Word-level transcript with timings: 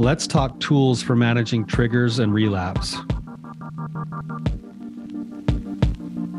Let's 0.00 0.26
talk 0.26 0.58
tools 0.60 1.02
for 1.02 1.14
managing 1.14 1.66
triggers 1.66 2.20
and 2.20 2.32
relapse. 2.32 2.96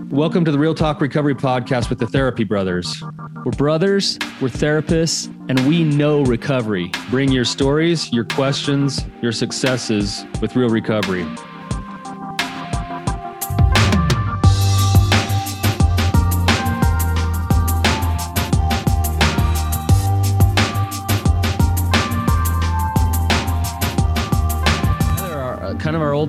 Welcome 0.09 0.43
to 0.45 0.51
the 0.51 0.58
Real 0.58 0.74
Talk 0.74 1.00
Recovery 1.00 1.35
Podcast 1.35 1.92
with 1.92 2.00
the 2.00 2.08
Therapy 2.08 2.43
Brothers. 2.43 3.03
We're 3.45 3.51
brothers, 3.51 4.17
we're 4.42 4.47
therapists, 4.47 5.27
and 5.47 5.67
we 5.67 5.83
know 5.83 6.24
recovery. 6.24 6.89
Bring 7.11 7.32
your 7.32 7.45
stories, 7.45 8.11
your 8.11 8.25
questions, 8.25 9.05
your 9.21 9.32
successes 9.32 10.25
with 10.41 10.55
real 10.55 10.70
recovery. 10.70 11.28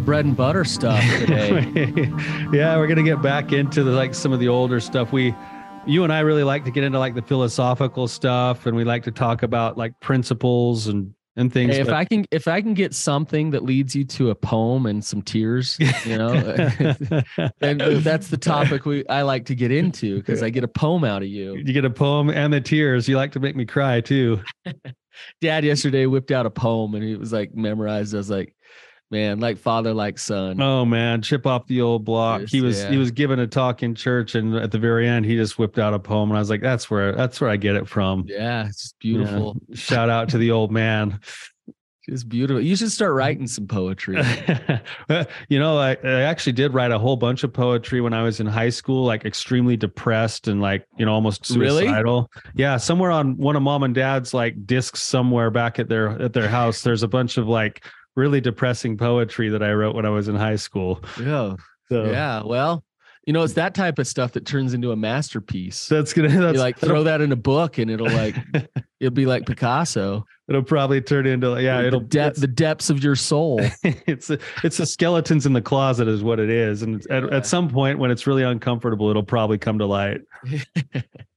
Bread 0.05 0.25
and 0.25 0.37
butter 0.37 0.65
stuff 0.65 1.03
today. 1.19 1.63
yeah, 2.53 2.77
we're 2.77 2.87
gonna 2.87 3.03
get 3.03 3.23
back 3.23 3.53
into 3.53 3.83
the, 3.83 3.91
like 3.91 4.15
some 4.15 4.33
of 4.33 4.41
the 4.41 4.49
older 4.49 4.81
stuff. 4.81 5.13
We, 5.13 5.35
you 5.87 6.05
and 6.05 6.13
I 6.13 6.21
really 6.21 6.45
like 6.45 6.65
to 6.65 6.71
get 6.71 6.85
into 6.85 6.99
like 6.99 7.15
the 7.15 7.23
philosophical 7.23 8.09
stuff, 8.09 8.67
and 8.67 8.77
we 8.77 8.85
like 8.85 9.05
to 9.05 9.11
talk 9.11 9.43
about 9.43 9.79
like 9.79 9.99
principles 10.01 10.87
and 10.87 11.15
and 11.37 11.53
things. 11.53 11.75
Hey, 11.75 11.81
if 11.81 11.87
but... 11.87 11.95
I 11.95 12.05
can, 12.05 12.25
if 12.31 12.49
I 12.49 12.61
can 12.61 12.75
get 12.75 12.95
something 12.95 13.51
that 13.51 13.63
leads 13.63 13.95
you 13.95 14.05
to 14.05 14.31
a 14.31 14.35
poem 14.35 14.87
and 14.87 15.05
some 15.05 15.23
tears, 15.23 15.79
you 16.05 16.19
know, 16.19 16.33
and 17.61 17.81
that's 17.81 18.29
the 18.29 18.37
topic 18.39 18.85
we 18.85 19.07
I 19.09 19.23
like 19.23 19.47
to 19.47 19.55
get 19.55 19.73
into 19.73 20.19
because 20.19 20.43
I 20.43 20.51
get 20.51 20.65
a 20.65 20.69
poem 20.69 21.05
out 21.05 21.23
of 21.23 21.29
you. 21.29 21.57
You 21.57 21.73
get 21.73 21.85
a 21.85 21.91
poem 21.91 22.31
and 22.31 22.53
the 22.53 22.61
tears. 22.61 23.09
You 23.09 23.17
like 23.17 23.33
to 23.33 23.41
make 23.41 23.57
me 23.57 23.65
cry 23.65 24.01
too. 24.01 24.41
Dad 25.41 25.65
yesterday 25.65 26.07
whipped 26.07 26.31
out 26.31 26.47
a 26.47 26.51
poem 26.51 26.95
and 26.95 27.05
he 27.05 27.17
was 27.17 27.33
like 27.33 27.55
memorized. 27.55 28.15
I 28.15 28.19
was 28.19 28.31
like, 28.31 28.55
man, 29.13 29.39
like 29.39 29.59
father, 29.59 29.95
like 29.95 30.19
son. 30.19 30.61
Oh 30.61 30.85
man, 30.85 31.23
chip 31.23 31.47
off 31.47 31.67
the 31.67 31.83
old 31.83 32.05
block. 32.05 32.41
Just, 32.41 32.53
he 32.53 32.61
was 32.61 32.83
yeah. 32.83 32.91
he 32.91 32.97
was 32.97 33.13
given 33.13 33.39
a 33.39 33.47
talk 33.47 33.83
in 33.85 33.95
church, 33.95 34.35
and 34.35 34.57
at 34.57 34.73
the 34.73 34.79
very 34.79 35.07
end, 35.07 35.27
he 35.27 35.37
just 35.37 35.59
whipped 35.59 35.79
out 35.79 35.95
a 35.95 35.99
poem, 35.99 36.31
and 36.31 36.37
I 36.37 36.41
was 36.41 36.51
like, 36.51 36.63
that's 36.63 36.91
where 36.91 37.13
that's 37.13 37.41
where 37.41 37.51
I 37.51 37.57
get 37.57 37.77
it 37.77 37.87
from. 37.87 38.25
Yeah, 38.27 38.67
it's 38.67 38.95
beautiful. 38.99 39.57
Yeah. 39.69 39.77
Shout 39.77 40.11
out 40.11 40.31
to 40.31 40.39
the 40.39 40.51
old 40.51 40.73
man. 40.73 41.21
It's 42.09 42.25
beautiful. 42.25 42.61
You 42.61 42.75
should 42.75 42.91
start 42.91 43.15
writing 43.15 43.47
some 43.47 43.69
poetry. 43.69 44.17
you 45.49 45.61
know, 45.61 45.79
I, 45.79 45.97
I 46.03 46.23
actually 46.23 46.55
did 46.55 46.75
write 46.75 46.91
a 46.91 46.99
whole 46.99 47.17
bunch 47.17 47.45
of 47.45 47.53
poetry 47.53 48.01
when 48.01 48.13
I 48.13 48.25
was 48.25 48.41
in 48.41 48.47
high 48.49 48.71
school, 48.71 49.05
like 49.05 49.25
extremely 49.25 49.77
depressed 49.77 50.49
and 50.49 50.61
like, 50.61 50.85
you 50.99 51.07
know, 51.07 51.13
almost 51.13 51.47
suicidal. 51.47 52.29
Really? 52.35 52.53
Yeah. 52.57 52.77
Somewhere 52.77 53.13
on 53.13 53.37
one 53.37 53.55
of 53.55 53.63
mom 53.63 53.85
and 53.85 53.95
dad's 53.95 54.35
like 54.35 54.67
discs 54.67 55.01
somewhere 55.01 55.53
back 55.53 55.79
at 55.79 55.89
their 55.89 56.21
at 56.21 56.33
their 56.33 56.49
house, 56.49 56.83
there's 56.83 57.05
a 57.05 57.09
bunch 57.09 57.37
of 57.37 57.47
like 57.47 57.85
really 58.17 58.41
depressing 58.41 58.97
poetry 58.97 59.49
that 59.51 59.63
I 59.63 59.73
wrote 59.73 59.95
when 59.95 60.07
I 60.07 60.11
was 60.11 60.29
in 60.29 60.35
high 60.35 60.57
school. 60.57 61.03
Yeah. 61.21 61.57
So, 61.89 62.05
yeah. 62.05 62.43
Well, 62.45 62.85
you 63.27 63.33
know, 63.33 63.43
it's 63.43 63.55
that 63.55 63.75
type 63.75 63.99
of 63.99 64.07
stuff 64.07 64.33
that 64.33 64.45
turns 64.45 64.75
into 64.75 64.91
a 64.91 64.97
masterpiece. 64.97 65.87
That's 65.89 66.13
gonna 66.13 66.29
that's, 66.41 66.55
you 66.55 66.61
like 66.61 66.79
throw 66.79 67.05
that 67.05 67.21
in 67.21 67.31
a 67.33 67.37
book 67.37 67.79
and 67.79 67.91
it'll 67.91 68.11
like 68.11 68.37
it'll 69.01 69.15
be 69.15 69.27
like 69.27 69.47
Picasso. 69.47 70.25
It'll 70.49 70.63
probably 70.63 71.01
turn 71.01 71.27
into 71.27 71.61
yeah, 71.63 71.81
it'll 71.83 72.01
the, 72.01 72.07
de- 72.07 72.41
the 72.41 72.47
depths 72.49 72.91
of 72.91 73.03
your 73.03 73.15
soul. 73.15 73.61
it's 73.85 74.29
a, 74.31 74.39
it's 74.65 74.77
the 74.77 74.87
skeletons 74.87 75.47
in 75.47 75.53
the 75.53 75.63
closet 75.63 76.09
is 76.09 76.23
what 76.23 76.41
it 76.41 76.51
is, 76.51 76.83
and 76.83 77.05
yeah. 77.09 77.19
at, 77.19 77.33
at 77.33 77.47
some 77.47 77.71
point 77.71 77.99
when 77.99 78.11
it's 78.11 78.27
really 78.27 78.43
uncomfortable, 78.43 79.09
it'll 79.09 79.23
probably 79.23 79.59
come 79.59 79.79
to 79.79 79.87
light. 79.87 80.21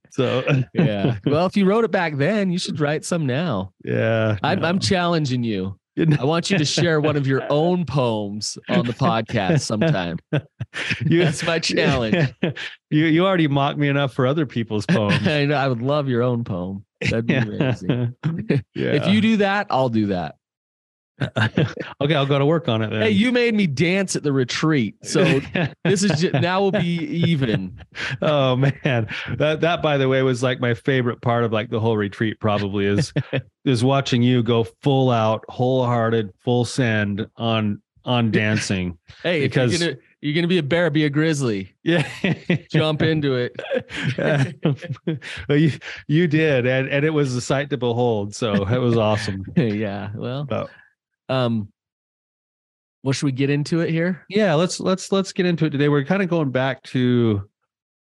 So 0.09 0.63
yeah. 0.73 1.17
Well, 1.25 1.45
if 1.45 1.57
you 1.57 1.65
wrote 1.65 1.83
it 1.83 1.91
back 1.91 2.15
then, 2.15 2.49
you 2.49 2.57
should 2.57 2.79
write 2.79 3.03
some 3.03 3.25
now. 3.25 3.73
Yeah. 3.83 4.37
I'm, 4.41 4.61
no. 4.61 4.67
I'm 4.69 4.79
challenging 4.79 5.43
you. 5.43 5.77
I 5.97 6.25
want 6.25 6.49
you 6.49 6.57
to 6.57 6.65
share 6.65 6.99
one 6.99 7.15
of 7.15 7.25
your 7.25 7.43
own 7.49 7.85
poems 7.85 8.57
on 8.67 8.85
the 8.85 8.93
podcast 8.93 9.61
sometime. 9.61 10.19
You, 11.05 11.23
That's 11.23 11.41
my 11.45 11.59
challenge. 11.59 12.33
You 12.89 13.05
you 13.05 13.25
already 13.25 13.47
mocked 13.47 13.77
me 13.77 13.87
enough 13.87 14.13
for 14.13 14.27
other 14.27 14.45
people's 14.45 14.85
poems. 14.85 15.25
I 15.27 15.45
know. 15.45 15.55
I 15.55 15.67
would 15.67 15.81
love 15.81 16.07
your 16.09 16.21
own 16.21 16.43
poem. 16.43 16.85
That'd 17.01 17.25
be 17.25 17.35
amazing. 17.35 18.15
yeah. 18.73 18.91
If 18.93 19.07
you 19.07 19.21
do 19.21 19.37
that, 19.37 19.67
I'll 19.69 19.89
do 19.89 20.07
that. 20.07 20.35
okay, 22.01 22.15
I'll 22.15 22.25
go 22.25 22.37
to 22.37 22.45
work 22.45 22.67
on 22.67 22.81
it 22.81 22.89
then. 22.89 23.03
Hey, 23.03 23.09
you 23.11 23.31
made 23.31 23.55
me 23.55 23.67
dance 23.67 24.17
at 24.17 24.23
the 24.23 24.33
retreat, 24.33 24.95
so 25.03 25.23
this 25.85 26.03
is 26.03 26.19
just, 26.19 26.33
now 26.33 26.61
we'll 26.61 26.71
be 26.71 26.97
even. 27.29 27.79
Oh 28.21 28.55
man, 28.55 29.07
that 29.37 29.61
that 29.61 29.81
by 29.81 29.97
the 29.97 30.07
way 30.07 30.21
was 30.21 30.43
like 30.43 30.59
my 30.59 30.73
favorite 30.73 31.21
part 31.21 31.43
of 31.43 31.51
like 31.51 31.69
the 31.69 31.79
whole 31.79 31.97
retreat. 31.97 32.39
Probably 32.39 32.85
is 32.85 33.13
is 33.65 33.83
watching 33.83 34.21
you 34.21 34.43
go 34.43 34.63
full 34.63 35.09
out, 35.09 35.43
wholehearted, 35.49 36.31
full 36.43 36.65
send 36.65 37.27
on 37.37 37.81
on 38.03 38.31
dancing. 38.31 38.97
hey, 39.23 39.41
because 39.41 39.79
you're 39.79 39.89
gonna, 39.89 40.01
you're 40.21 40.35
gonna 40.35 40.47
be 40.47 40.57
a 40.57 40.63
bear, 40.63 40.89
be 40.89 41.05
a 41.05 41.09
grizzly. 41.09 41.73
Yeah, 41.83 42.07
jump 42.69 43.01
into 43.01 43.35
it. 43.35 43.59
well, 45.49 45.57
you 45.57 45.71
you 46.07 46.27
did, 46.27 46.65
and 46.67 46.87
and 46.89 47.05
it 47.05 47.11
was 47.11 47.35
a 47.35 47.41
sight 47.41 47.69
to 47.71 47.77
behold. 47.77 48.35
So 48.35 48.67
it 48.67 48.79
was 48.79 48.97
awesome. 48.97 49.45
yeah, 49.55 50.11
well. 50.15 50.47
Oh 50.51 50.67
um, 51.29 51.69
well, 53.03 53.13
should 53.13 53.25
we 53.25 53.31
get 53.31 53.49
into 53.49 53.81
it 53.81 53.91
here? 53.91 54.25
Yeah, 54.29 54.55
let's 54.55 54.79
let's 54.79 55.11
let's 55.11 55.31
get 55.31 55.45
into 55.45 55.65
it 55.65 55.69
today. 55.69 55.89
We're 55.89 56.05
kind 56.05 56.23
of 56.23 56.29
going 56.29 56.51
back 56.51 56.81
to 56.83 57.47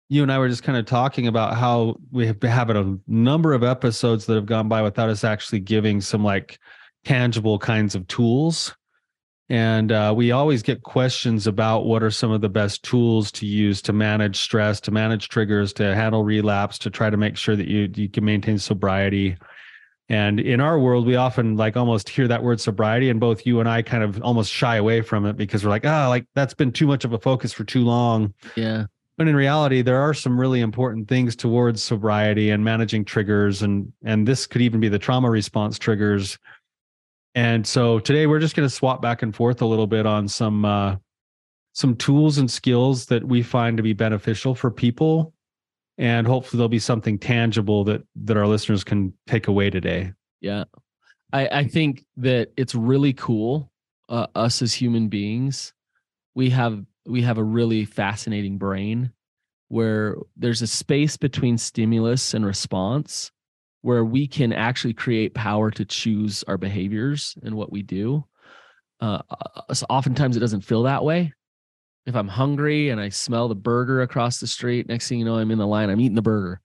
you 0.08 0.22
and 0.22 0.30
I 0.30 0.38
were 0.38 0.48
just 0.48 0.62
kind 0.62 0.78
of 0.78 0.86
talking 0.86 1.26
about 1.26 1.56
how 1.56 1.96
we 2.12 2.26
have 2.26 2.40
had 2.40 2.70
a 2.70 2.98
number 3.06 3.52
of 3.52 3.64
episodes 3.64 4.26
that 4.26 4.34
have 4.34 4.46
gone 4.46 4.68
by 4.68 4.82
without 4.82 5.08
us 5.08 5.24
actually 5.24 5.60
giving 5.60 6.00
some 6.00 6.22
like 6.22 6.58
tangible 7.04 7.58
kinds 7.58 7.94
of 7.94 8.06
tools. 8.06 8.74
And 9.48 9.92
uh, 9.92 10.12
we 10.16 10.32
always 10.32 10.62
get 10.62 10.82
questions 10.82 11.46
about 11.46 11.86
what 11.86 12.02
are 12.02 12.10
some 12.10 12.32
of 12.32 12.40
the 12.40 12.48
best 12.48 12.82
tools 12.82 13.30
to 13.32 13.46
use 13.46 13.80
to 13.82 13.92
manage 13.92 14.38
stress, 14.40 14.80
to 14.82 14.90
manage 14.90 15.28
triggers, 15.28 15.72
to 15.74 15.94
handle 15.94 16.24
relapse, 16.24 16.78
to 16.78 16.90
try 16.90 17.10
to 17.10 17.16
make 17.16 17.36
sure 17.36 17.54
that 17.54 17.68
you 17.68 17.88
you 17.94 18.08
can 18.08 18.24
maintain 18.24 18.58
sobriety. 18.58 19.36
And 20.08 20.38
in 20.38 20.60
our 20.60 20.78
world, 20.78 21.04
we 21.04 21.16
often 21.16 21.56
like 21.56 21.76
almost 21.76 22.08
hear 22.08 22.28
that 22.28 22.42
word 22.42 22.60
sobriety, 22.60 23.10
and 23.10 23.18
both 23.18 23.44
you 23.44 23.58
and 23.58 23.68
I 23.68 23.82
kind 23.82 24.04
of 24.04 24.22
almost 24.22 24.52
shy 24.52 24.76
away 24.76 25.00
from 25.00 25.26
it 25.26 25.36
because 25.36 25.64
we're 25.64 25.70
like, 25.70 25.84
ah, 25.84 26.06
oh, 26.06 26.08
like 26.08 26.26
that's 26.34 26.54
been 26.54 26.70
too 26.70 26.86
much 26.86 27.04
of 27.04 27.12
a 27.12 27.18
focus 27.18 27.52
for 27.52 27.64
too 27.64 27.82
long. 27.84 28.32
Yeah. 28.54 28.86
But 29.18 29.28
in 29.28 29.34
reality, 29.34 29.82
there 29.82 30.00
are 30.00 30.14
some 30.14 30.38
really 30.38 30.60
important 30.60 31.08
things 31.08 31.34
towards 31.34 31.82
sobriety 31.82 32.50
and 32.50 32.62
managing 32.62 33.04
triggers, 33.04 33.62
and 33.62 33.92
and 34.04 34.28
this 34.28 34.46
could 34.46 34.62
even 34.62 34.78
be 34.78 34.88
the 34.88 34.98
trauma 34.98 35.28
response 35.28 35.78
triggers. 35.78 36.38
And 37.34 37.66
so 37.66 37.98
today 37.98 38.26
we're 38.26 38.38
just 38.38 38.54
going 38.54 38.68
to 38.68 38.74
swap 38.74 39.02
back 39.02 39.22
and 39.22 39.34
forth 39.34 39.60
a 39.60 39.66
little 39.66 39.86
bit 39.86 40.06
on 40.06 40.28
some 40.28 40.64
uh, 40.64 40.96
some 41.72 41.96
tools 41.96 42.38
and 42.38 42.50
skills 42.50 43.06
that 43.06 43.24
we 43.24 43.42
find 43.42 43.76
to 43.76 43.82
be 43.82 43.92
beneficial 43.92 44.54
for 44.54 44.70
people 44.70 45.34
and 45.98 46.26
hopefully 46.26 46.58
there'll 46.58 46.68
be 46.68 46.78
something 46.78 47.18
tangible 47.18 47.84
that 47.84 48.02
that 48.16 48.36
our 48.36 48.46
listeners 48.46 48.84
can 48.84 49.12
take 49.26 49.48
away 49.48 49.70
today. 49.70 50.12
Yeah. 50.40 50.64
I 51.32 51.48
i 51.48 51.64
think 51.64 52.04
that 52.18 52.52
it's 52.56 52.74
really 52.74 53.12
cool 53.12 53.70
uh, 54.08 54.26
us 54.34 54.62
as 54.62 54.72
human 54.72 55.08
beings. 55.08 55.72
We 56.34 56.50
have 56.50 56.84
we 57.06 57.22
have 57.22 57.38
a 57.38 57.44
really 57.44 57.84
fascinating 57.84 58.58
brain 58.58 59.12
where 59.68 60.16
there's 60.36 60.62
a 60.62 60.66
space 60.66 61.16
between 61.16 61.58
stimulus 61.58 62.34
and 62.34 62.46
response 62.46 63.32
where 63.82 64.04
we 64.04 64.26
can 64.26 64.52
actually 64.52 64.94
create 64.94 65.34
power 65.34 65.70
to 65.70 65.84
choose 65.84 66.44
our 66.48 66.58
behaviors 66.58 67.36
and 67.42 67.54
what 67.54 67.72
we 67.72 67.82
do. 67.82 68.24
Uh, 69.00 69.22
so 69.72 69.86
oftentimes 69.90 70.36
it 70.36 70.40
doesn't 70.40 70.62
feel 70.62 70.82
that 70.84 71.04
way 71.04 71.32
if 72.06 72.14
I'm 72.14 72.28
hungry 72.28 72.90
and 72.90 73.00
I 73.00 73.08
smell 73.08 73.48
the 73.48 73.54
burger 73.54 74.02
across 74.02 74.38
the 74.38 74.46
street, 74.46 74.88
next 74.88 75.08
thing 75.08 75.18
you 75.18 75.24
know, 75.24 75.36
I'm 75.36 75.50
in 75.50 75.58
the 75.58 75.66
line, 75.66 75.90
I'm 75.90 76.00
eating 76.00 76.14
the 76.14 76.22
burger. 76.22 76.60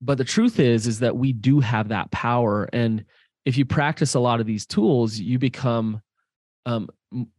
But 0.00 0.18
the 0.18 0.24
truth 0.24 0.58
is, 0.58 0.88
is 0.88 0.98
that 0.98 1.16
we 1.16 1.32
do 1.32 1.60
have 1.60 1.88
that 1.88 2.10
power. 2.10 2.68
And 2.72 3.04
if 3.44 3.56
you 3.56 3.64
practice 3.64 4.14
a 4.14 4.20
lot 4.20 4.40
of 4.40 4.46
these 4.46 4.66
tools, 4.66 5.18
you 5.18 5.38
become 5.38 6.02
um, 6.66 6.88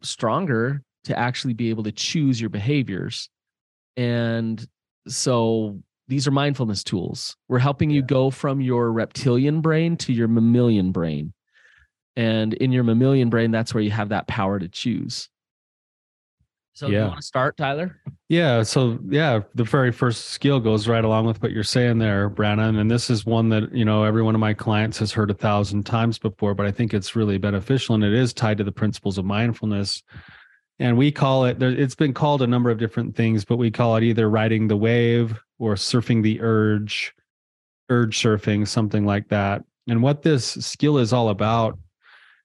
stronger 0.02 0.82
to 1.04 1.20
actually 1.20 1.54
be 1.54 1.70
able 1.70 1.84
to 1.84 1.92
choose 1.92 2.40
your 2.40 2.50
behaviors. 2.50 3.30
And 3.98 4.66
so 5.08 5.82
these 6.08 6.26
are 6.26 6.32
mindfulness 6.32 6.84
tools. 6.86 7.36
We're 7.50 7.60
helping 7.60 7.90
you 7.90 8.02
go 8.02 8.30
from 8.30 8.62
your 8.62 8.94
reptilian 8.94 9.60
brain 9.60 9.98
to 9.98 10.14
your 10.14 10.30
mammalian 10.30 10.94
brain. 10.94 11.34
And 12.16 12.54
in 12.54 12.72
your 12.72 12.84
mammalian 12.84 13.30
brain, 13.30 13.52
that's 13.52 13.74
where 13.74 13.84
you 13.84 13.92
have 13.92 14.10
that 14.10 14.28
power 14.28 14.60
to 14.60 14.70
choose. 14.70 15.30
So 16.74 16.88
yeah. 16.88 17.02
you 17.02 17.08
want 17.08 17.20
to 17.20 17.26
start, 17.26 17.56
Tyler? 17.56 18.00
Yeah. 18.30 18.64
So 18.64 19.00
yeah, 19.08 19.42
the 19.54 19.64
very 19.64 19.92
first 19.92 20.30
skill 20.30 20.60
goes 20.60 20.88
right 20.88 21.04
along 21.04 21.28
with 21.28 21.42
what 21.42 21.52
you're 21.52 21.64
saying 21.64 22.00
there, 22.00 22.30
Brandon. 22.30 22.78
And 22.78 22.90
this 22.90 23.12
is 23.12 23.26
one 23.26 23.50
that, 23.50 23.74
you 23.74 23.86
know, 23.86 24.04
every 24.04 24.24
one 24.24 24.34
of 24.34 24.42
my 24.42 24.56
clients 24.56 24.98
has 25.00 25.12
heard 25.12 25.30
a 25.30 25.36
thousand 25.36 25.86
times 25.86 26.18
before, 26.18 26.56
but 26.56 26.66
I 26.66 26.72
think 26.72 26.94
it's 26.94 27.16
really 27.16 27.38
beneficial 27.38 27.94
and 27.94 28.04
it 28.04 28.14
is 28.14 28.34
tied 28.34 28.58
to 28.58 28.64
the 28.64 28.72
principles 28.72 29.20
of 29.20 29.26
mindfulness. 29.26 30.02
And 30.80 30.98
we 30.98 31.12
call 31.12 31.46
it, 31.46 31.62
it's 31.62 31.94
been 31.94 32.14
called 32.14 32.42
a 32.42 32.48
number 32.48 32.72
of 32.72 32.80
different 32.80 33.16
things, 33.16 33.46
but 33.46 33.58
we 33.58 33.70
call 33.70 33.96
it 33.98 34.04
either 34.04 34.28
riding 34.28 34.68
the 34.68 34.78
wave 34.78 35.40
or 35.60 35.76
surfing 35.76 36.24
the 36.24 36.42
urge, 36.42 37.14
urge 37.90 38.20
surfing, 38.20 38.68
something 38.68 39.06
like 39.06 39.30
that. 39.30 39.64
And 39.88 40.02
what 40.02 40.24
this 40.24 40.46
skill 40.46 40.98
is 40.98 41.14
all 41.14 41.30
about 41.30 41.78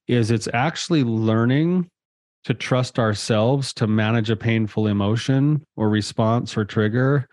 is 0.06 0.30
it's 0.30 0.48
actually 0.52 1.04
learning 1.04 1.88
to 2.44 2.54
trust 2.54 2.98
ourselves 2.98 3.72
to 3.74 3.86
manage 3.86 4.30
a 4.30 4.36
painful 4.36 4.86
emotion 4.86 5.62
or 5.76 5.88
response 5.88 6.56
or 6.56 6.64
trigger 6.64 7.28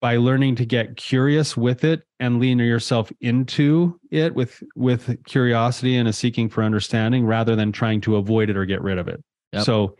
by 0.00 0.16
learning 0.16 0.54
to 0.56 0.66
get 0.66 0.96
curious 0.96 1.56
with 1.56 1.82
it 1.82 2.02
and 2.20 2.38
lean 2.38 2.58
yourself 2.58 3.10
into 3.20 3.98
it 4.10 4.34
with 4.34 4.62
with 4.74 5.16
curiosity 5.24 5.96
and 5.96 6.08
a 6.08 6.12
seeking 6.12 6.48
for 6.48 6.62
understanding 6.62 7.24
rather 7.24 7.56
than 7.56 7.72
trying 7.72 8.00
to 8.00 8.16
avoid 8.16 8.50
it 8.50 8.56
or 8.56 8.64
get 8.66 8.82
rid 8.82 8.98
of 8.98 9.08
it. 9.08 9.22
Yep. 9.52 9.64
so 9.64 9.96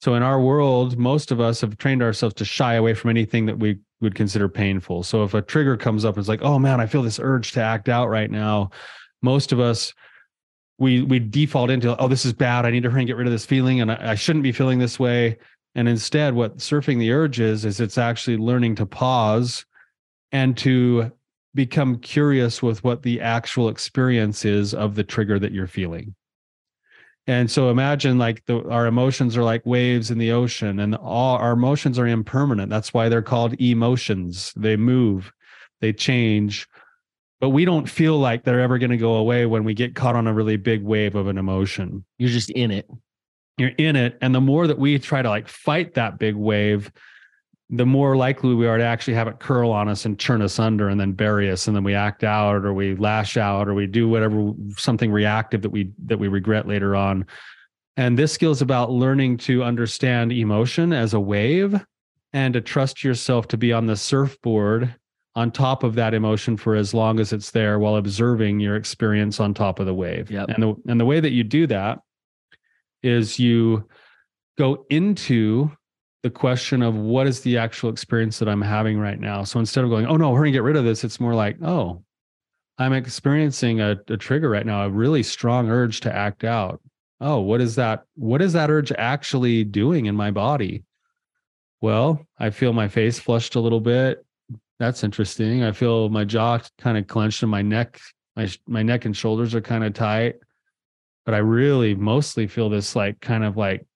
so 0.00 0.14
in 0.14 0.22
our 0.22 0.40
world 0.40 0.98
most 0.98 1.30
of 1.30 1.40
us 1.40 1.60
have 1.60 1.78
trained 1.78 2.02
ourselves 2.02 2.34
to 2.36 2.44
shy 2.44 2.74
away 2.74 2.94
from 2.94 3.10
anything 3.10 3.46
that 3.46 3.58
we 3.58 3.78
would 4.00 4.14
consider 4.14 4.48
painful. 4.48 5.02
So 5.02 5.22
if 5.22 5.34
a 5.34 5.42
trigger 5.42 5.76
comes 5.76 6.04
up 6.04 6.18
it's 6.18 6.28
like 6.28 6.42
oh 6.42 6.58
man 6.58 6.80
i 6.80 6.86
feel 6.86 7.02
this 7.02 7.20
urge 7.20 7.52
to 7.52 7.62
act 7.62 7.88
out 7.88 8.08
right 8.08 8.30
now. 8.30 8.70
Most 9.22 9.52
of 9.52 9.60
us 9.60 9.94
we 10.80 11.02
we 11.02 11.20
default 11.20 11.70
into 11.70 11.96
oh 11.98 12.08
this 12.08 12.24
is 12.24 12.32
bad. 12.32 12.66
I 12.66 12.70
need 12.70 12.82
to 12.82 12.90
hurry 12.90 13.02
and 13.02 13.06
get 13.06 13.16
rid 13.16 13.28
of 13.28 13.32
this 13.32 13.46
feeling 13.46 13.80
and 13.80 13.92
I, 13.92 14.12
I 14.12 14.14
shouldn't 14.16 14.42
be 14.42 14.50
feeling 14.50 14.80
this 14.80 14.98
way. 14.98 15.38
And 15.76 15.88
instead 15.88 16.34
what 16.34 16.56
surfing 16.56 16.98
the 16.98 17.12
urge 17.12 17.38
is 17.38 17.64
is 17.64 17.78
it's 17.78 17.98
actually 17.98 18.38
learning 18.38 18.74
to 18.76 18.86
pause 18.86 19.64
and 20.32 20.56
to 20.58 21.12
become 21.54 21.98
curious 21.98 22.62
with 22.62 22.82
what 22.82 23.02
the 23.02 23.20
actual 23.20 23.68
experience 23.68 24.44
is 24.44 24.74
of 24.74 24.94
the 24.94 25.04
trigger 25.04 25.38
that 25.38 25.52
you're 25.52 25.66
feeling. 25.66 26.14
And 27.26 27.50
so 27.50 27.70
imagine 27.70 28.18
like 28.18 28.44
the, 28.46 28.66
our 28.68 28.86
emotions 28.86 29.36
are 29.36 29.42
like 29.42 29.66
waves 29.66 30.10
in 30.10 30.18
the 30.18 30.32
ocean 30.32 30.80
and 30.80 30.94
all 30.96 31.36
our 31.36 31.52
emotions 31.52 31.98
are 31.98 32.06
impermanent. 32.06 32.70
That's 32.70 32.94
why 32.94 33.08
they're 33.08 33.22
called 33.22 33.60
emotions. 33.60 34.52
They 34.56 34.76
move. 34.76 35.32
They 35.80 35.92
change 35.92 36.66
but 37.40 37.50
we 37.50 37.64
don't 37.64 37.88
feel 37.88 38.18
like 38.18 38.44
they're 38.44 38.60
ever 38.60 38.78
going 38.78 38.90
to 38.90 38.96
go 38.96 39.14
away 39.14 39.46
when 39.46 39.64
we 39.64 39.74
get 39.74 39.94
caught 39.94 40.14
on 40.14 40.26
a 40.26 40.32
really 40.32 40.56
big 40.56 40.82
wave 40.82 41.14
of 41.14 41.26
an 41.26 41.38
emotion 41.38 42.04
You're 42.18 42.30
just 42.30 42.50
in 42.50 42.70
it. 42.70 42.88
you're 43.58 43.72
in 43.78 43.96
it 43.96 44.18
and 44.20 44.34
the 44.34 44.40
more 44.40 44.66
that 44.66 44.78
we 44.78 44.98
try 44.98 45.22
to 45.22 45.28
like 45.28 45.48
fight 45.48 45.94
that 45.94 46.18
big 46.18 46.34
wave 46.36 46.90
the 47.72 47.86
more 47.86 48.16
likely 48.16 48.52
we 48.54 48.66
are 48.66 48.78
to 48.78 48.84
actually 48.84 49.14
have 49.14 49.28
it 49.28 49.38
curl 49.38 49.70
on 49.70 49.88
us 49.88 50.04
and 50.04 50.18
churn 50.18 50.42
us 50.42 50.58
under 50.58 50.88
and 50.88 51.00
then 51.00 51.12
bury 51.12 51.48
us 51.50 51.66
and 51.68 51.76
then 51.76 51.84
we 51.84 51.94
act 51.94 52.24
out 52.24 52.64
or 52.64 52.74
we 52.74 52.96
lash 52.96 53.36
out 53.36 53.68
or 53.68 53.74
we 53.74 53.86
do 53.86 54.08
whatever 54.08 54.52
something 54.76 55.12
reactive 55.12 55.62
that 55.62 55.70
we 55.70 55.90
that 56.04 56.18
we 56.18 56.28
regret 56.28 56.66
later 56.66 56.96
on 56.96 57.24
and 57.96 58.18
this 58.18 58.32
skill 58.32 58.50
is 58.50 58.62
about 58.62 58.90
learning 58.90 59.36
to 59.36 59.62
understand 59.62 60.32
emotion 60.32 60.92
as 60.92 61.14
a 61.14 61.20
wave 61.20 61.80
and 62.32 62.54
to 62.54 62.60
trust 62.60 63.04
yourself 63.04 63.46
to 63.48 63.56
be 63.56 63.72
on 63.72 63.86
the 63.86 63.96
surfboard 63.96 64.94
on 65.36 65.50
top 65.50 65.84
of 65.84 65.94
that 65.94 66.12
emotion 66.14 66.56
for 66.56 66.74
as 66.74 66.92
long 66.92 67.20
as 67.20 67.32
it's 67.32 67.52
there 67.52 67.78
while 67.78 67.96
observing 67.96 68.58
your 68.60 68.76
experience 68.76 69.38
on 69.38 69.54
top 69.54 69.78
of 69.78 69.86
the 69.86 69.94
wave 69.94 70.30
Yep. 70.30 70.48
and 70.48 70.62
the 70.62 70.74
and 70.88 71.00
the 71.00 71.04
way 71.04 71.20
that 71.20 71.30
you 71.30 71.44
do 71.44 71.66
that 71.68 72.00
is 73.02 73.38
you 73.38 73.86
go 74.58 74.84
into 74.90 75.70
the 76.22 76.30
question 76.30 76.82
of 76.82 76.94
what 76.96 77.26
is 77.26 77.40
the 77.40 77.56
actual 77.56 77.88
experience 77.90 78.38
that 78.38 78.48
I'm 78.48 78.60
having 78.60 78.98
right 78.98 79.18
now. 79.18 79.42
So 79.44 79.58
instead 79.58 79.84
of 79.84 79.90
going, 79.90 80.04
oh 80.06 80.16
no, 80.16 80.34
hurry 80.34 80.48
and 80.48 80.52
get 80.52 80.62
rid 80.62 80.76
of 80.76 80.84
this, 80.84 81.02
it's 81.02 81.18
more 81.18 81.32
like, 81.34 81.56
oh, 81.62 82.02
I'm 82.76 82.92
experiencing 82.92 83.80
a, 83.80 83.96
a 84.08 84.16
trigger 84.18 84.50
right 84.50 84.66
now, 84.66 84.84
a 84.84 84.90
really 84.90 85.22
strong 85.22 85.70
urge 85.70 86.00
to 86.00 86.14
act 86.14 86.44
out. 86.44 86.82
Oh, 87.22 87.40
what 87.40 87.60
is 87.60 87.74
that? 87.76 88.04
What 88.16 88.42
is 88.42 88.52
that 88.54 88.70
urge 88.70 88.92
actually 88.92 89.64
doing 89.64 90.06
in 90.06 90.14
my 90.14 90.30
body? 90.30 90.84
Well, 91.80 92.26
I 92.38 92.50
feel 92.50 92.72
my 92.74 92.88
face 92.88 93.18
flushed 93.18 93.54
a 93.54 93.60
little 93.60 93.80
bit. 93.80 94.24
That's 94.80 95.04
interesting. 95.04 95.62
I 95.62 95.70
feel 95.70 96.08
my 96.08 96.24
jaw 96.24 96.58
kind 96.78 96.98
of 96.98 97.06
clenched 97.06 97.42
and 97.42 97.50
my 97.50 97.62
neck, 97.62 98.00
my 98.34 98.48
my 98.66 98.82
neck 98.82 99.04
and 99.04 99.16
shoulders 99.16 99.54
are 99.54 99.60
kind 99.60 99.84
of 99.84 99.94
tight 99.94 100.36
but 101.24 101.34
I 101.34 101.38
really 101.38 101.94
mostly 101.94 102.46
feel 102.46 102.68
this 102.68 102.96
like 102.96 103.20
kind 103.20 103.44
of 103.44 103.56
like 103.56 103.86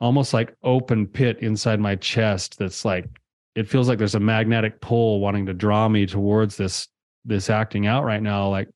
almost 0.00 0.34
like 0.34 0.54
open 0.62 1.06
pit 1.06 1.38
inside 1.40 1.80
my 1.80 1.96
chest 1.96 2.58
that's 2.58 2.84
like 2.84 3.08
it 3.54 3.68
feels 3.68 3.88
like 3.88 3.98
there's 3.98 4.14
a 4.14 4.20
magnetic 4.20 4.80
pull 4.80 5.20
wanting 5.20 5.46
to 5.46 5.54
draw 5.54 5.88
me 5.88 6.04
towards 6.04 6.56
this 6.56 6.88
this 7.24 7.48
acting 7.48 7.86
out 7.86 8.04
right 8.04 8.22
now 8.22 8.48
like 8.48 8.68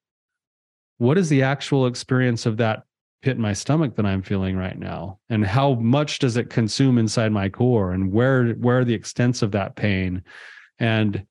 what 0.98 1.18
is 1.18 1.28
the 1.28 1.42
actual 1.42 1.86
experience 1.86 2.46
of 2.46 2.56
that 2.58 2.84
pit 3.22 3.36
in 3.36 3.42
my 3.42 3.52
stomach 3.52 3.96
that 3.96 4.06
I'm 4.06 4.22
feeling 4.22 4.56
right 4.56 4.78
now? 4.78 5.18
And 5.28 5.44
how 5.44 5.74
much 5.74 6.18
does 6.18 6.36
it 6.36 6.50
consume 6.50 6.98
inside 6.98 7.32
my 7.32 7.48
core? 7.48 7.92
And 7.92 8.12
where 8.12 8.52
where 8.52 8.80
are 8.80 8.84
the 8.84 8.94
extents 8.94 9.42
of 9.42 9.52
that 9.52 9.76
pain 9.76 10.22
and 10.80 11.24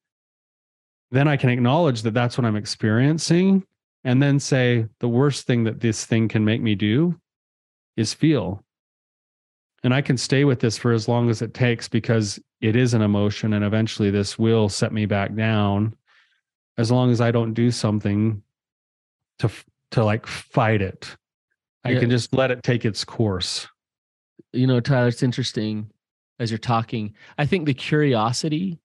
then 1.12 1.28
I 1.28 1.36
can 1.38 1.50
acknowledge 1.50 2.04
that 2.04 2.14
that's 2.14 2.38
what 2.38 2.46
I'm 2.46 2.56
experiencing 2.56 3.66
and 4.04 4.22
then 4.24 4.40
say 4.40 4.86
the 5.00 5.10
worst 5.10 5.46
thing 5.46 5.66
that 5.66 5.82
this 5.82 6.06
thing 6.06 6.28
can 6.30 6.46
make 6.46 6.62
me 6.62 6.76
do 6.76 7.20
is 7.98 8.14
feel 8.14 8.64
and 9.84 9.94
i 9.94 10.02
can 10.02 10.16
stay 10.18 10.46
with 10.46 10.60
this 10.62 10.78
for 10.78 10.94
as 10.94 11.08
long 11.10 11.30
as 11.30 11.42
it 11.42 11.54
takes 11.54 11.90
because 11.90 12.40
it 12.62 12.78
is 12.78 12.94
an 12.94 13.02
emotion 13.02 13.54
and 13.54 13.66
eventually 13.66 14.10
this 14.10 14.40
will 14.40 14.70
set 14.70 14.94
me 14.94 15.06
back 15.06 15.36
down 15.36 15.94
as 16.78 16.92
long 16.92 17.12
as 17.12 17.20
i 17.20 17.30
don't 17.30 17.54
do 17.54 17.72
something 17.72 18.42
to 19.38 19.50
to 19.92 20.04
like 20.04 20.26
fight 20.26 20.82
it 20.82 21.18
i 21.84 21.92
Yeah. 21.92 22.00
can 22.00 22.10
just 22.10 22.34
let 22.34 22.52
it 22.52 22.64
take 22.64 22.86
its 22.86 23.04
course 23.04 23.68
you 24.54 24.66
know, 24.66 24.80
Tyler, 24.80 25.10
it's 25.10 25.22
interesting 25.22 25.92
as 26.40 26.50
you're 26.50 26.58
talking. 26.58 27.14
I 27.38 27.46
think 27.46 27.66
the 27.66 27.74
curiosity 27.74 28.80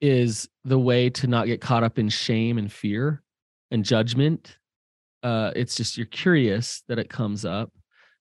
is 0.00 0.48
the 0.64 0.78
way 0.78 1.10
to 1.10 1.26
not 1.26 1.46
get 1.46 1.60
caught 1.60 1.84
up 1.84 1.98
in 1.98 2.08
shame 2.08 2.58
and 2.58 2.72
fear 2.72 3.22
and 3.70 3.84
judgment. 3.84 4.58
Uh, 5.22 5.50
it's 5.56 5.74
just 5.74 5.96
you're 5.96 6.06
curious 6.06 6.82
that 6.88 6.98
it 6.98 7.10
comes 7.10 7.44
up. 7.44 7.72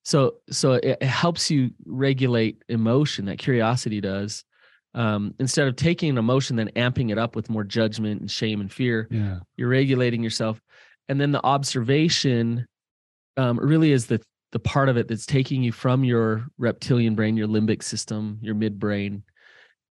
So 0.04 0.36
so 0.50 0.74
it, 0.74 0.98
it 1.02 1.04
helps 1.04 1.52
you 1.52 1.72
regulate 1.86 2.64
emotion. 2.70 3.26
That 3.26 3.38
curiosity 3.38 4.02
does. 4.02 4.44
Um, 4.94 5.36
instead 5.40 5.68
of 5.68 5.76
taking 5.76 6.10
an 6.10 6.18
emotion 6.18 6.56
then 6.56 6.72
amping 6.76 7.12
it 7.12 7.20
up 7.20 7.36
with 7.36 7.50
more 7.50 7.64
judgment 7.64 8.22
and 8.22 8.32
shame 8.32 8.62
and 8.62 8.72
fear, 8.72 9.08
yeah 9.12 9.40
you're 9.56 9.70
regulating 9.70 10.24
yourself 10.24 10.60
and 11.08 11.22
then 11.22 11.32
the 11.32 11.46
observation 11.46 12.66
um, 13.38 13.60
really 13.60 13.92
is 13.92 14.08
the 14.08 14.20
the 14.54 14.60
part 14.60 14.90
of 14.90 14.98
it 14.98 15.08
that's 15.08 15.26
taking 15.26 15.62
you 15.62 15.72
from 15.72 16.04
your 16.04 16.48
reptilian 16.58 17.16
brain 17.16 17.38
your 17.38 17.48
limbic 17.48 17.84
system 17.84 18.40
your 18.42 18.56
midbrain 18.56 19.22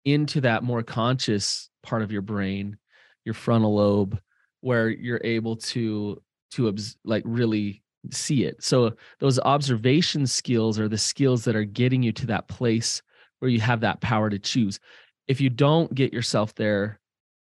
into 0.04 0.40
that 0.40 0.62
more 0.62 0.82
conscious 0.82 1.68
part 1.86 2.02
of 2.02 2.12
your 2.12 2.22
brain 2.22 2.76
your 3.24 3.34
frontal 3.34 3.74
lobe 3.74 4.18
where 4.60 4.88
you're 4.88 5.20
able 5.24 5.56
to 5.56 6.22
to 6.52 6.74
like 7.04 7.24
really 7.26 7.82
see 8.12 8.44
it. 8.44 8.62
So 8.62 8.92
those 9.18 9.40
observation 9.40 10.26
skills 10.28 10.78
are 10.78 10.88
the 10.88 10.96
skills 10.96 11.44
that 11.44 11.56
are 11.56 11.64
getting 11.64 12.04
you 12.04 12.12
to 12.12 12.26
that 12.26 12.46
place 12.46 13.02
where 13.40 13.50
you 13.50 13.60
have 13.60 13.80
that 13.80 14.00
power 14.00 14.30
to 14.30 14.38
choose. 14.38 14.78
If 15.26 15.40
you 15.40 15.50
don't 15.50 15.92
get 15.92 16.12
yourself 16.12 16.54
there 16.54 17.00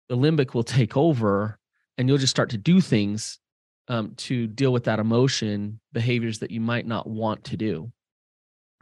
the 0.08 0.16
limbic 0.16 0.54
will 0.54 0.64
take 0.64 0.96
over 0.96 1.58
and 1.96 2.08
you'll 2.08 2.18
just 2.18 2.30
start 2.30 2.50
to 2.50 2.58
do 2.58 2.80
things 2.80 3.38
um, 3.88 4.14
to 4.16 4.46
deal 4.46 4.72
with 4.72 4.84
that 4.84 4.98
emotion 4.98 5.80
behaviors 5.92 6.38
that 6.38 6.50
you 6.50 6.60
might 6.60 6.86
not 6.86 7.06
want 7.06 7.44
to 7.44 7.56
do 7.56 7.90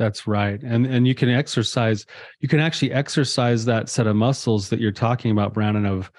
That's 0.02 0.26
right. 0.26 0.61
And 0.64 0.85
and 0.85 1.06
you 1.06 1.14
can 1.14 1.28
exercise, 1.28 2.06
you 2.40 2.49
can 2.49 2.59
actually 2.59 2.90
exercise 2.90 3.64
that 3.66 3.88
set 3.88 4.09
of 4.09 4.16
muscles 4.16 4.68
that 4.71 4.80
you're 4.80 4.90
talking 4.90 5.30
about, 5.30 5.54
Brandon, 5.54 5.87
of 5.87 6.11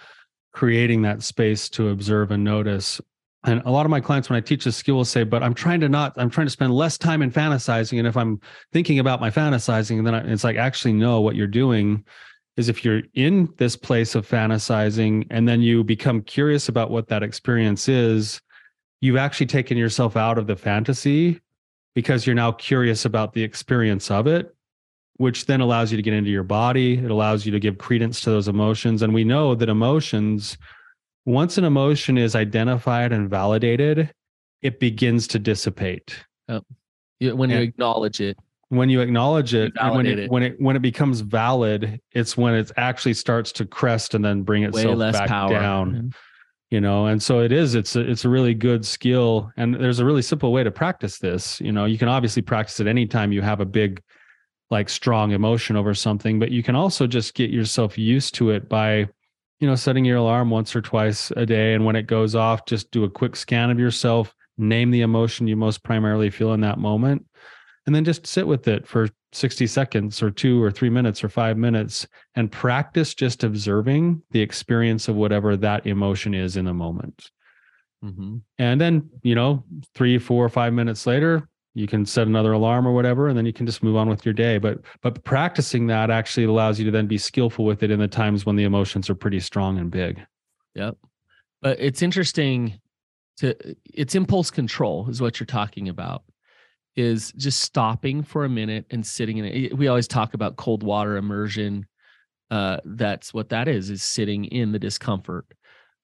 creating 0.53 1.01
that 1.01 1.21
space 1.21 1.67
to 1.71 1.89
observe 1.89 2.31
and 2.31 2.45
notice. 2.45 3.01
And 3.43 3.61
a 3.65 3.71
lot 3.71 3.85
of 3.85 3.89
my 3.89 3.99
clients, 3.99 4.29
when 4.29 4.37
I 4.37 4.39
teach 4.39 4.63
this 4.63 4.77
skill, 4.77 4.95
will 4.95 5.03
say, 5.03 5.25
but 5.25 5.43
I'm 5.43 5.53
trying 5.53 5.81
to 5.81 5.89
not, 5.89 6.13
I'm 6.15 6.29
trying 6.29 6.47
to 6.47 6.51
spend 6.51 6.73
less 6.73 6.97
time 6.97 7.21
in 7.21 7.29
fantasizing. 7.29 7.99
And 7.99 8.07
if 8.07 8.15
I'm 8.15 8.39
thinking 8.71 8.99
about 8.99 9.19
my 9.19 9.29
fantasizing, 9.29 9.97
and 9.97 10.07
then 10.07 10.15
I, 10.15 10.19
it's 10.31 10.45
like, 10.45 10.55
actually, 10.55 10.93
no, 10.93 11.19
what 11.19 11.35
you're 11.35 11.45
doing 11.45 12.05
is 12.55 12.69
if 12.69 12.85
you're 12.85 13.01
in 13.15 13.53
this 13.57 13.75
place 13.75 14.15
of 14.15 14.25
fantasizing 14.25 15.27
and 15.29 15.45
then 15.45 15.61
you 15.61 15.83
become 15.83 16.21
curious 16.21 16.69
about 16.69 16.89
what 16.89 17.09
that 17.09 17.21
experience 17.21 17.89
is, 17.89 18.39
you've 19.01 19.17
actually 19.17 19.47
taken 19.47 19.77
yourself 19.77 20.15
out 20.15 20.37
of 20.37 20.47
the 20.47 20.55
fantasy 20.55 21.41
because 21.95 22.25
you're 22.25 22.35
now 22.35 22.51
curious 22.51 23.05
about 23.05 23.33
the 23.33 23.43
experience 23.43 24.09
of 24.09 24.27
it, 24.27 24.55
which 25.17 25.45
then 25.45 25.62
allows 25.62 25.91
you 25.91 25.97
to 25.97 26.03
get 26.03 26.13
into 26.13 26.31
your 26.31 26.43
body. 26.43 26.95
It 26.97 27.12
allows 27.12 27.45
you 27.45 27.51
to 27.51 27.59
give 27.59 27.77
credence 27.77 28.21
to 28.21 28.29
those 28.29 28.47
emotions. 28.47 29.01
And 29.01 29.13
we 29.13 29.23
know 29.23 29.55
that 29.55 29.69
emotions, 29.69 30.57
once 31.25 31.57
an 31.57 31.63
emotion 31.63 32.17
is 32.17 32.35
identified 32.35 33.12
and 33.12 33.29
validated, 33.29 34.12
it 34.62 34.79
begins 34.79 35.27
to 35.27 35.39
dissipate. 35.39 36.23
You- 37.19 37.35
when 37.35 37.50
you 37.50 37.57
Yeah. 37.57 37.62
acknowledge 37.63 38.19
it 38.21 38.38
When 38.69 38.89
you 38.89 39.01
acknowledge 39.01 39.53
it, 39.53 39.71
and 39.79 39.95
when 39.95 40.05
it, 40.07 40.17
it. 40.19 40.31
when 40.31 40.41
it 40.41 40.59
when 40.59 40.75
it 40.75 40.81
becomes 40.81 41.21
valid, 41.21 42.00
it's 42.12 42.35
when 42.35 42.55
it 42.55 42.71
actually 42.75 43.13
starts 43.13 43.51
to 43.53 43.65
crest 43.65 44.15
and 44.15 44.25
then 44.25 44.41
bring 44.41 44.63
itself 44.63 44.97
less 44.97 45.13
back 45.19 45.27
power 45.27 45.50
down. 45.51 45.91
Mm-hmm. 45.91 46.07
You 46.74 46.82
know 46.82 47.06
and 47.06 47.22
so 47.22 47.39
it 47.39 47.51
is 47.51 47.75
it's 47.75 47.96
a, 47.96 48.01
it's 48.01 48.25
a 48.25 48.30
really 48.30 48.56
good 48.56 48.84
skill 48.84 49.51
and 49.58 49.75
there's 49.75 50.00
a 50.00 50.06
really 50.06 50.24
simple 50.24 50.51
way 50.51 50.63
to 50.63 50.72
practice 50.72 51.20
this 51.20 51.62
you 51.62 51.72
know. 51.72 51.86
You 51.86 52.00
can 52.00 52.08
obviously 52.08 52.42
practice 52.42 52.80
it 52.80 52.88
anytime 52.88 53.32
you 53.32 53.44
have 53.44 53.60
a 53.60 53.65
big 53.65 54.01
like 54.72 54.89
strong 54.89 55.32
emotion 55.32 55.75
over 55.75 55.94
something 55.94 56.39
but 56.39 56.50
you 56.51 56.63
can 56.63 56.75
also 56.75 57.06
just 57.06 57.36
get 57.36 57.51
yourself 57.51 57.98
used 57.98 58.34
to 58.36 58.50
it 58.50 58.68
by 58.68 59.08
you 59.60 59.68
know 59.68 59.75
setting 59.75 60.03
your 60.03 60.18
alarm 60.18 60.50
once 60.50 60.75
or 60.75 60.82
twice 60.82 61.32
a 61.38 61.46
day 61.46 61.75
and 61.75 61.86
when 61.86 61.96
it 61.96 62.08
goes 62.08 62.34
off 62.34 62.65
just 62.65 62.89
do 62.89 63.03
a 63.03 63.10
quick 63.10 63.36
scan 63.36 63.70
of 63.70 63.77
yourself 63.77 64.34
name 64.58 64.92
the 64.92 65.01
emotion 65.01 65.48
you 65.48 65.56
most 65.56 65.84
primarily 65.84 66.30
feel 66.30 66.53
in 66.53 66.62
that 66.62 66.77
moment, 66.77 67.25
and 67.85 67.93
then 67.93 68.03
just 68.03 68.25
sit 68.25 68.47
with 68.47 68.67
it 68.67 68.87
for 68.87 69.09
60 69.33 69.67
seconds 69.67 70.21
or 70.21 70.31
two 70.31 70.61
or 70.61 70.71
three 70.71 70.89
minutes 70.89 71.23
or 71.23 71.29
five 71.29 71.57
minutes 71.57 72.07
and 72.35 72.51
practice 72.51 73.13
just 73.13 73.43
observing 73.43 74.21
the 74.31 74.41
experience 74.41 75.07
of 75.07 75.15
whatever 75.15 75.57
that 75.57 75.85
emotion 75.85 76.33
is 76.33 76.55
in 76.55 76.65
the 76.65 76.73
moment. 76.73 77.29
Mm-hmm. 78.03 78.37
And 78.59 78.81
then, 78.81 79.09
you 79.21 79.35
know, 79.35 79.63
three, 79.95 80.17
four, 80.17 80.47
five 80.49 80.73
minutes 80.73 81.07
later, 81.07 81.49
you 81.73 81.87
can 81.87 82.05
set 82.05 82.27
another 82.27 82.53
alarm 82.53 82.87
or 82.87 82.93
whatever, 82.93 83.27
and 83.27 83.37
then 83.37 83.45
you 83.45 83.53
can 83.53 83.65
just 83.65 83.81
move 83.81 83.95
on 83.95 84.07
with 84.07 84.25
your 84.25 84.33
day. 84.33 84.59
But 84.59 84.79
but 85.01 85.23
practicing 85.23 85.87
that 85.87 86.11
actually 86.11 86.43
allows 86.43 86.77
you 86.77 86.85
to 86.85 86.91
then 86.91 87.07
be 87.07 87.17
skillful 87.17 87.65
with 87.65 87.81
it 87.81 87.89
in 87.89 87.99
the 87.99 88.07
times 88.07 88.45
when 88.45 88.55
the 88.55 88.63
emotions 88.63 89.09
are 89.09 89.15
pretty 89.15 89.39
strong 89.39 89.79
and 89.79 89.89
big. 89.89 90.21
Yep. 90.75 90.97
But 91.61 91.79
it's 91.79 92.03
interesting 92.03 92.79
to 93.37 93.55
it's 93.91 94.13
impulse 94.13 94.51
control 94.51 95.09
is 95.09 95.21
what 95.21 95.39
you're 95.39 95.47
talking 95.47 95.89
about 95.89 96.23
is 96.95 97.31
just 97.33 97.62
stopping 97.62 98.23
for 98.23 98.45
a 98.45 98.50
minute 98.50 98.85
and 98.91 99.05
sitting 99.05 99.38
in 99.38 99.45
it. 99.45 99.77
We 99.77 99.88
always 99.88 100.07
talk 100.07 100.33
about 100.33 100.57
cold 100.57 100.83
water 100.83 101.17
immersion. 101.17 101.88
Uh, 102.51 102.77
that's 102.85 103.33
what 103.33 103.50
that 103.50 103.67
is, 103.67 103.89
is 103.89 104.03
sitting 104.03 104.45
in 104.45 104.71
the 104.71 104.79
discomfort. 104.79 105.45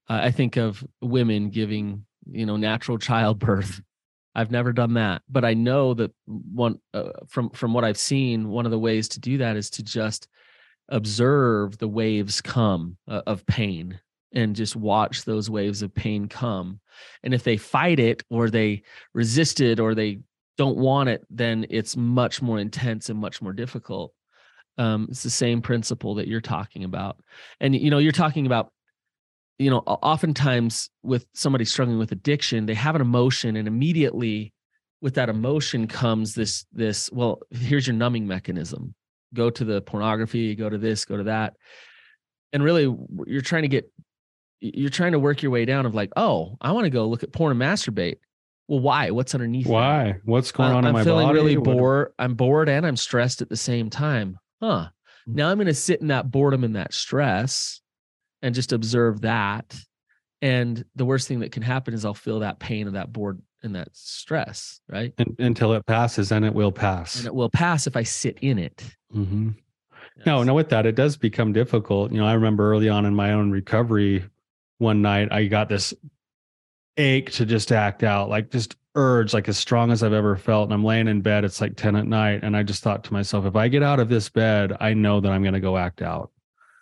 Uh, 0.10 0.20
I 0.24 0.32
think 0.32 0.58
of 0.58 0.84
women 1.02 1.50
giving, 1.50 2.06
you 2.26 2.46
know, 2.46 2.58
natural 2.58 2.98
childbirth. 3.00 3.82
I've 4.36 4.52
never 4.52 4.72
done 4.72 4.94
that, 4.94 5.24
but 5.28 5.44
I 5.44 5.54
know 5.54 5.94
that 5.96 6.12
one 6.26 6.80
uh, 6.94 7.10
from 7.28 7.50
from 7.50 7.74
what 7.74 7.84
I've 7.84 7.98
seen, 7.98 8.50
one 8.50 8.66
of 8.66 8.72
the 8.72 8.80
ways 8.80 9.10
to 9.10 9.20
do 9.20 9.40
that 9.40 9.58
is 9.58 9.70
to 9.72 9.84
just 9.84 10.28
observe 10.88 11.78
the 11.78 11.88
waves 11.88 12.40
come 12.40 12.98
uh, 13.08 13.22
of 13.28 13.46
pain 13.48 14.00
and 14.34 14.56
just 14.56 14.76
watch 14.76 15.26
those 15.26 15.50
waves 15.50 15.82
of 15.82 15.94
pain 15.94 16.28
come. 16.28 16.80
And 17.24 17.34
if 17.34 17.44
they 17.44 17.58
fight 17.58 18.00
it 18.00 18.24
or 18.30 18.50
they 18.50 18.84
resist 19.14 19.62
it 19.62 19.80
or 19.80 19.96
they 19.96 20.20
don't 20.60 20.76
want 20.76 21.08
it, 21.08 21.26
then 21.30 21.66
it's 21.70 21.96
much 21.96 22.42
more 22.42 22.60
intense 22.60 23.10
and 23.10 23.18
much 23.18 23.42
more 23.42 23.54
difficult. 23.54 24.14
Um, 24.78 25.08
it's 25.10 25.24
the 25.24 25.30
same 25.30 25.62
principle 25.62 26.16
that 26.16 26.28
you're 26.28 26.42
talking 26.42 26.84
about. 26.84 27.16
And, 27.62 27.74
you 27.74 27.90
know, 27.90 27.98
you're 27.98 28.12
talking 28.12 28.46
about, 28.46 28.74
you 29.58 29.70
know, 29.70 29.78
oftentimes 29.78 30.90
with 31.02 31.26
somebody 31.34 31.64
struggling 31.64 31.98
with 31.98 32.12
addiction, 32.12 32.66
they 32.66 32.74
have 32.74 32.96
an 32.96 33.02
emotion 33.02 33.56
and 33.56 33.70
immediately 33.70 34.52
with 35.02 35.14
that 35.14 35.30
emotion 35.30 35.88
comes 35.88 36.36
this, 36.36 36.66
this, 36.74 37.10
well, 37.14 37.40
here's 37.52 37.88
your 37.88 37.96
numbing 37.96 38.28
mechanism. 38.28 38.94
Go 39.34 39.50
to 39.50 39.64
the 39.64 39.82
pornography, 39.82 40.56
go 40.56 40.70
to 40.70 40.78
this, 40.78 41.06
go 41.06 41.16
to 41.16 41.24
that. 41.24 41.56
And 42.52 42.66
really 42.66 42.94
you're 43.28 43.42
trying 43.42 43.62
to 43.62 43.70
get, 43.70 43.90
you're 44.60 44.90
trying 44.90 45.14
to 45.14 45.20
work 45.20 45.42
your 45.42 45.54
way 45.54 45.64
down 45.64 45.86
of 45.86 45.96
like, 45.96 46.12
oh, 46.18 46.58
I 46.60 46.74
want 46.74 46.84
to 46.84 46.90
go 46.90 47.08
look 47.08 47.24
at 47.24 47.32
porn 47.32 47.54
and 47.54 47.62
masturbate 47.62 48.18
well 48.70 48.80
why? 48.80 49.10
What's 49.10 49.34
underneath 49.34 49.68
why? 49.68 50.04
That? 50.04 50.22
what's 50.26 50.52
going 50.52 50.72
on 50.72 50.86
i'm 50.86 50.90
in 50.90 50.94
my 50.94 51.04
feeling 51.04 51.30
really 51.30 51.56
bored 51.56 52.14
i'm 52.20 52.36
bored 52.36 52.70
and 52.70 52.86
i'm 52.86 52.96
stressed 52.96 53.42
at 53.42 53.50
the 53.50 53.58
same 53.58 53.90
time. 53.90 54.38
Huh. 54.62 54.90
Hmm. 55.26 55.36
now 55.36 55.50
i'm 55.50 55.58
going 55.58 55.68
to 55.68 55.74
sit 55.74 56.00
in 56.00 56.08
that 56.08 56.30
boredom 56.30 56.64
and 56.64 56.76
that 56.76 56.94
stress 56.94 57.82
and 58.42 58.56
just 58.56 58.72
observe 58.72 59.22
that. 59.22 59.76
And 60.42 60.86
the 60.96 61.04
worst 61.04 61.28
thing 61.28 61.42
that 61.42 61.52
can 61.52 61.64
happen 61.64 61.94
is 61.94 62.06
i'll 62.06 62.14
feel 62.14 62.40
that 62.42 62.60
pain 62.60 62.88
of 62.88 62.94
that 62.94 63.12
bored 63.12 63.42
and 63.64 63.76
that 63.76 63.90
stress 63.92 64.80
right? 64.88 65.14
And, 65.18 65.36
until 65.40 65.74
it 65.74 65.86
passes 65.86 66.32
and 66.32 66.46
it 66.46 66.54
will 66.54 66.72
pass. 66.72 67.18
And 67.18 67.26
it 67.26 67.34
will 67.34 67.50
pass 67.50 67.88
if 67.88 67.98
i 67.98 68.04
sit 68.04 68.38
in 68.42 68.60
it. 68.60 68.84
Mm-hmm. 69.14 69.50
yes. 70.18 70.26
no 70.28 70.44
no 70.44 70.54
with 70.54 70.70
that 70.70 70.86
it 70.86 70.96
does 70.96 71.18
become 71.18 71.54
difficult. 71.54 72.12
You 72.12 72.20
know 72.20 72.28
i 72.28 72.34
remember 72.34 72.72
early 72.72 72.88
on 72.88 73.06
in 73.06 73.16
my 73.16 73.34
own 73.34 73.50
recovery 73.50 74.26
one 74.78 75.02
night 75.02 75.28
i 75.32 75.46
got 75.46 75.68
this 75.68 75.94
ache 77.00 77.32
to 77.32 77.46
just 77.46 77.72
act 77.72 78.04
out, 78.04 78.30
like 78.30 78.52
just 78.52 78.76
urge, 78.96 79.34
like 79.34 79.48
as 79.48 79.58
strong 79.58 79.92
as 79.92 80.04
I've 80.04 80.14
ever 80.14 80.36
felt. 80.36 80.66
And 80.66 80.74
I'm 80.74 80.84
laying 80.84 81.08
in 81.08 81.22
bed, 81.22 81.46
it's 81.46 81.62
like 81.62 81.76
10 81.76 81.96
at 81.96 82.06
night. 82.06 82.42
And 82.44 82.56
I 82.56 82.64
just 82.64 82.84
thought 82.84 83.04
to 83.06 83.14
myself, 83.14 83.46
if 83.46 83.56
I 83.56 83.68
get 83.68 83.82
out 83.82 84.00
of 84.00 84.10
this 84.10 84.30
bed, 84.30 84.74
I 84.80 84.94
know 84.94 85.20
that 85.22 85.32
I'm 85.32 85.42
going 85.42 85.54
to 85.54 85.60
go 85.60 85.78
act 85.78 86.02
out. 86.02 86.32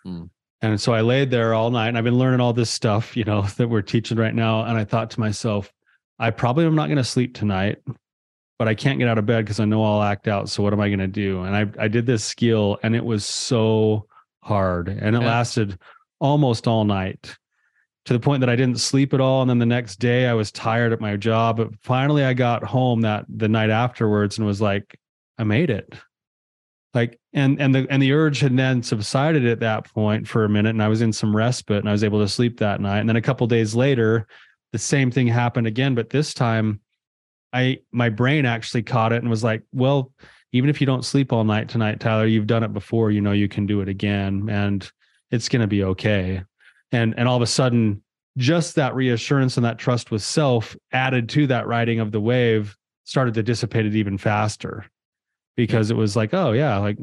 Mm. 0.06 0.28
And 0.60 0.80
so 0.80 0.92
I 0.92 1.02
laid 1.02 1.30
there 1.30 1.54
all 1.54 1.70
night 1.70 1.88
and 1.88 1.96
I've 1.96 2.04
been 2.04 2.18
learning 2.18 2.40
all 2.40 2.52
this 2.52 2.70
stuff, 2.70 3.16
you 3.16 3.24
know, 3.24 3.42
that 3.42 3.68
we're 3.68 3.82
teaching 3.82 4.18
right 4.18 4.34
now. 4.34 4.64
And 4.64 4.76
I 4.76 4.84
thought 4.84 5.10
to 5.12 5.20
myself, 5.20 5.72
I 6.18 6.30
probably 6.30 6.66
am 6.66 6.74
not 6.74 6.86
going 6.86 6.96
to 6.96 7.04
sleep 7.04 7.34
tonight, 7.34 7.78
but 8.58 8.66
I 8.66 8.74
can't 8.74 8.98
get 8.98 9.08
out 9.08 9.18
of 9.18 9.26
bed 9.26 9.44
because 9.44 9.60
I 9.60 9.64
know 9.64 9.84
I'll 9.84 10.02
act 10.02 10.26
out. 10.26 10.48
So 10.48 10.64
what 10.64 10.72
am 10.72 10.80
I 10.80 10.88
going 10.88 10.98
to 10.98 11.06
do? 11.06 11.44
And 11.44 11.54
I, 11.54 11.84
I 11.84 11.86
did 11.86 12.06
this 12.06 12.24
skill 12.24 12.78
and 12.82 12.96
it 12.96 13.04
was 13.04 13.24
so 13.24 14.06
hard 14.42 14.88
and 14.88 15.14
it 15.14 15.22
yeah. 15.22 15.28
lasted 15.28 15.78
almost 16.18 16.66
all 16.66 16.84
night 16.84 17.36
to 18.08 18.14
the 18.14 18.20
point 18.20 18.40
that 18.40 18.48
I 18.48 18.56
didn't 18.56 18.80
sleep 18.80 19.12
at 19.12 19.20
all. 19.20 19.42
And 19.42 19.50
then 19.50 19.58
the 19.58 19.66
next 19.66 19.96
day 19.96 20.26
I 20.26 20.32
was 20.32 20.50
tired 20.50 20.94
at 20.94 21.00
my 21.00 21.14
job. 21.14 21.58
But 21.58 21.78
finally 21.82 22.24
I 22.24 22.32
got 22.32 22.64
home 22.64 23.02
that 23.02 23.26
the 23.28 23.48
night 23.48 23.68
afterwards 23.68 24.38
and 24.38 24.46
was 24.46 24.62
like, 24.62 24.98
I 25.36 25.44
made 25.44 25.68
it. 25.68 25.92
Like 26.94 27.20
and 27.34 27.60
and 27.60 27.74
the 27.74 27.86
and 27.90 28.02
the 28.02 28.14
urge 28.14 28.40
had 28.40 28.56
then 28.56 28.82
subsided 28.82 29.44
at 29.44 29.60
that 29.60 29.92
point 29.92 30.26
for 30.26 30.46
a 30.46 30.48
minute 30.48 30.70
and 30.70 30.82
I 30.82 30.88
was 30.88 31.02
in 31.02 31.12
some 31.12 31.36
respite 31.36 31.80
and 31.80 31.88
I 31.88 31.92
was 31.92 32.02
able 32.02 32.18
to 32.20 32.28
sleep 32.28 32.58
that 32.60 32.80
night. 32.80 33.00
And 33.00 33.08
then 33.10 33.16
a 33.16 33.20
couple 33.20 33.46
days 33.46 33.74
later, 33.74 34.26
the 34.72 34.78
same 34.78 35.10
thing 35.10 35.26
happened 35.26 35.66
again. 35.66 35.94
But 35.94 36.08
this 36.08 36.32
time 36.32 36.80
I 37.52 37.80
my 37.92 38.08
brain 38.08 38.46
actually 38.46 38.84
caught 38.84 39.12
it 39.12 39.20
and 39.20 39.28
was 39.28 39.44
like, 39.44 39.64
well, 39.70 40.12
even 40.52 40.70
if 40.70 40.80
you 40.80 40.86
don't 40.86 41.04
sleep 41.04 41.30
all 41.30 41.44
night 41.44 41.68
tonight, 41.68 42.00
Tyler, 42.00 42.24
you've 42.24 42.46
done 42.46 42.64
it 42.64 42.72
before, 42.72 43.10
you 43.10 43.20
know 43.20 43.32
you 43.32 43.48
can 43.48 43.66
do 43.66 43.82
it 43.82 43.88
again. 43.90 44.48
And 44.50 44.90
it's 45.30 45.50
gonna 45.50 45.66
be 45.66 45.84
okay 45.84 46.42
and 46.92 47.14
and 47.18 47.28
all 47.28 47.36
of 47.36 47.42
a 47.42 47.46
sudden 47.46 48.02
just 48.36 48.76
that 48.76 48.94
reassurance 48.94 49.56
and 49.56 49.66
that 49.66 49.78
trust 49.78 50.10
with 50.10 50.22
self 50.22 50.76
added 50.92 51.28
to 51.28 51.46
that 51.48 51.66
riding 51.66 52.00
of 52.00 52.12
the 52.12 52.20
wave 52.20 52.76
started 53.04 53.34
to 53.34 53.42
dissipate 53.42 53.86
it 53.86 53.96
even 53.96 54.16
faster. 54.16 54.86
Because 55.56 55.90
it 55.90 55.96
was 55.96 56.14
like 56.14 56.32
oh 56.32 56.52
yeah 56.52 56.78
like 56.78 56.98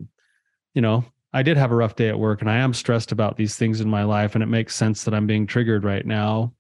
you 0.74 0.82
know 0.82 1.04
i 1.34 1.44
did 1.44 1.58
have 1.58 1.72
a 1.72 1.76
rough 1.76 1.96
day 1.96 2.08
at 2.08 2.18
work 2.18 2.40
and 2.40 2.50
i 2.50 2.56
am 2.56 2.74
stressed 2.74 3.12
about 3.12 3.36
these 3.36 3.58
things 3.58 3.82
in 3.82 3.90
my 3.90 4.04
life 4.04 4.34
and 4.34 4.42
it 4.42 4.48
makes 4.48 4.76
sense 4.76 5.04
that 5.04 5.14
i'm 5.14 5.28
being 5.28 5.46
triggered 5.46 5.84
right 5.84 6.06
now. 6.06 6.54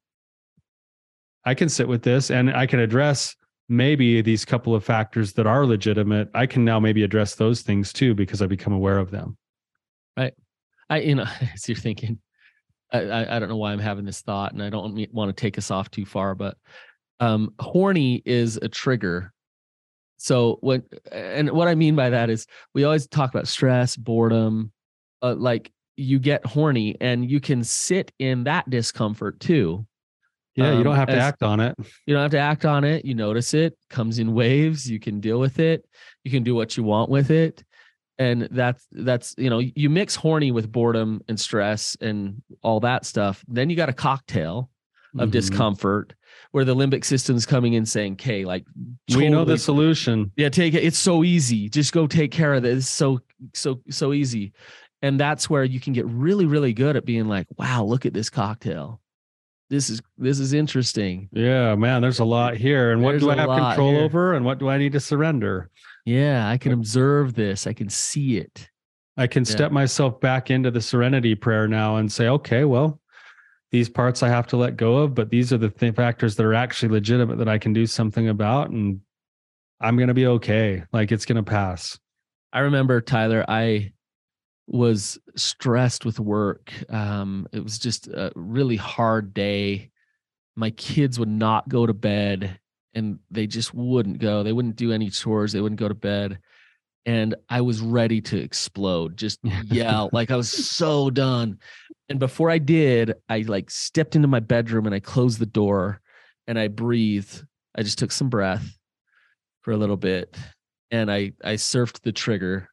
I 1.48 1.53
can 1.53 1.70
sit 1.70 1.88
with 1.88 2.01
this 2.01 2.32
and 2.32 2.51
i 2.51 2.65
can 2.65 2.79
address 2.79 3.36
maybe 3.70 4.22
these 4.22 4.44
couple 4.44 4.75
of 4.75 4.84
factors 4.84 5.34
that 5.34 5.48
are 5.48 5.65
legitimate. 5.65 6.29
I 6.36 6.46
can 6.46 6.63
now 6.63 6.79
maybe 6.79 7.03
address 7.03 7.36
those 7.36 7.62
things 7.62 7.91
too 7.91 8.13
because 8.13 8.41
i 8.41 8.46
become 8.46 8.74
aware 8.74 8.98
of 8.98 9.12
them. 9.12 9.38
Right. 10.17 10.34
I 10.89 11.00
you 11.00 11.15
know 11.15 11.27
as 11.53 11.70
you're 11.70 11.77
thinking 11.77 12.20
I, 12.91 13.35
I 13.35 13.39
don't 13.39 13.49
know 13.49 13.57
why 13.57 13.71
I'm 13.71 13.79
having 13.79 14.05
this 14.05 14.21
thought, 14.21 14.53
and 14.53 14.61
I 14.61 14.69
don't 14.69 15.13
want 15.13 15.35
to 15.35 15.41
take 15.41 15.57
us 15.57 15.71
off 15.71 15.91
too 15.91 16.05
far, 16.05 16.35
but 16.35 16.57
um, 17.19 17.53
horny 17.59 18.21
is 18.25 18.57
a 18.57 18.67
trigger. 18.67 19.33
So 20.17 20.57
what, 20.61 20.83
and 21.11 21.51
what 21.51 21.67
I 21.67 21.75
mean 21.75 21.95
by 21.95 22.09
that 22.11 22.29
is 22.29 22.47
we 22.73 22.83
always 22.83 23.07
talk 23.07 23.29
about 23.29 23.47
stress, 23.47 23.95
boredom, 23.95 24.71
uh, 25.21 25.35
like 25.35 25.71
you 25.97 26.19
get 26.19 26.45
horny, 26.45 26.95
and 27.01 27.29
you 27.29 27.39
can 27.39 27.63
sit 27.63 28.11
in 28.19 28.45
that 28.45 28.69
discomfort 28.69 29.39
too. 29.39 29.85
Yeah, 30.55 30.69
um, 30.69 30.77
you 30.77 30.83
don't 30.83 30.93
um, 30.93 30.99
have 30.99 31.09
to 31.09 31.17
act 31.17 31.43
on 31.43 31.59
it. 31.59 31.75
You 32.05 32.13
don't 32.13 32.21
have 32.21 32.31
to 32.31 32.39
act 32.39 32.65
on 32.65 32.85
it. 32.85 33.03
You 33.03 33.13
notice 33.13 33.53
it 33.53 33.77
comes 33.89 34.19
in 34.19 34.33
waves. 34.33 34.89
You 34.89 34.99
can 34.99 35.19
deal 35.19 35.39
with 35.39 35.59
it. 35.59 35.85
You 36.23 36.31
can 36.31 36.43
do 36.43 36.55
what 36.55 36.77
you 36.77 36.83
want 36.83 37.09
with 37.09 37.29
it 37.29 37.63
and 38.17 38.48
that's 38.51 38.88
that's 38.91 39.36
you 39.38 39.50
know 39.50 39.60
you 39.60 39.89
mix 39.89 40.15
horny 40.15 40.51
with 40.51 40.72
boredom 40.72 41.22
and 41.27 41.39
stress 41.39 41.98
and 42.01 42.41
all 42.63 42.79
that 42.79 43.05
stuff 43.05 43.43
then 43.48 43.69
you 43.69 43.75
got 43.75 43.89
a 43.89 43.93
cocktail 43.93 44.69
of 45.17 45.29
mm-hmm. 45.29 45.31
discomfort 45.31 46.13
where 46.51 46.65
the 46.65 46.75
limbic 46.75 47.05
system's 47.05 47.45
coming 47.45 47.74
in 47.74 47.86
saying 47.86 48.13
okay 48.13 48.45
like 48.45 48.65
totally, 49.10 49.25
we 49.25 49.29
know 49.29 49.45
the 49.45 49.57
solution. 49.57 50.31
Yeah 50.36 50.50
take 50.50 50.74
it. 50.74 50.84
It's 50.84 50.98
so 50.98 51.24
easy. 51.24 51.69
Just 51.69 51.93
go 51.93 52.07
take 52.07 52.31
care 52.31 52.53
of 52.53 52.63
this 52.63 52.79
it's 52.79 52.89
so 52.89 53.19
so 53.53 53.81
so 53.89 54.13
easy. 54.13 54.53
And 55.01 55.19
that's 55.19 55.50
where 55.50 55.63
you 55.63 55.79
can 55.79 55.93
get 55.93 56.05
really 56.05 56.45
really 56.45 56.74
good 56.74 56.95
at 56.95 57.05
being 57.05 57.27
like 57.27 57.48
wow 57.57 57.84
look 57.84 58.05
at 58.05 58.13
this 58.13 58.29
cocktail. 58.29 59.01
This 59.69 59.89
is 59.89 60.01
this 60.17 60.39
is 60.39 60.53
interesting. 60.53 61.29
Yeah 61.31 61.75
man 61.75 62.01
there's 62.01 62.19
a 62.19 62.25
lot 62.25 62.55
here. 62.55 62.91
And 62.91 63.01
what 63.01 63.19
do 63.19 63.29
i 63.29 63.36
have 63.36 63.50
control 63.50 63.91
here. 63.91 64.01
over? 64.01 64.34
And 64.34 64.45
what 64.45 64.60
do 64.60 64.69
i 64.69 64.77
need 64.77 64.93
to 64.93 65.00
surrender 65.00 65.69
yeah, 66.05 66.47
I 66.47 66.57
can 66.57 66.71
observe 66.71 67.33
this. 67.33 67.67
I 67.67 67.74
can 67.74 67.89
see 67.89 68.38
it. 68.38 68.69
I 69.17 69.27
can 69.27 69.45
step 69.45 69.71
myself 69.71 70.19
back 70.19 70.51
into 70.51 70.71
the 70.71 70.81
serenity 70.81 71.35
prayer 71.35 71.67
now 71.67 71.95
and 71.95 72.12
say, 72.12 72.27
okay, 72.27 72.65
well, 72.65 73.00
these 73.71 73.89
parts 73.89 74.21
I 74.21 74.27
have 74.27 74.45
to 74.47 74.57
let 74.57 74.77
go 74.77 74.97
of, 74.97 75.15
but 75.15 75.29
these 75.29 75.51
are 75.51 75.57
the 75.57 75.69
th- 75.69 75.95
factors 75.95 76.35
that 76.35 76.45
are 76.45 76.53
actually 76.53 76.89
legitimate 76.89 77.38
that 77.38 77.47
I 77.47 77.57
can 77.57 77.74
do 77.74 77.85
something 77.85 78.27
about. 78.27 78.69
And 78.69 79.00
I'm 79.79 79.95
going 79.95 80.09
to 80.09 80.13
be 80.13 80.27
okay. 80.27 80.83
Like 80.91 81.12
it's 81.12 81.25
going 81.25 81.38
to 81.38 81.43
pass. 81.43 81.97
I 82.53 82.59
remember, 82.59 83.01
Tyler, 83.01 83.45
I 83.47 83.93
was 84.67 85.17
stressed 85.35 86.05
with 86.05 86.19
work. 86.19 86.71
Um, 86.89 87.47
it 87.51 87.63
was 87.63 87.79
just 87.79 88.07
a 88.07 88.31
really 88.35 88.77
hard 88.77 89.33
day. 89.33 89.91
My 90.55 90.71
kids 90.71 91.19
would 91.19 91.29
not 91.29 91.69
go 91.69 91.85
to 91.85 91.93
bed 91.93 92.59
and 92.95 93.19
they 93.29 93.45
just 93.45 93.73
wouldn't 93.73 94.19
go. 94.19 94.41
They 94.41 94.53
wouldn't 94.53 94.77
do 94.77 94.91
any 94.91 95.09
chores. 95.09 95.51
They 95.51 95.61
wouldn't 95.61 95.79
go 95.79 95.87
to 95.87 95.93
bed. 95.93 96.39
And 97.05 97.35
I 97.49 97.61
was 97.61 97.81
ready 97.81 98.21
to 98.21 98.37
explode, 98.37 99.17
just 99.17 99.39
yell. 99.65 100.09
like 100.11 100.31
I 100.31 100.35
was 100.35 100.49
so 100.49 101.11
done. 101.11 101.59
And 102.09 102.17
before 102.17 102.49
I 102.49 102.57
did, 102.57 103.13
I 103.29 103.41
like 103.41 103.69
stepped 103.69 104.15
into 104.15 104.27
my 104.27 104.39
bedroom 104.39 104.87
and 104.87 104.95
I 104.95 104.99
closed 104.99 105.37
the 105.37 105.45
door 105.45 106.01
and 106.47 106.57
I 106.57 106.67
breathed 106.67 107.45
I 107.75 107.83
just 107.83 107.99
took 107.99 108.11
some 108.11 108.29
breath 108.29 108.77
for 109.61 109.71
a 109.71 109.77
little 109.77 109.97
bit 109.97 110.35
and 110.91 111.11
I 111.11 111.33
I 111.43 111.55
surfed 111.55 112.01
the 112.01 112.11
trigger 112.11 112.69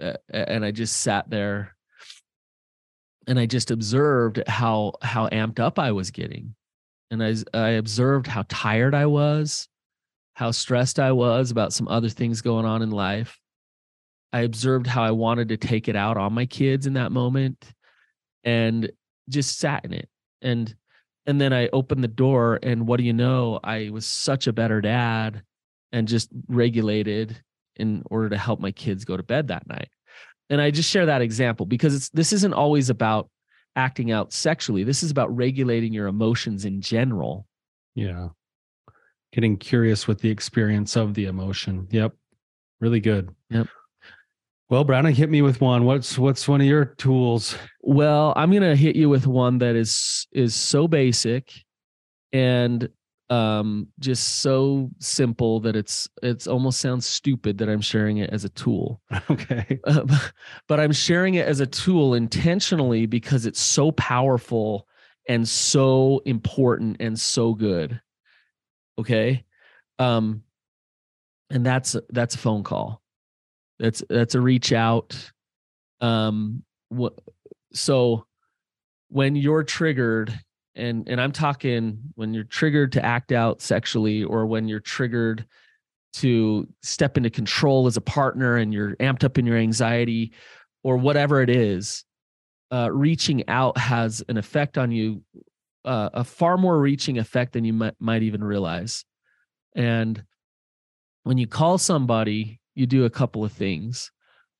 uh, 0.00 0.14
and 0.28 0.64
I 0.64 0.70
just 0.70 1.00
sat 1.00 1.30
there 1.30 1.74
and 3.26 3.38
I 3.38 3.46
just 3.46 3.70
observed 3.70 4.42
how 4.46 4.92
how 5.00 5.28
amped 5.28 5.60
up 5.60 5.78
I 5.78 5.92
was 5.92 6.10
getting. 6.10 6.54
And 7.14 7.22
I 7.54 7.58
I 7.58 7.68
observed 7.70 8.26
how 8.26 8.44
tired 8.48 8.94
I 8.94 9.06
was, 9.06 9.68
how 10.34 10.50
stressed 10.50 10.98
I 10.98 11.12
was 11.12 11.50
about 11.50 11.72
some 11.72 11.88
other 11.88 12.08
things 12.08 12.42
going 12.42 12.66
on 12.66 12.82
in 12.82 12.90
life. 12.90 13.40
I 14.32 14.40
observed 14.40 14.86
how 14.86 15.04
I 15.04 15.12
wanted 15.12 15.48
to 15.50 15.56
take 15.56 15.88
it 15.88 15.96
out 15.96 16.16
on 16.16 16.32
my 16.32 16.44
kids 16.44 16.86
in 16.86 16.94
that 16.94 17.12
moment 17.12 17.72
and 18.42 18.90
just 19.28 19.58
sat 19.58 19.84
in 19.84 19.92
it. 19.92 20.08
And 20.42 20.74
and 21.24 21.40
then 21.40 21.52
I 21.52 21.68
opened 21.68 22.04
the 22.04 22.08
door 22.08 22.58
and 22.62 22.86
what 22.86 22.98
do 22.98 23.04
you 23.04 23.12
know, 23.12 23.60
I 23.62 23.90
was 23.90 24.04
such 24.04 24.46
a 24.46 24.52
better 24.52 24.80
dad 24.80 25.42
and 25.92 26.08
just 26.08 26.28
regulated 26.48 27.40
in 27.76 28.02
order 28.10 28.28
to 28.30 28.36
help 28.36 28.60
my 28.60 28.72
kids 28.72 29.04
go 29.04 29.16
to 29.16 29.22
bed 29.22 29.48
that 29.48 29.66
night. 29.66 29.88
And 30.50 30.60
I 30.60 30.70
just 30.70 30.90
share 30.90 31.06
that 31.06 31.22
example 31.22 31.64
because 31.64 31.94
it's 31.94 32.08
this 32.10 32.32
isn't 32.32 32.52
always 32.52 32.90
about 32.90 33.30
acting 33.76 34.10
out 34.10 34.32
sexually. 34.32 34.84
This 34.84 35.02
is 35.02 35.10
about 35.10 35.34
regulating 35.34 35.92
your 35.92 36.06
emotions 36.06 36.64
in 36.64 36.80
general. 36.80 37.46
Yeah. 37.94 38.28
Getting 39.32 39.56
curious 39.56 40.06
with 40.06 40.20
the 40.20 40.30
experience 40.30 40.96
of 40.96 41.14
the 41.14 41.26
emotion. 41.26 41.88
Yep. 41.90 42.14
Really 42.80 43.00
good. 43.00 43.34
Yep. 43.50 43.68
Well, 44.70 44.84
Brandon, 44.84 45.12
hit 45.12 45.30
me 45.30 45.42
with 45.42 45.60
one. 45.60 45.84
What's 45.84 46.18
what's 46.18 46.48
one 46.48 46.60
of 46.60 46.66
your 46.66 46.84
tools? 46.84 47.56
Well, 47.82 48.32
I'm 48.34 48.50
gonna 48.50 48.76
hit 48.76 48.96
you 48.96 49.08
with 49.08 49.26
one 49.26 49.58
that 49.58 49.76
is 49.76 50.26
is 50.32 50.54
so 50.54 50.88
basic 50.88 51.52
and 52.32 52.88
um 53.30 53.88
just 54.00 54.40
so 54.40 54.90
simple 54.98 55.58
that 55.58 55.74
it's 55.74 56.08
it's 56.22 56.46
almost 56.46 56.78
sounds 56.78 57.06
stupid 57.06 57.56
that 57.56 57.70
i'm 57.70 57.80
sharing 57.80 58.18
it 58.18 58.28
as 58.30 58.44
a 58.44 58.50
tool. 58.50 59.00
Okay. 59.30 59.80
Uh, 59.84 60.04
but 60.68 60.78
i'm 60.78 60.92
sharing 60.92 61.34
it 61.34 61.46
as 61.46 61.60
a 61.60 61.66
tool 61.66 62.14
intentionally 62.14 63.06
because 63.06 63.46
it's 63.46 63.60
so 63.60 63.92
powerful 63.92 64.86
and 65.28 65.48
so 65.48 66.20
important 66.26 66.98
and 67.00 67.18
so 67.18 67.54
good. 67.54 68.00
Okay? 68.98 69.44
Um 69.98 70.42
and 71.50 71.64
that's 71.64 71.96
that's 72.10 72.34
a 72.34 72.38
phone 72.38 72.62
call. 72.62 73.02
That's 73.78 74.02
that's 74.08 74.34
a 74.34 74.40
reach 74.40 74.72
out. 74.72 75.32
Um 76.00 76.62
what 76.90 77.14
so 77.72 78.26
when 79.08 79.36
you're 79.36 79.62
triggered 79.62 80.38
and 80.76 81.08
and 81.08 81.20
i'm 81.20 81.32
talking 81.32 81.98
when 82.14 82.32
you're 82.34 82.44
triggered 82.44 82.92
to 82.92 83.04
act 83.04 83.32
out 83.32 83.60
sexually 83.60 84.24
or 84.24 84.46
when 84.46 84.68
you're 84.68 84.80
triggered 84.80 85.46
to 86.12 86.66
step 86.82 87.16
into 87.16 87.30
control 87.30 87.86
as 87.86 87.96
a 87.96 88.00
partner 88.00 88.56
and 88.56 88.72
you're 88.72 88.94
amped 88.96 89.24
up 89.24 89.38
in 89.38 89.46
your 89.46 89.56
anxiety 89.56 90.32
or 90.82 90.96
whatever 90.96 91.42
it 91.42 91.50
is 91.50 92.04
uh, 92.70 92.90
reaching 92.92 93.48
out 93.48 93.76
has 93.78 94.22
an 94.28 94.36
effect 94.36 94.78
on 94.78 94.90
you 94.90 95.22
uh, 95.84 96.08
a 96.14 96.24
far 96.24 96.56
more 96.56 96.78
reaching 96.78 97.18
effect 97.18 97.52
than 97.52 97.62
you 97.62 97.74
might, 97.74 97.94
might 98.00 98.22
even 98.22 98.42
realize. 98.42 99.04
And 99.76 100.24
when 101.24 101.36
you 101.36 101.46
call 101.46 101.76
somebody 101.76 102.58
you 102.74 102.86
do 102.86 103.04
a 103.04 103.10
couple 103.10 103.44
of 103.44 103.52
things. 103.52 104.10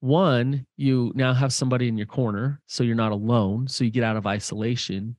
One 0.00 0.66
you 0.76 1.12
now 1.14 1.33
have 1.33 1.52
somebody 1.52 1.88
in 1.88 1.97
your 1.97 2.06
corner 2.06 2.61
so 2.66 2.85
you're 2.85 2.94
not 2.94 3.12
alone 3.12 3.68
so 3.68 3.85
you 3.85 3.90
get 3.90 4.04
out 4.04 4.16
of 4.16 4.26
isolation 4.26 5.16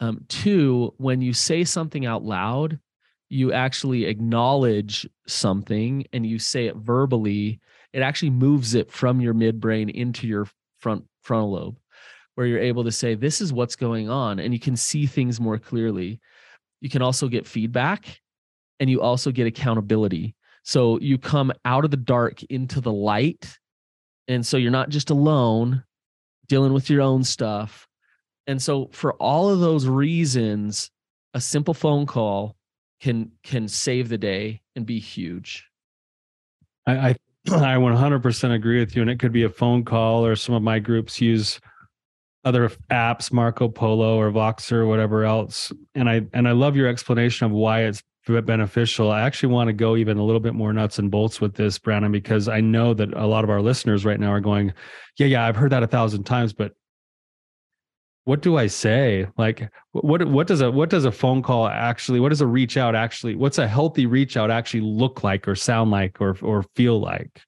um, 0.00 0.24
two, 0.28 0.92
when 0.96 1.20
you 1.20 1.32
say 1.32 1.64
something 1.64 2.06
out 2.06 2.24
loud, 2.24 2.78
you 3.28 3.52
actually 3.52 4.04
acknowledge 4.04 5.08
something 5.26 6.04
and 6.12 6.26
you 6.26 6.38
say 6.38 6.66
it 6.66 6.76
verbally. 6.76 7.60
It 7.92 8.00
actually 8.00 8.30
moves 8.30 8.74
it 8.74 8.90
from 8.90 9.20
your 9.20 9.34
midbrain 9.34 9.90
into 9.90 10.26
your 10.26 10.46
front 10.78 11.04
frontal 11.22 11.52
lobe, 11.52 11.78
where 12.34 12.46
you're 12.46 12.58
able 12.58 12.84
to 12.84 12.92
say, 12.92 13.14
"This 13.14 13.40
is 13.40 13.52
what's 13.52 13.76
going 13.76 14.10
on," 14.10 14.38
and 14.38 14.52
you 14.52 14.60
can 14.60 14.76
see 14.76 15.06
things 15.06 15.40
more 15.40 15.58
clearly. 15.58 16.20
You 16.80 16.90
can 16.90 17.02
also 17.02 17.28
get 17.28 17.46
feedback, 17.46 18.20
and 18.78 18.90
you 18.90 19.00
also 19.00 19.30
get 19.30 19.46
accountability. 19.46 20.34
So 20.64 20.98
you 20.98 21.18
come 21.18 21.52
out 21.64 21.84
of 21.84 21.90
the 21.90 21.96
dark 21.96 22.42
into 22.44 22.80
the 22.80 22.92
light, 22.92 23.58
and 24.28 24.44
so 24.44 24.56
you're 24.56 24.70
not 24.70 24.90
just 24.90 25.10
alone 25.10 25.84
dealing 26.46 26.72
with 26.72 26.90
your 26.90 27.00
own 27.00 27.24
stuff 27.24 27.88
and 28.46 28.60
so 28.60 28.88
for 28.92 29.14
all 29.14 29.50
of 29.50 29.60
those 29.60 29.86
reasons, 29.86 30.90
a 31.32 31.40
simple 31.40 31.74
phone 31.74 32.06
call 32.06 32.56
can 33.00 33.32
can 33.42 33.68
save 33.68 34.08
the 34.08 34.18
day 34.18 34.62
and 34.76 34.86
be 34.86 34.98
huge. 34.98 35.68
I 36.86 36.92
I, 36.92 37.16
I 37.48 37.76
100% 37.76 38.54
agree 38.54 38.80
with 38.80 38.96
you, 38.96 39.02
and 39.02 39.10
it 39.10 39.18
could 39.18 39.32
be 39.32 39.42
a 39.42 39.50
phone 39.50 39.84
call, 39.84 40.24
or 40.24 40.36
some 40.36 40.54
of 40.54 40.62
my 40.62 40.78
groups 40.78 41.20
use 41.20 41.60
other 42.44 42.68
apps, 42.90 43.32
Marco 43.32 43.68
Polo 43.68 44.18
or 44.18 44.30
Voxer 44.30 44.72
or 44.72 44.86
whatever 44.86 45.24
else. 45.24 45.72
And 45.94 46.08
I 46.08 46.22
and 46.32 46.46
I 46.46 46.52
love 46.52 46.76
your 46.76 46.88
explanation 46.88 47.46
of 47.46 47.52
why 47.52 47.82
it's 47.82 48.02
beneficial. 48.26 49.10
I 49.10 49.20
actually 49.22 49.52
want 49.52 49.68
to 49.68 49.72
go 49.72 49.96
even 49.96 50.16
a 50.16 50.24
little 50.24 50.40
bit 50.40 50.54
more 50.54 50.72
nuts 50.72 50.98
and 50.98 51.10
bolts 51.10 51.40
with 51.40 51.54
this, 51.54 51.78
Brandon, 51.78 52.12
because 52.12 52.48
I 52.48 52.60
know 52.60 52.94
that 52.94 53.12
a 53.14 53.26
lot 53.26 53.44
of 53.44 53.50
our 53.50 53.60
listeners 53.60 54.04
right 54.04 54.20
now 54.20 54.30
are 54.30 54.40
going, 54.40 54.72
"Yeah, 55.18 55.26
yeah, 55.26 55.46
I've 55.46 55.56
heard 55.56 55.72
that 55.72 55.82
a 55.82 55.86
thousand 55.86 56.24
times, 56.24 56.52
but 56.52 56.72
what 58.24 58.40
do 58.40 58.56
I 58.56 58.66
say? 58.66 59.26
Like 59.36 59.70
what 59.92 60.26
what 60.26 60.46
does 60.46 60.60
a 60.60 60.70
what 60.70 60.90
does 60.90 61.04
a 61.04 61.12
phone 61.12 61.42
call 61.42 61.68
actually 61.68 62.20
what 62.20 62.30
does 62.30 62.40
a 62.40 62.46
reach 62.46 62.76
out 62.76 62.94
actually 62.94 63.34
what's 63.34 63.58
a 63.58 63.68
healthy 63.68 64.06
reach 64.06 64.36
out 64.36 64.50
actually 64.50 64.80
look 64.80 65.22
like 65.22 65.46
or 65.46 65.54
sound 65.54 65.90
like 65.90 66.20
or 66.20 66.36
or 66.42 66.64
feel 66.74 67.00
like? 67.00 67.42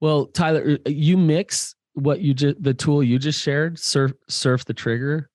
Well, 0.00 0.26
Tyler, 0.26 0.78
uh, 0.86 0.90
you 0.90 1.16
mix 1.16 1.74
what 1.94 2.20
you 2.20 2.34
just 2.34 2.62
the 2.62 2.74
tool 2.74 3.02
you 3.02 3.18
just 3.18 3.40
shared, 3.40 3.78
surf 3.78 4.12
surf 4.28 4.64
the 4.64 4.74
trigger 4.74 5.30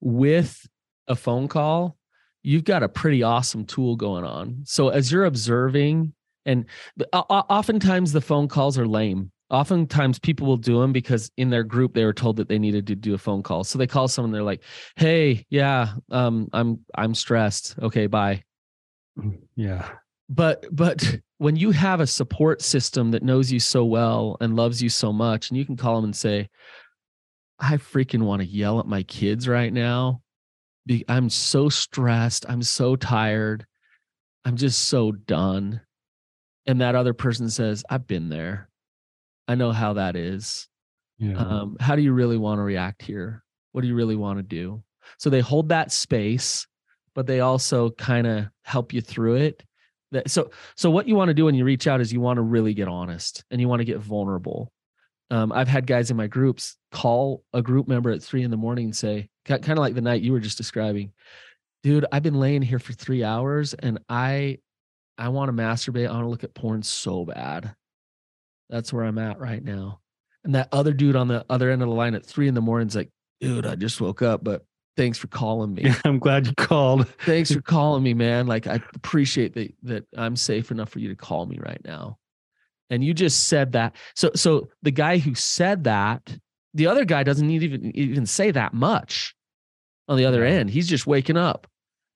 with 0.00 0.66
a 1.06 1.14
phone 1.14 1.46
call, 1.46 1.96
you've 2.42 2.64
got 2.64 2.82
a 2.82 2.88
pretty 2.88 3.22
awesome 3.22 3.64
tool 3.64 3.94
going 3.94 4.24
on. 4.24 4.62
So 4.64 4.88
as 4.88 5.12
you're 5.12 5.24
observing 5.24 6.12
and 6.44 6.66
oftentimes 7.12 8.12
the 8.12 8.20
phone 8.20 8.48
calls 8.48 8.78
are 8.78 8.86
lame 8.86 9.30
oftentimes 9.50 10.18
people 10.18 10.46
will 10.46 10.56
do 10.56 10.80
them 10.80 10.92
because 10.92 11.30
in 11.36 11.50
their 11.50 11.62
group 11.62 11.94
they 11.94 12.04
were 12.04 12.12
told 12.12 12.36
that 12.36 12.48
they 12.48 12.58
needed 12.58 12.86
to 12.88 12.96
do 12.96 13.14
a 13.14 13.18
phone 13.18 13.42
call. 13.42 13.64
So 13.64 13.78
they 13.78 13.86
call 13.86 14.08
someone 14.08 14.32
they're 14.32 14.42
like 14.42 14.62
hey 14.96 15.46
yeah 15.50 15.92
um 16.10 16.48
i'm 16.52 16.80
i'm 16.94 17.14
stressed. 17.14 17.76
Okay 17.80 18.06
bye. 18.06 18.42
Mm, 19.18 19.38
yeah. 19.54 19.88
But 20.28 20.66
but 20.72 21.18
when 21.38 21.56
you 21.56 21.70
have 21.70 22.00
a 22.00 22.06
support 22.06 22.62
system 22.62 23.10
that 23.12 23.22
knows 23.22 23.52
you 23.52 23.60
so 23.60 23.84
well 23.84 24.36
and 24.40 24.56
loves 24.56 24.82
you 24.82 24.88
so 24.88 25.12
much 25.12 25.50
and 25.50 25.58
you 25.58 25.64
can 25.64 25.76
call 25.76 25.96
them 25.96 26.06
and 26.06 26.16
say 26.16 26.48
i 27.58 27.76
freaking 27.76 28.22
want 28.22 28.42
to 28.42 28.48
yell 28.48 28.80
at 28.80 28.86
my 28.86 29.02
kids 29.04 29.48
right 29.48 29.72
now. 29.72 30.22
I'm 31.08 31.30
so 31.30 31.68
stressed. 31.68 32.46
I'm 32.48 32.62
so 32.62 32.94
tired. 32.94 33.66
I'm 34.44 34.56
just 34.56 34.84
so 34.84 35.10
done. 35.10 35.80
And 36.64 36.80
that 36.80 36.96
other 36.96 37.14
person 37.14 37.48
says 37.48 37.84
i've 37.88 38.08
been 38.08 38.28
there 38.28 38.68
I 39.48 39.54
know 39.54 39.72
how 39.72 39.94
that 39.94 40.16
is. 40.16 40.68
Yeah. 41.18 41.36
Um, 41.36 41.76
how 41.80 41.96
do 41.96 42.02
you 42.02 42.12
really 42.12 42.36
want 42.36 42.58
to 42.58 42.62
react 42.62 43.02
here? 43.02 43.42
What 43.72 43.82
do 43.82 43.88
you 43.88 43.94
really 43.94 44.16
want 44.16 44.38
to 44.38 44.42
do? 44.42 44.82
So 45.18 45.30
they 45.30 45.40
hold 45.40 45.68
that 45.68 45.92
space, 45.92 46.66
but 47.14 47.26
they 47.26 47.40
also 47.40 47.90
kind 47.90 48.26
of 48.26 48.46
help 48.62 48.92
you 48.92 49.00
through 49.00 49.36
it. 49.36 49.62
That, 50.12 50.30
so, 50.30 50.50
so 50.76 50.90
what 50.90 51.08
you 51.08 51.16
want 51.16 51.28
to 51.28 51.34
do 51.34 51.44
when 51.44 51.54
you 51.54 51.64
reach 51.64 51.86
out 51.86 52.00
is 52.00 52.12
you 52.12 52.20
want 52.20 52.36
to 52.38 52.42
really 52.42 52.74
get 52.74 52.88
honest 52.88 53.44
and 53.50 53.60
you 53.60 53.68
want 53.68 53.80
to 53.80 53.84
get 53.84 53.98
vulnerable. 53.98 54.72
Um, 55.30 55.50
I've 55.52 55.68
had 55.68 55.86
guys 55.86 56.10
in 56.10 56.16
my 56.16 56.28
groups 56.28 56.76
call 56.92 57.42
a 57.52 57.60
group 57.60 57.88
member 57.88 58.10
at 58.10 58.22
three 58.22 58.42
in 58.42 58.50
the 58.50 58.56
morning 58.56 58.86
and 58.86 58.96
say, 58.96 59.28
kind 59.44 59.68
of 59.68 59.78
like 59.78 59.94
the 59.94 60.00
night 60.00 60.22
you 60.22 60.32
were 60.32 60.40
just 60.40 60.58
describing, 60.58 61.12
dude, 61.82 62.06
I've 62.12 62.22
been 62.22 62.38
laying 62.38 62.62
here 62.62 62.78
for 62.78 62.92
three 62.92 63.24
hours 63.24 63.74
and 63.74 63.98
I, 64.08 64.58
I 65.18 65.30
want 65.30 65.48
to 65.48 65.62
masturbate. 65.62 66.08
I 66.08 66.12
want 66.12 66.24
to 66.24 66.28
look 66.28 66.44
at 66.44 66.54
porn 66.54 66.82
so 66.82 67.24
bad. 67.24 67.74
That's 68.70 68.92
where 68.92 69.04
I'm 69.04 69.18
at 69.18 69.38
right 69.38 69.62
now. 69.62 70.00
And 70.44 70.54
that 70.54 70.68
other 70.72 70.92
dude 70.92 71.16
on 71.16 71.28
the 71.28 71.44
other 71.50 71.70
end 71.70 71.82
of 71.82 71.88
the 71.88 71.94
line 71.94 72.14
at 72.14 72.24
three 72.24 72.48
in 72.48 72.54
the 72.54 72.60
morning 72.60 72.88
is 72.88 72.96
like, 72.96 73.10
dude, 73.40 73.66
I 73.66 73.74
just 73.74 74.00
woke 74.00 74.22
up, 74.22 74.44
but 74.44 74.64
thanks 74.96 75.18
for 75.18 75.26
calling 75.28 75.74
me. 75.74 75.82
Yeah, 75.84 76.00
I'm 76.04 76.18
glad 76.18 76.46
you 76.46 76.54
called. 76.54 77.08
thanks 77.20 77.52
for 77.52 77.60
calling 77.60 78.02
me, 78.02 78.14
man. 78.14 78.46
Like 78.46 78.66
I 78.66 78.80
appreciate 78.94 79.54
that 79.54 79.74
that 79.84 80.04
I'm 80.16 80.36
safe 80.36 80.70
enough 80.70 80.88
for 80.88 80.98
you 80.98 81.08
to 81.08 81.16
call 81.16 81.46
me 81.46 81.58
right 81.60 81.80
now. 81.84 82.18
And 82.88 83.02
you 83.02 83.14
just 83.14 83.48
said 83.48 83.72
that. 83.72 83.96
So 84.14 84.30
so 84.34 84.68
the 84.82 84.90
guy 84.90 85.18
who 85.18 85.34
said 85.34 85.84
that, 85.84 86.38
the 86.74 86.86
other 86.86 87.04
guy 87.04 87.22
doesn't 87.22 87.46
need 87.46 87.62
even 87.62 87.96
even 87.96 88.26
say 88.26 88.50
that 88.50 88.74
much 88.74 89.34
on 90.08 90.16
the 90.16 90.26
other 90.26 90.44
end. 90.44 90.70
He's 90.70 90.88
just 90.88 91.06
waking 91.06 91.36
up. 91.36 91.66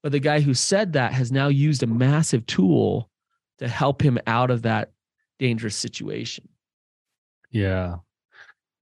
But 0.02 0.12
the 0.12 0.20
guy 0.20 0.40
who 0.40 0.54
said 0.54 0.94
that 0.94 1.12
has 1.12 1.30
now 1.30 1.48
used 1.48 1.82
a 1.82 1.86
massive 1.86 2.46
tool 2.46 3.10
to 3.58 3.68
help 3.68 4.00
him 4.00 4.18
out 4.26 4.50
of 4.50 4.62
that 4.62 4.92
dangerous 5.40 5.74
situation. 5.74 6.48
Yeah. 7.50 7.96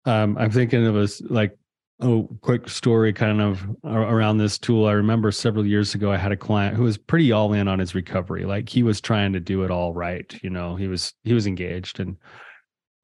Um, 0.05 0.37
I'm 0.37 0.51
thinking 0.51 0.87
of 0.87 0.97
a 0.97 1.09
like 1.33 1.57
Oh, 2.01 2.29
quick 2.43 2.69
story 2.69 3.13
kind 3.13 3.41
of 3.41 3.67
around 3.83 4.39
this 4.39 4.57
tool. 4.57 4.87
I 4.87 4.93
remember 4.93 5.33
several 5.33 5.67
years 5.67 5.97
ago, 5.97 6.13
I 6.13 6.17
had 6.17 6.31
a 6.31 6.37
client 6.37 6.77
who 6.77 6.85
was 6.85 6.97
pretty 6.97 7.33
all 7.33 7.53
in 7.53 7.67
on 7.67 7.81
his 7.81 7.93
recovery. 7.93 8.45
Like 8.45 8.69
he 8.69 8.85
was 8.85 9.01
trying 9.01 9.33
to 9.33 9.41
do 9.41 9.65
it 9.65 9.73
all 9.73 9.93
right. 9.93 10.33
You 10.41 10.51
know, 10.51 10.77
he 10.77 10.87
was, 10.87 11.13
he 11.25 11.35
was 11.35 11.49
engaged 11.49 11.99
and 11.99 12.17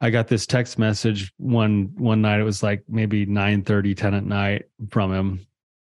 I 0.00 0.10
got 0.10 0.28
this 0.28 0.46
text 0.46 0.78
message 0.78 1.32
one, 1.38 1.90
one 1.96 2.22
night. 2.22 2.38
It 2.38 2.44
was 2.44 2.62
like 2.62 2.84
maybe 2.88 3.26
9 3.26 3.62
30, 3.64 3.94
10 3.96 4.14
at 4.14 4.24
night 4.24 4.66
from 4.90 5.12
him 5.12 5.44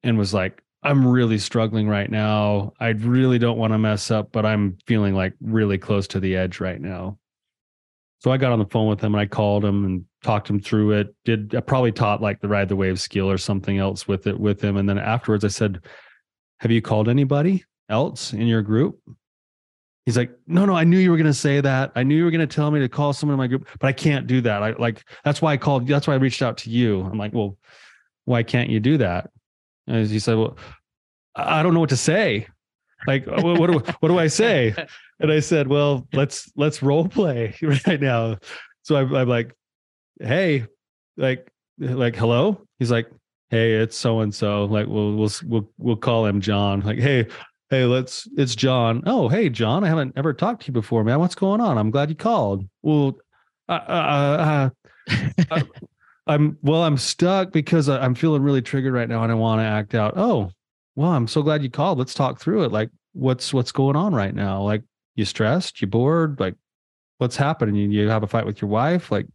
and 0.03 0.19
was 0.19 0.35
like, 0.35 0.63
I'm 0.83 1.07
really 1.07 1.39
struggling 1.39 1.89
right 1.89 2.11
now. 2.11 2.75
I 2.81 2.89
really 2.89 3.39
don't 3.39 3.59
want 3.59 3.73
to 3.73 3.79
mess 3.79 4.11
up, 4.11 4.31
but 4.31 4.45
I'm 4.45 4.77
feeling 4.87 5.15
like 5.15 5.33
really 5.41 5.79
close 5.79 6.07
to 6.09 6.21
the 6.21 6.37
edge 6.37 6.61
right 6.61 6.81
now. 6.81 7.19
So 8.21 8.31
I 8.31 8.37
got 8.37 8.53
on 8.53 8.59
the 8.59 8.67
phone 8.67 8.89
with 8.89 9.01
him 9.01 9.15
and 9.15 9.21
I 9.21 9.27
called 9.27 9.65
him 9.65 9.85
and 9.85 10.05
talked 10.23 10.49
him 10.49 10.61
through 10.61 10.93
it. 10.93 11.15
Did 11.25 11.55
I 11.55 11.61
probably 11.61 11.91
taught 11.91 12.21
like 12.21 12.41
the 12.41 12.49
ride 12.49 12.69
the 12.69 12.77
wave 12.77 13.01
skill 13.01 13.31
or 13.31 13.39
something 13.39 13.79
else 13.79 14.07
with 14.07 14.27
it 14.27 14.39
with 14.39 14.63
him. 14.63 14.77
And 14.77 14.89
then 14.89 14.99
afterwards 14.99 15.45
I 15.45 15.49
said, 15.49 15.81
Have 16.59 16.71
you 16.71 16.83
called 16.83 17.09
anybody 17.09 17.65
else 17.89 18.35
in 18.35 18.47
your 18.47 18.61
group? 18.61 19.01
He's 20.05 20.19
like, 20.19 20.33
No, 20.47 20.67
no, 20.67 20.75
I 20.75 20.85
knew 20.85 20.99
you 20.99 21.11
were 21.11 21.17
gonna 21.17 21.33
say 21.33 21.63
that. 21.63 21.93
I 21.97 22.03
knew 22.03 22.15
you 22.15 22.25
were 22.25 22.31
gonna 22.31 22.47
tell 22.47 22.71
me 22.71 22.81
to 22.81 22.91
call 22.91 23.15
someone 23.15 23.35
in 23.35 23.39
my 23.39 23.47
group, 23.47 23.67
but 23.79 23.87
I 23.87 23.93
can't 23.93 24.27
do 24.27 24.43
that. 24.43 24.63
I 24.63 24.73
like 24.73 25.03
that's 25.25 25.41
why 25.41 25.55
I 25.55 25.57
called, 25.57 25.89
that's 25.89 26.07
why 26.07 26.13
I 26.13 26.19
reached 26.19 26.43
out 26.43 26.59
to 26.59 26.71
you. 26.71 27.01
I'm 27.01 27.17
like, 27.17 27.33
Well, 27.33 27.57
why 28.27 28.43
can't 28.43 28.69
you 28.69 28.81
do 28.81 28.99
that? 28.99 29.31
And 29.87 30.07
he 30.07 30.19
said, 30.19 30.37
Well, 30.37 30.59
I 31.35 31.63
don't 31.63 31.73
know 31.73 31.81
what 31.81 31.91
to 31.91 31.97
say. 31.97 32.49
Like, 33.07 33.27
what, 33.27 33.71
do 33.71 33.79
what 34.01 34.09
do 34.09 34.19
I 34.19 34.27
say? 34.27 34.75
And 35.21 35.31
I 35.31 35.41
said, 35.41 35.69
Well, 35.69 36.09
let's 36.13 36.51
let's 36.57 36.83
role 36.83 37.09
play 37.09 37.55
right 37.63 38.01
now. 38.01 38.39
So 38.83 38.97
I'm, 38.97 39.15
I'm 39.15 39.29
like, 39.29 39.55
hey, 40.21 40.67
like, 41.17 41.49
like, 41.79 42.17
hello. 42.17 42.67
He's 42.79 42.91
like, 42.91 43.09
hey, 43.51 43.75
it's 43.75 43.97
so 43.97 44.21
and 44.21 44.35
so. 44.35 44.65
Like, 44.65 44.87
we'll 44.87 45.15
we'll 45.17 45.31
we'll 45.45 45.71
we'll 45.79 45.97
call 45.97 46.27
him 46.27 46.41
John. 46.41 46.81
Like, 46.81 46.99
hey, 46.99 47.27
hey, 47.69 47.85
let's. 47.85 48.29
It's 48.37 48.55
John. 48.55 49.03
Oh, 49.07 49.29
hey, 49.29 49.49
John. 49.49 49.85
I 49.85 49.89
haven't 49.89 50.15
ever 50.17 50.33
talked 50.33 50.63
to 50.63 50.69
you 50.69 50.73
before, 50.73 51.05
man. 51.05 51.21
What's 51.21 51.35
going 51.35 51.61
on? 51.61 51.79
I'm 51.79 51.91
glad 51.91 52.09
you 52.09 52.17
called. 52.17 52.67
Well, 52.83 53.17
uh, 53.69 53.73
uh, 53.73 54.71
uh, 55.51 55.63
I'm 56.27 56.59
well. 56.63 56.83
I'm 56.83 56.97
stuck 56.97 57.53
because 57.53 57.89
I'm 57.89 58.15
feeling 58.15 58.43
really 58.43 58.63
triggered 58.63 58.95
right 58.95 59.09
now, 59.09 59.23
and 59.23 59.33
I 59.33 59.35
want 59.35 59.61
to 59.61 59.65
act 59.65 59.95
out. 59.95 60.15
Oh, 60.17 60.51
well, 60.97 61.11
I'm 61.11 61.27
so 61.27 61.43
glad 61.43 61.63
you 61.63 61.71
called. 61.71 61.99
Let's 61.99 62.15
talk 62.15 62.41
through 62.41 62.65
it. 62.65 62.73
Like, 62.73 62.91
what's 63.13 63.53
what's 63.53 63.73
going 63.73 63.97
on 63.97 64.15
right 64.15 64.35
now? 64.35 64.63
Like, 64.63 64.83
you 65.15 65.25
stressed? 65.25 65.81
You 65.81 65.89
bored? 65.89 66.41
Like, 66.41 66.55
what's 67.19 67.37
happening? 67.37 67.75
You, 67.75 67.89
you 67.89 68.09
have 68.09 68.23
a 68.23 68.27
fight 68.27 68.47
with 68.47 68.61
your 68.61 68.71
wife? 68.71 69.11
Like, 69.11 69.27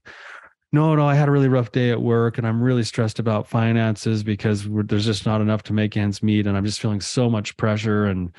no, 0.72 0.96
no, 0.96 1.08
I 1.08 1.16
had 1.16 1.30
a 1.30 1.32
really 1.32 1.48
rough 1.48 1.72
day 1.72 1.92
at 1.92 2.02
work 2.02 2.38
and 2.38 2.46
I'm 2.46 2.62
really 2.62 2.84
stressed 2.84 3.20
about 3.20 3.48
finances 3.48 4.24
because 4.24 4.68
there's 4.70 5.06
just 5.06 5.26
not 5.26 5.40
enough 5.40 5.64
to 5.64 5.74
make 5.74 5.96
ends 5.96 6.22
meet. 6.22 6.48
And 6.48 6.58
I'm 6.58 6.66
just 6.66 6.82
feeling 6.82 7.00
so 7.00 7.30
much 7.30 7.56
pressure. 7.56 8.06
And 8.06 8.36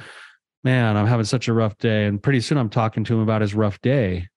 man, 0.62 0.96
I'm 0.96 1.06
having 1.06 1.24
such 1.24 1.48
a 1.48 1.54
rough 1.54 1.78
day. 1.78 2.04
And 2.04 2.22
pretty 2.22 2.40
soon 2.40 2.58
I'm 2.58 2.68
talking 2.68 3.04
to 3.04 3.14
him 3.14 3.20
about 3.20 3.40
his 3.40 3.54
rough 3.54 3.80
day 3.80 4.28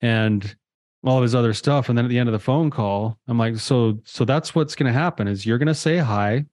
and 0.00 0.56
all 1.04 1.18
of 1.18 1.22
his 1.22 1.34
other 1.34 1.54
stuff. 1.54 1.88
And 1.88 1.96
then 1.96 2.06
at 2.06 2.08
the 2.08 2.18
end 2.18 2.28
of 2.28 2.32
the 2.32 2.38
phone 2.38 2.70
call, 2.70 3.18
I'm 3.28 3.38
like, 3.38 3.56
so, 3.58 4.00
so 4.04 4.24
that's 4.24 4.54
what's 4.54 4.74
going 4.74 4.92
to 4.92 4.98
happen 4.98 5.28
is 5.28 5.46
you're 5.46 5.58
going 5.58 5.68
to 5.68 5.74
say 5.74 5.98
hi. 5.98 6.44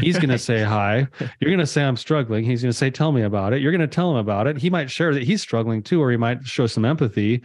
He's 0.00 0.16
going 0.16 0.30
to 0.30 0.38
say 0.38 0.62
hi. 0.62 1.06
You're 1.40 1.50
going 1.50 1.58
to 1.58 1.66
say, 1.66 1.84
I'm 1.84 1.96
struggling. 1.96 2.44
He's 2.44 2.62
going 2.62 2.72
to 2.72 2.76
say, 2.76 2.90
tell 2.90 3.12
me 3.12 3.22
about 3.22 3.52
it. 3.52 3.62
You're 3.62 3.72
going 3.72 3.80
to 3.80 3.86
tell 3.86 4.10
him 4.10 4.16
about 4.16 4.46
it. 4.46 4.58
He 4.58 4.70
might 4.70 4.90
share 4.90 5.14
that 5.14 5.22
he's 5.22 5.40
struggling 5.40 5.82
too, 5.82 6.02
or 6.02 6.10
he 6.10 6.16
might 6.16 6.44
show 6.44 6.66
some 6.66 6.84
empathy. 6.84 7.42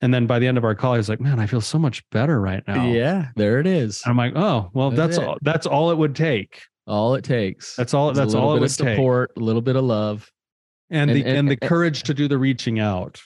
And 0.00 0.12
then 0.12 0.26
by 0.26 0.40
the 0.40 0.48
end 0.48 0.58
of 0.58 0.64
our 0.64 0.74
call, 0.74 0.96
he's 0.96 1.08
like, 1.08 1.20
"Man, 1.20 1.38
I 1.38 1.46
feel 1.46 1.60
so 1.60 1.78
much 1.78 2.02
better 2.10 2.40
right 2.40 2.64
now." 2.66 2.86
Yeah, 2.86 3.28
there 3.36 3.60
it 3.60 3.68
is. 3.68 4.02
I'm 4.04 4.16
like, 4.16 4.32
"Oh, 4.34 4.68
well, 4.74 4.90
that's, 4.90 5.16
that's 5.16 5.28
all. 5.28 5.38
That's 5.42 5.66
all 5.66 5.92
it 5.92 5.96
would 5.96 6.16
take. 6.16 6.60
All 6.88 7.14
it 7.14 7.22
takes. 7.22 7.76
That's 7.76 7.94
all. 7.94 8.12
that's 8.12 8.34
all 8.34 8.56
it 8.56 8.60
would 8.60 8.72
support, 8.72 9.30
take. 9.36 9.40
A 9.40 9.44
little 9.44 9.62
bit 9.62 9.76
of 9.76 9.84
love, 9.84 10.28
and, 10.90 11.08
and 11.08 11.16
the 11.16 11.24
and, 11.24 11.38
and 11.38 11.50
the 11.50 11.56
courage 11.56 12.02
to 12.02 12.14
do 12.14 12.26
the 12.26 12.36
reaching 12.36 12.80
out, 12.80 13.20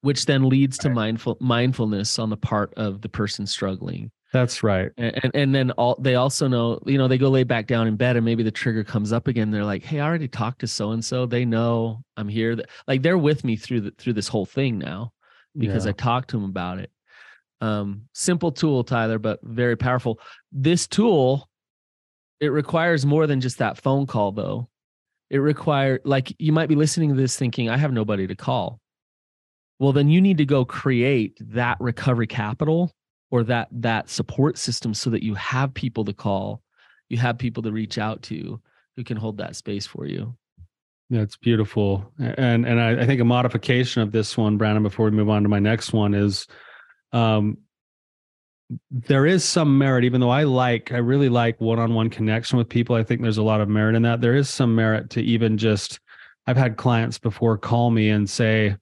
which 0.00 0.24
then 0.24 0.48
leads 0.48 0.78
to 0.78 0.88
mindful 0.88 1.36
mindfulness 1.40 2.18
on 2.18 2.30
the 2.30 2.38
part 2.38 2.72
of 2.78 3.02
the 3.02 3.08
person 3.10 3.46
struggling. 3.46 4.10
That's 4.34 4.62
right. 4.62 4.90
And, 4.98 5.30
and, 5.32 5.54
then 5.54 5.70
all 5.72 5.96
they 5.98 6.16
also 6.16 6.48
know, 6.48 6.82
you 6.84 6.98
know, 6.98 7.06
they 7.06 7.18
go 7.18 7.30
lay 7.30 7.44
back 7.44 7.68
down 7.68 7.86
in 7.86 7.94
bed 7.94 8.16
and 8.16 8.24
maybe 8.24 8.42
the 8.42 8.50
trigger 8.50 8.82
comes 8.82 9.12
up 9.12 9.28
again. 9.28 9.52
They're 9.52 9.64
like, 9.64 9.84
"Hey, 9.84 10.00
I 10.00 10.06
already 10.06 10.26
talked 10.26 10.58
to 10.60 10.66
so 10.66 10.90
and 10.90 11.04
so. 11.04 11.24
They 11.24 11.44
know 11.44 12.02
I'm 12.16 12.28
here. 12.28 12.58
Like 12.88 13.02
they're 13.02 13.16
with 13.16 13.44
me 13.44 13.54
through 13.54 13.82
the 13.82 13.90
through 13.92 14.14
this 14.14 14.28
whole 14.28 14.44
thing 14.44 14.78
now." 14.78 15.12
because 15.56 15.84
yeah. 15.84 15.90
I 15.90 15.92
talked 15.92 16.30
to 16.30 16.36
him 16.36 16.44
about 16.44 16.78
it. 16.78 16.90
Um, 17.60 18.02
simple 18.12 18.52
tool, 18.52 18.84
Tyler, 18.84 19.18
but 19.18 19.40
very 19.42 19.76
powerful. 19.76 20.20
This 20.52 20.86
tool, 20.86 21.48
it 22.40 22.48
requires 22.48 23.06
more 23.06 23.26
than 23.26 23.40
just 23.40 23.58
that 23.58 23.78
phone 23.78 24.06
call, 24.06 24.32
though. 24.32 24.68
It 25.30 25.38
requires, 25.38 26.00
like, 26.04 26.34
you 26.38 26.52
might 26.52 26.68
be 26.68 26.74
listening 26.74 27.10
to 27.10 27.16
this 27.16 27.36
thinking, 27.36 27.70
I 27.70 27.76
have 27.76 27.92
nobody 27.92 28.26
to 28.26 28.34
call. 28.34 28.80
Well, 29.78 29.92
then 29.92 30.08
you 30.08 30.20
need 30.20 30.38
to 30.38 30.44
go 30.44 30.64
create 30.64 31.38
that 31.40 31.78
recovery 31.80 32.26
capital 32.26 32.92
or 33.30 33.42
that 33.44 33.68
that 33.72 34.08
support 34.08 34.58
system 34.58 34.94
so 34.94 35.10
that 35.10 35.22
you 35.22 35.34
have 35.34 35.74
people 35.74 36.04
to 36.04 36.12
call, 36.12 36.62
you 37.08 37.18
have 37.18 37.38
people 37.38 37.62
to 37.62 37.72
reach 37.72 37.98
out 37.98 38.22
to 38.22 38.60
who 38.96 39.04
can 39.04 39.16
hold 39.16 39.38
that 39.38 39.56
space 39.56 39.86
for 39.86 40.06
you. 40.06 40.34
That's 41.10 41.36
beautiful. 41.36 42.12
And 42.18 42.66
and 42.66 42.80
I, 42.80 43.02
I, 43.02 43.06
think 43.06 43.20
a 43.20 43.24
modification 43.24 44.02
of 44.02 44.10
this 44.10 44.36
one, 44.36 44.56
Brandon, 44.56 44.82
before 44.82 45.06
we 45.06 45.10
move 45.10 45.28
on 45.28 45.42
to 45.42 45.48
my 45.48 45.58
next 45.58 45.92
one, 45.92 46.14
is 46.14 46.46
um 47.12 47.58
there 48.90 49.26
is 49.26 49.44
some 49.44 49.76
merit, 49.76 50.04
even 50.04 50.20
though 50.20 50.30
I 50.30 50.44
like, 50.44 50.90
I 50.90 50.96
really 50.96 51.28
like 51.28 51.60
one-on-one 51.60 52.08
connection 52.08 52.56
with 52.56 52.68
people. 52.68 52.96
I 52.96 53.04
think 53.04 53.20
there's 53.20 53.38
a 53.38 53.42
lot 53.42 53.60
of 53.60 53.68
merit 53.68 53.94
in 53.94 54.02
that. 54.02 54.22
There 54.22 54.34
is 54.34 54.48
some 54.48 54.74
merit 54.74 55.10
to 55.10 55.20
even 55.20 55.58
just 55.58 56.00
I've 56.46 56.56
had 56.56 56.76
clients 56.76 57.18
before 57.18 57.58
call 57.58 57.90
me 57.90 58.10
and 58.10 58.28
say, 58.28 58.76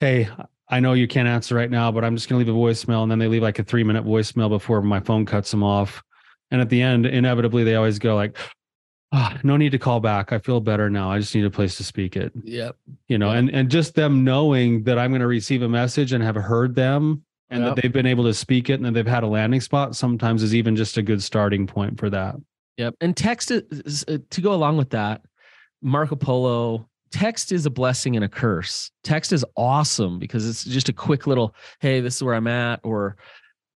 Hey, 0.00 0.28
I 0.68 0.80
know 0.80 0.92
you 0.94 1.06
can't 1.06 1.28
answer 1.28 1.54
right 1.54 1.70
now, 1.70 1.92
but 1.92 2.04
I'm 2.04 2.16
just 2.16 2.28
gonna 2.28 2.38
leave 2.38 2.48
a 2.48 2.52
voicemail. 2.52 3.02
And 3.02 3.10
then 3.10 3.18
they 3.18 3.28
leave 3.28 3.42
like 3.42 3.58
a 3.58 3.64
three-minute 3.64 4.04
voicemail 4.04 4.48
before 4.48 4.80
my 4.82 5.00
phone 5.00 5.26
cuts 5.26 5.50
them 5.50 5.62
off. 5.62 6.02
And 6.50 6.60
at 6.60 6.68
the 6.68 6.82
end, 6.82 7.06
inevitably 7.06 7.64
they 7.64 7.74
always 7.74 7.98
go 7.98 8.14
like, 8.14 8.36
oh, 9.12 9.32
no 9.42 9.56
need 9.56 9.72
to 9.72 9.78
call 9.78 10.00
back. 10.00 10.32
I 10.32 10.38
feel 10.38 10.60
better 10.60 10.90
now. 10.90 11.10
I 11.10 11.18
just 11.18 11.34
need 11.34 11.44
a 11.44 11.50
place 11.50 11.76
to 11.76 11.84
speak 11.84 12.16
it. 12.16 12.32
Yep. 12.42 12.76
You 13.08 13.18
know, 13.18 13.30
yep. 13.30 13.38
and 13.38 13.50
and 13.50 13.70
just 13.70 13.94
them 13.94 14.24
knowing 14.24 14.84
that 14.84 14.98
I'm 14.98 15.10
going 15.10 15.20
to 15.20 15.26
receive 15.26 15.62
a 15.62 15.68
message 15.68 16.12
and 16.12 16.22
have 16.22 16.36
heard 16.36 16.74
them 16.74 17.24
and 17.50 17.62
yep. 17.62 17.74
that 17.74 17.82
they've 17.82 17.92
been 17.92 18.06
able 18.06 18.24
to 18.24 18.34
speak 18.34 18.70
it 18.70 18.74
and 18.74 18.84
that 18.84 18.92
they've 18.92 19.06
had 19.06 19.22
a 19.22 19.28
landing 19.28 19.60
spot 19.60 19.94
sometimes 19.94 20.42
is 20.42 20.54
even 20.54 20.76
just 20.76 20.96
a 20.96 21.02
good 21.02 21.22
starting 21.22 21.66
point 21.66 21.98
for 21.98 22.10
that. 22.10 22.36
Yep. 22.76 22.96
And 23.00 23.16
text 23.16 23.50
is, 23.50 24.04
uh, 24.08 24.18
to 24.30 24.40
go 24.40 24.52
along 24.52 24.76
with 24.78 24.90
that, 24.90 25.22
Marco 25.80 26.16
Polo 26.16 26.88
text 27.14 27.52
is 27.52 27.64
a 27.64 27.70
blessing 27.70 28.16
and 28.16 28.24
a 28.24 28.28
curse. 28.28 28.90
Text 29.04 29.32
is 29.32 29.44
awesome 29.56 30.18
because 30.18 30.48
it's 30.48 30.64
just 30.64 30.88
a 30.88 30.92
quick 30.92 31.28
little, 31.28 31.54
hey, 31.78 32.00
this 32.00 32.16
is 32.16 32.24
where 32.24 32.34
I'm 32.34 32.48
at, 32.48 32.80
or 32.82 33.16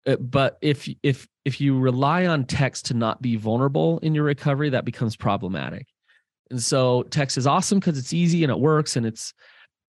uh, 0.07 0.15
but 0.15 0.57
if 0.61 0.89
if 1.03 1.27
if 1.45 1.61
you 1.61 1.77
rely 1.77 2.25
on 2.25 2.45
text 2.45 2.85
to 2.85 2.95
not 2.95 3.21
be 3.21 3.35
vulnerable 3.35 3.99
in 3.99 4.15
your 4.15 4.23
recovery 4.23 4.69
that 4.71 4.85
becomes 4.85 5.15
problematic 5.15 5.85
and 6.49 6.63
so 6.63 7.03
text 7.03 7.37
is 7.37 7.45
awesome 7.45 7.79
because 7.79 7.97
it's 7.97 8.13
easy 8.13 8.43
and 8.43 8.51
it 8.51 8.59
works 8.59 8.95
and 8.95 9.05
it's 9.05 9.33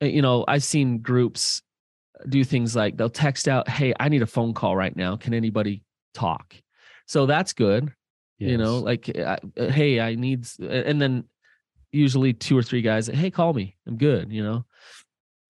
uh, 0.03 0.07
you 0.07 0.21
know 0.21 0.45
i've 0.49 0.65
seen 0.65 0.99
groups 0.99 1.63
do 2.29 2.43
things 2.43 2.75
like 2.75 2.97
they'll 2.97 3.09
text 3.09 3.47
out 3.47 3.69
hey 3.69 3.95
i 4.01 4.09
need 4.09 4.23
a 4.23 4.27
phone 4.27 4.53
call 4.53 4.77
right 4.77 4.97
now 4.97 5.17
can 5.17 5.35
anybody 5.35 5.83
talk 6.15 6.55
so 7.07 7.27
that's 7.27 7.53
good 7.53 7.93
yes. 8.39 8.51
you 8.51 8.59
know 8.59 8.79
like 8.79 9.17
uh, 9.17 9.37
hey 9.57 10.01
i 10.01 10.17
need 10.17 10.45
and 10.61 11.01
then 11.01 11.25
usually 11.93 12.33
two 12.33 12.57
or 12.57 12.63
three 12.63 12.83
guys 12.83 13.07
hey 13.07 13.31
call 13.31 13.53
me 13.53 13.77
i'm 13.87 13.97
good 13.97 14.33
you 14.33 14.43
know 14.43 14.65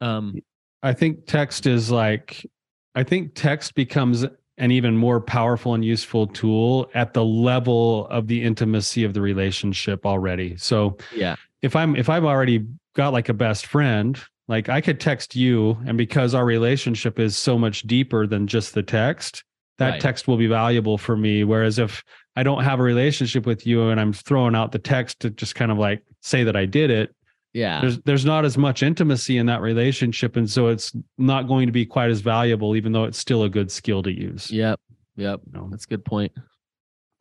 um 0.01 0.35
i 0.83 0.92
think 0.92 1.27
text 1.27 1.66
is 1.66 1.90
like 1.90 2.46
i 2.94 3.03
think 3.03 3.33
text 3.35 3.74
becomes 3.74 4.24
an 4.59 4.72
even 4.72 4.96
more 4.96 5.20
powerful 5.20 5.74
and 5.74 5.85
useful 5.85 6.27
tool 6.27 6.90
at 6.94 7.14
the 7.14 7.24
level 7.24 8.07
of 8.09 8.27
the 8.27 8.42
intimacy 8.42 9.05
of 9.05 9.14
the 9.14 9.20
relationship 9.20 10.05
already. 10.05 10.57
So 10.57 10.98
yeah, 11.14 11.37
if 11.62 11.74
I'm 11.77 11.96
if 11.96 12.09
I've 12.09 12.24
already 12.24 12.66
got 12.94 13.12
like 13.12 13.29
a 13.29 13.35
best 13.35 13.66
friend, 13.66 14.20
like 14.48 14.68
I 14.68 14.81
could 14.81 15.01
text 15.01 15.37
you, 15.37 15.79
and 15.87 15.96
because 15.96 16.35
our 16.35 16.44
relationship 16.44 17.18
is 17.18 17.37
so 17.37 17.57
much 17.57 17.83
deeper 17.83 18.27
than 18.27 18.46
just 18.46 18.74
the 18.74 18.83
text, 18.83 19.44
that 19.79 19.90
right. 19.90 20.01
text 20.01 20.27
will 20.27 20.37
be 20.37 20.48
valuable 20.48 20.98
for 20.98 21.16
me. 21.16 21.44
Whereas 21.44 21.79
if 21.79 22.03
I 22.35 22.42
don't 22.42 22.64
have 22.64 22.81
a 22.81 22.85
relationship 22.85 23.46
with 23.46 23.66
you 23.66 23.88
and 23.90 24.01
I'm 24.01 24.12
throwing 24.12 24.57
out 24.57 24.72
the 24.72 24.79
text 24.79 25.20
to 25.20 25.31
just 25.31 25.55
kind 25.55 25.70
of 25.70 25.79
like 25.79 26.03
say 26.22 26.44
that 26.44 26.57
I 26.57 26.66
did 26.66 26.90
it, 26.90 27.14
yeah. 27.52 27.81
there's 27.81 27.98
there's 28.00 28.24
not 28.24 28.44
as 28.44 28.59
much 28.59 28.83
intimacy 28.83 29.38
in 29.38 29.46
that 29.46 29.61
relationship. 29.61 30.37
And 30.37 30.48
so 30.48 30.68
it's 30.68 30.92
not 31.16 31.48
going 31.48 31.66
to 31.66 31.72
be 31.72 31.87
quite 31.87 32.11
as 32.11 32.20
valuable 32.20 32.76
even 32.76 32.92
though 32.92 33.04
it's 33.04 33.18
still 33.18 33.44
a 33.44 33.48
good 33.48 33.70
skill 33.70 34.02
to 34.02 34.12
use. 34.12 34.50
Yep. 34.50 34.81
Yep. 35.16 35.40
You 35.46 35.52
know? 35.52 35.68
that's 35.70 35.85
a 35.85 35.88
good 35.88 36.04
point. 36.04 36.33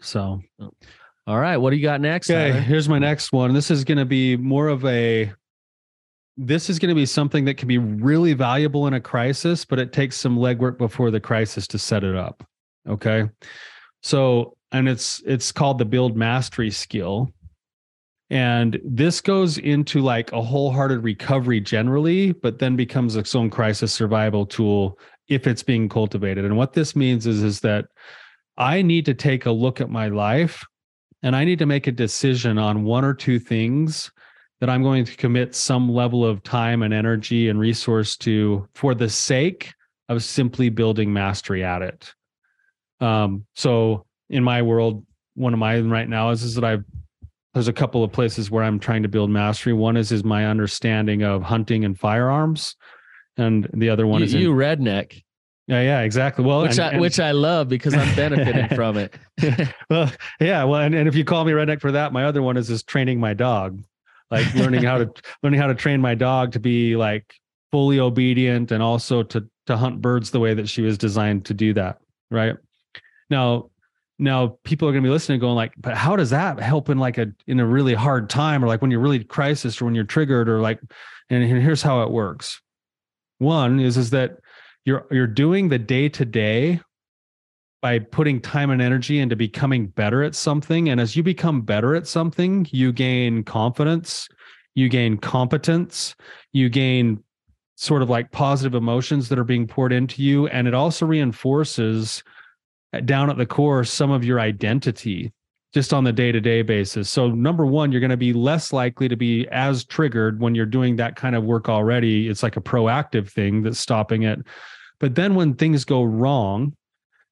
So. 0.02 0.42
Oh. 0.60 0.72
all 1.26 1.40
right. 1.40 1.58
What 1.58 1.72
do 1.72 1.78
you 1.78 1.84
got 1.84 2.02
next 2.02 2.30
okay 2.30 2.52
Tyler? 2.52 2.62
here's 2.62 2.90
my 2.90 3.00
next 3.00 3.32
one. 3.32 3.54
This 3.54 3.72
is 3.72 3.84
going 3.84 3.98
to 3.98 4.06
be 4.06 4.38
more 4.38 4.68
of 4.68 4.86
a 4.86 5.32
this 6.40 6.70
is 6.70 6.78
going 6.78 6.90
to 6.90 6.96
be 6.96 7.08
something 7.08 7.46
that 7.46 7.58
can 7.58 7.68
be 7.68 7.80
really 7.80 8.34
valuable 8.34 8.86
in 8.86 8.94
a 8.94 9.02
crisis 9.02 9.66
but 9.66 9.80
it 9.80 9.92
takes 9.92 10.16
some 10.16 10.38
legwork 10.38 10.78
before 10.78 11.10
the 11.10 11.20
crisis 11.20 11.68
to 11.68 11.80
set 11.80 12.04
it 12.04 12.16
up. 12.16 12.44
Okay? 12.88 13.30
So 14.04 14.56
and 14.72 14.88
it's 14.88 15.22
it's 15.26 15.52
called 15.52 15.80
the 15.80 15.86
build 15.86 16.18
mastery 16.18 16.70
skill 16.70 17.32
and 18.30 18.80
this 18.84 19.22
goes 19.22 19.58
into 19.58 20.02
like 20.02 20.32
a 20.34 20.42
wholehearted 20.42 21.04
recovery 21.04 21.62
generally 21.62 22.34
but 22.34 22.60
then 22.60 22.76
becomes 22.76 23.16
its 23.16 23.34
own 23.36 23.50
crisis 23.50 23.94
survival 23.94 24.46
tool 24.46 25.00
if 25.30 25.46
it's 25.46 25.64
being 25.64 25.90
cultivated. 25.90 26.46
And 26.46 26.56
what 26.56 26.74
this 26.74 26.96
means 26.96 27.28
is 27.28 27.44
is 27.44 27.60
that 27.62 27.86
i 28.58 28.82
need 28.82 29.06
to 29.06 29.14
take 29.14 29.46
a 29.46 29.52
look 29.52 29.82
at 29.82 29.90
my 29.90 30.08
life 30.08 30.64
and 31.24 31.36
i 31.36 31.44
need 31.44 31.60
to 31.60 31.66
make 31.66 31.88
a 31.88 31.92
decision 31.92 32.58
on 32.58 32.84
one 32.84 33.06
or 33.06 33.14
two 33.14 33.40
things 33.40 34.12
that 34.60 34.70
i'm 34.70 34.84
going 34.84 35.06
to 35.06 35.16
commit 35.16 35.56
some 35.56 35.90
level 35.90 36.26
of 36.26 36.44
time 36.44 36.82
and 36.82 36.94
energy 36.94 37.50
and 37.50 37.60
resource 37.60 38.18
to 38.18 38.68
for 38.74 38.96
the 38.96 39.10
sake 39.10 39.74
of 40.10 40.24
simply 40.24 40.70
building 40.70 41.12
mastery 41.12 41.64
at 41.64 41.82
it. 41.82 42.14
Um, 43.00 43.46
so 43.56 44.06
in 44.30 44.44
my 44.44 44.62
world, 44.62 45.06
one 45.36 45.54
of 45.54 45.60
mine 45.60 45.90
right 45.90 46.08
now 46.08 46.32
is, 46.32 46.44
is 46.44 46.56
that 46.56 46.64
I've 46.64 46.86
there's 47.58 47.68
a 47.68 47.74
couple 47.74 48.04
of 48.04 48.12
places 48.12 48.52
where 48.52 48.64
I'm 48.64 48.78
trying 48.78 49.02
to 49.02 49.10
build 49.10 49.32
mastery. 49.32 49.74
One 49.74 49.98
is 49.98 50.12
is 50.12 50.24
my 50.24 50.46
understanding 50.46 51.24
of 51.24 51.42
hunting 51.42 51.86
and 51.86 52.00
firearms, 52.00 52.76
and 53.36 53.68
the 53.74 53.90
other 53.90 54.06
one 54.06 54.20
you, 54.20 54.26
is 54.26 54.34
you 54.36 54.52
in, 54.52 54.58
redneck. 54.58 55.24
Yeah, 55.66 55.82
yeah, 55.82 56.02
exactly. 56.02 56.46
Well, 56.46 56.62
which 56.62 56.74
and, 56.74 56.82
I 56.82 56.90
and, 56.92 57.02
which 57.02 57.20
I 57.20 57.32
love 57.32 57.68
because 57.68 57.96
I'm 57.96 58.16
benefiting 58.16 58.70
from 58.76 58.98
it. 58.98 59.16
well, 59.90 60.12
yeah, 60.40 60.64
well, 60.66 60.82
and, 60.82 60.94
and 60.94 61.08
if 61.08 61.16
you 61.16 61.26
call 61.26 61.46
me 61.46 61.52
redneck 61.52 61.82
for 61.82 61.92
that, 61.94 62.14
my 62.14 62.26
other 62.26 62.44
one 62.44 62.58
is 62.58 62.70
is 62.70 62.84
training 62.84 63.20
my 63.20 63.34
dog, 63.34 63.84
like 64.30 64.54
learning 64.54 64.84
how 64.84 65.00
to 65.00 65.12
learning 65.42 65.60
how 65.60 65.68
to 65.68 65.76
train 65.76 66.00
my 66.00 66.14
dog 66.14 66.52
to 66.52 66.60
be 66.60 66.96
like 66.96 67.34
fully 67.72 68.00
obedient 68.00 68.72
and 68.72 68.84
also 68.84 69.24
to 69.24 69.50
to 69.66 69.76
hunt 69.76 70.00
birds 70.00 70.30
the 70.30 70.40
way 70.40 70.54
that 70.54 70.70
she 70.70 70.84
was 70.84 70.96
designed 70.96 71.46
to 71.46 71.56
do 71.56 71.74
that. 71.74 71.98
Right 72.30 72.56
now, 73.32 73.72
now 74.20 74.58
people 74.64 74.88
are 74.88 74.92
going 74.92 75.04
to 75.04 75.08
be 75.08 75.12
listening 75.12 75.40
going 75.40 75.56
like 75.56 75.74
but 75.78 75.96
how 75.96 76.16
does 76.16 76.32
that 76.32 76.60
help 76.60 76.90
in 76.90 76.98
like 76.98 77.18
a 77.18 77.28
in 77.46 77.60
a 77.60 77.66
really 77.66 77.94
hard 77.94 78.30
time 78.30 78.64
or 78.64 78.68
like 78.68 78.82
when 78.82 78.90
you're 78.90 79.00
really 79.00 79.24
crisis 79.24 79.82
or 79.82 79.86
when 79.86 79.94
you're 79.96 80.04
triggered 80.04 80.50
or 80.50 80.60
like 80.60 80.80
and 81.30 81.44
here's 81.44 81.82
how 81.82 82.04
it 82.04 82.12
works. 82.12 82.62
One 83.40 83.80
is 83.80 83.98
is 83.98 84.12
that 84.12 84.38
you're 84.86 85.06
you're 85.12 85.28
doing 85.28 85.70
the 85.70 85.80
day 85.80 86.10
to 86.10 86.26
day 86.26 86.80
by 87.82 88.00
putting 88.00 88.42
time 88.42 88.70
and 88.70 88.82
energy 88.82 89.20
into 89.20 89.36
becoming 89.36 89.88
better 89.88 90.24
at 90.24 90.34
something 90.34 90.90
and 90.90 91.00
as 91.00 91.16
you 91.16 91.22
become 91.22 91.62
better 91.62 91.96
at 91.96 92.08
something 92.08 92.68
you 92.72 92.92
gain 92.92 93.44
confidence 93.44 94.28
you 94.74 94.90
gain 94.90 95.18
competence 95.18 96.16
you 96.54 96.70
gain 96.70 97.24
sort 97.76 98.02
of 98.02 98.10
like 98.10 98.32
positive 98.32 98.74
emotions 98.74 99.30
that 99.30 99.38
are 99.38 99.44
being 99.44 99.68
poured 99.68 99.94
into 99.94 100.24
you 100.24 100.48
and 100.48 100.68
it 100.68 100.74
also 100.74 101.06
reinforces 101.06 102.24
down 103.06 103.30
at 103.30 103.38
the 103.38 103.46
core 103.46 103.84
some 103.84 104.12
of 104.12 104.24
your 104.24 104.40
identity 104.40 105.34
just 105.74 105.94
on 105.94 106.04
the 106.04 106.14
day-to-day 106.14 106.62
basis. 106.62 107.10
So 107.10 107.30
number 107.30 107.66
1, 107.66 107.92
you're 107.92 108.02
going 108.02 108.10
to 108.10 108.18
be 108.18 108.34
less 108.34 108.72
likely 108.72 109.08
to 109.08 109.16
be 109.16 109.48
as 109.50 109.84
triggered 109.84 110.40
when 110.40 110.56
you're 110.56 110.66
doing 110.66 110.96
that 110.96 111.16
kind 111.16 111.36
of 111.36 111.44
work 111.44 111.70
already. 111.70 112.30
It's 112.30 112.42
like 112.42 112.58
a 112.58 112.62
proactive 112.62 113.30
thing 113.30 113.64
that's 113.64 113.80
stopping 113.80 114.24
it. 114.24 114.40
But 115.00 115.16
then 115.16 115.36
when 115.36 115.54
things 115.54 115.86
go 115.86 116.04
wrong, 116.04 116.74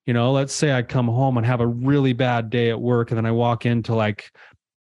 you 0.06 0.14
know, 0.14 0.32
let's 0.32 0.54
say 0.54 0.74
I 0.74 0.84
come 0.84 1.08
home 1.08 1.38
and 1.38 1.46
have 1.46 1.62
a 1.62 1.68
really 1.68 2.14
bad 2.14 2.50
day 2.50 2.70
at 2.70 2.80
work 2.80 3.10
and 3.10 3.18
then 3.18 3.26
I 3.26 3.32
walk 3.32 3.66
into 3.66 3.96
like 3.96 4.32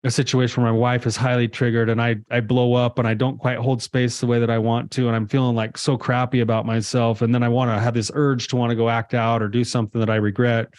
a 0.03 0.09
situation 0.09 0.63
where 0.63 0.71
my 0.71 0.77
wife 0.77 1.05
is 1.05 1.15
highly 1.15 1.47
triggered 1.47 1.89
and 1.89 2.01
I 2.01 2.15
I 2.31 2.39
blow 2.39 2.73
up 2.73 2.97
and 2.97 3.07
I 3.07 3.13
don't 3.13 3.37
quite 3.37 3.57
hold 3.57 3.83
space 3.83 4.19
the 4.19 4.27
way 4.27 4.39
that 4.39 4.49
I 4.49 4.57
want 4.57 4.89
to 4.91 5.07
and 5.07 5.15
I'm 5.15 5.27
feeling 5.27 5.55
like 5.55 5.77
so 5.77 5.97
crappy 5.97 6.39
about 6.39 6.65
myself 6.65 7.21
and 7.21 7.33
then 7.33 7.43
I 7.43 7.49
want 7.49 7.69
to 7.69 7.79
have 7.79 7.93
this 7.93 8.09
urge 8.13 8.47
to 8.49 8.55
want 8.55 8.71
to 8.71 8.75
go 8.75 8.89
act 8.89 9.13
out 9.13 9.43
or 9.43 9.47
do 9.47 9.63
something 9.63 9.99
that 9.99 10.09
I 10.09 10.15
regret. 10.15 10.69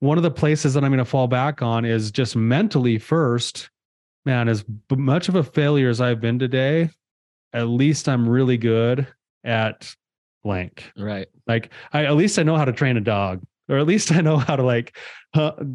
One 0.00 0.16
of 0.16 0.24
the 0.24 0.30
places 0.30 0.74
that 0.74 0.82
I'm 0.82 0.90
going 0.90 0.98
to 0.98 1.04
fall 1.04 1.28
back 1.28 1.62
on 1.62 1.84
is 1.84 2.10
just 2.10 2.34
mentally 2.34 2.98
first. 2.98 3.70
Man, 4.24 4.48
as 4.48 4.64
much 4.90 5.28
of 5.28 5.36
a 5.36 5.44
failure 5.44 5.88
as 5.88 6.00
I've 6.00 6.20
been 6.20 6.38
today, 6.38 6.90
at 7.52 7.68
least 7.68 8.08
I'm 8.08 8.28
really 8.28 8.58
good 8.58 9.06
at 9.44 9.94
blank. 10.42 10.90
Right. 10.96 11.28
Like 11.46 11.70
I 11.92 12.06
at 12.06 12.16
least 12.16 12.38
I 12.38 12.42
know 12.42 12.56
how 12.56 12.64
to 12.64 12.72
train 12.72 12.96
a 12.96 13.00
dog 13.00 13.42
or 13.70 13.78
at 13.78 13.86
least 13.86 14.12
I 14.12 14.20
know 14.20 14.36
how 14.36 14.56
to 14.56 14.62
like 14.62 14.96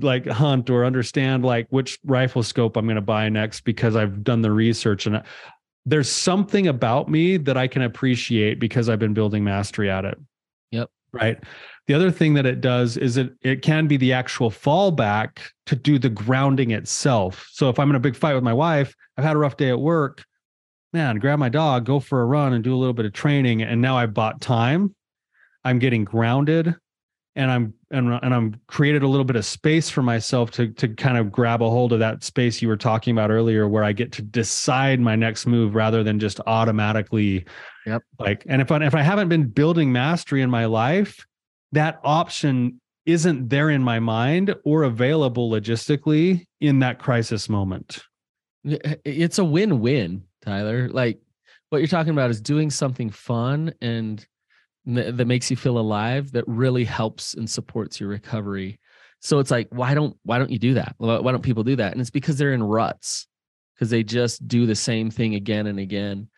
like 0.02 0.28
hunt 0.28 0.70
or 0.70 0.86
understand 0.86 1.46
like 1.46 1.68
which 1.70 1.98
rifle 2.04 2.44
scope 2.44 2.76
I'm 2.76 2.86
going 2.86 2.96
to 2.96 3.02
buy 3.02 3.30
next 3.30 3.62
because 3.62 3.96
I've 3.96 4.24
done 4.24 4.42
the 4.42 4.52
research 4.52 5.06
and 5.06 5.24
there's 5.86 6.12
something 6.12 6.68
about 6.68 7.10
me 7.10 7.38
that 7.38 7.58
I 7.58 7.68
can 7.68 7.84
appreciate 7.84 8.60
because 8.60 8.90
I've 8.90 9.00
been 9.00 9.14
building 9.14 9.44
mastery 9.44 9.90
at 9.90 10.04
it. 10.04 10.18
Yep. 10.72 10.90
Right. 11.12 11.38
The 11.88 11.94
other 11.94 12.10
thing 12.10 12.34
that 12.34 12.48
it 12.48 12.60
does 12.60 12.98
is 12.98 13.18
it 13.18 13.34
it 13.42 13.62
can 13.62 13.88
be 13.88 13.96
the 13.96 14.12
actual 14.12 14.50
fallback 14.50 15.40
to 15.68 15.76
do 15.76 16.00
the 16.00 16.10
grounding 16.10 16.72
itself. 16.72 17.48
So 17.52 17.70
if 17.70 17.80
I'm 17.80 17.90
in 17.90 17.96
a 17.96 18.00
big 18.00 18.16
fight 18.16 18.34
with 18.34 18.44
my 18.44 18.54
wife, 18.54 18.96
I've 19.18 19.24
had 19.24 19.36
a 19.36 19.40
rough 19.40 19.56
day 19.56 19.70
at 19.70 19.80
work, 19.80 20.26
man, 20.92 21.18
grab 21.18 21.40
my 21.40 21.50
dog, 21.50 21.86
go 21.86 22.00
for 22.00 22.22
a 22.22 22.26
run 22.26 22.54
and 22.54 22.64
do 22.64 22.74
a 22.74 22.78
little 22.78 22.94
bit 22.94 23.06
of 23.06 23.14
training 23.14 23.62
and 23.62 23.82
now 23.82 23.98
I've 23.98 24.14
bought 24.14 24.42
time. 24.42 24.96
I'm 25.64 25.80
getting 25.80 26.04
grounded 26.04 26.76
and 27.36 27.52
I'm 27.52 27.74
and, 27.91 28.13
and 28.24 28.34
I'm 28.34 28.60
created 28.67 29.04
a 29.04 29.08
little 29.08 29.26
bit 29.26 29.36
of 29.36 29.45
space 29.45 29.89
for 29.89 30.02
myself 30.02 30.52
to 30.52 30.69
to 30.69 30.88
kind 30.88 31.17
of 31.17 31.32
grab 31.32 31.62
a 31.62 31.69
hold 31.69 31.93
of 31.93 32.00
that 32.00 32.24
space 32.24 32.62
you 32.62 32.67
were 32.67 32.78
talking 32.78 33.12
about 33.12 33.32
earlier 33.32 33.67
where 33.67 33.84
I 33.84 33.91
get 33.91 34.12
to 34.13 34.21
decide 34.21 35.00
my 35.00 35.15
next 35.15 35.45
move 35.45 35.76
rather 35.76 36.04
than 36.04 36.19
just 36.19 36.39
automatically 36.48 37.45
yep. 37.86 38.02
like 38.19 38.43
and 38.48 38.62
if 38.62 38.71
I 38.71 38.84
if 38.86 38.95
I 38.95 39.02
haven't 39.02 39.30
been 39.30 39.48
building 39.48 39.91
mastery 39.91 40.41
in 40.41 40.50
my 40.50 40.65
life 40.65 41.26
that 41.74 42.00
option 42.04 42.80
isn't 43.06 43.50
there 43.50 43.69
in 43.69 43.84
my 43.84 44.00
mind 44.00 44.56
or 44.63 44.84
available 44.84 45.52
logistically 45.52 46.45
in 46.60 46.80
that 46.80 46.98
crisis 46.98 47.48
moment. 47.48 48.00
It's 48.63 49.38
a 49.38 49.45
win-win 49.45 50.24
Tyler. 50.41 50.89
Like 50.89 51.19
what 51.69 51.80
you're 51.80 51.88
talking 51.88 52.13
about 52.13 52.32
is 52.32 52.41
doing 52.41 52.71
something 52.71 53.12
fun 53.12 53.74
and 53.82 54.26
that 54.86 55.26
makes 55.26 55.50
you 55.50 55.58
feel 55.58 55.78
alive 55.78 56.32
that 56.34 56.43
really 56.48 56.84
helps 56.84 57.34
and 57.34 57.50
supports 57.50 58.00
your 58.00 58.10
recovery. 58.10 58.80
So 59.19 59.39
it's 59.39 59.52
like 59.52 59.67
why 59.71 59.93
don't 59.93 60.15
why 60.24 60.38
don't 60.38 60.52
you 60.52 60.60
do 60.60 60.76
that? 60.76 60.95
Why 60.98 61.32
don't 61.32 61.41
people 61.41 61.63
do 61.63 61.76
that? 61.78 61.91
And 61.91 62.02
it's 62.02 62.12
because 62.12 62.38
they're 62.38 62.54
in 62.54 62.63
ruts 62.63 63.28
because 63.74 63.89
they 63.89 64.04
just 64.04 64.48
do 64.48 64.65
the 64.65 64.76
same 64.76 65.10
thing 65.10 65.36
again 65.36 65.67
and 65.67 65.80
again. 65.80 66.30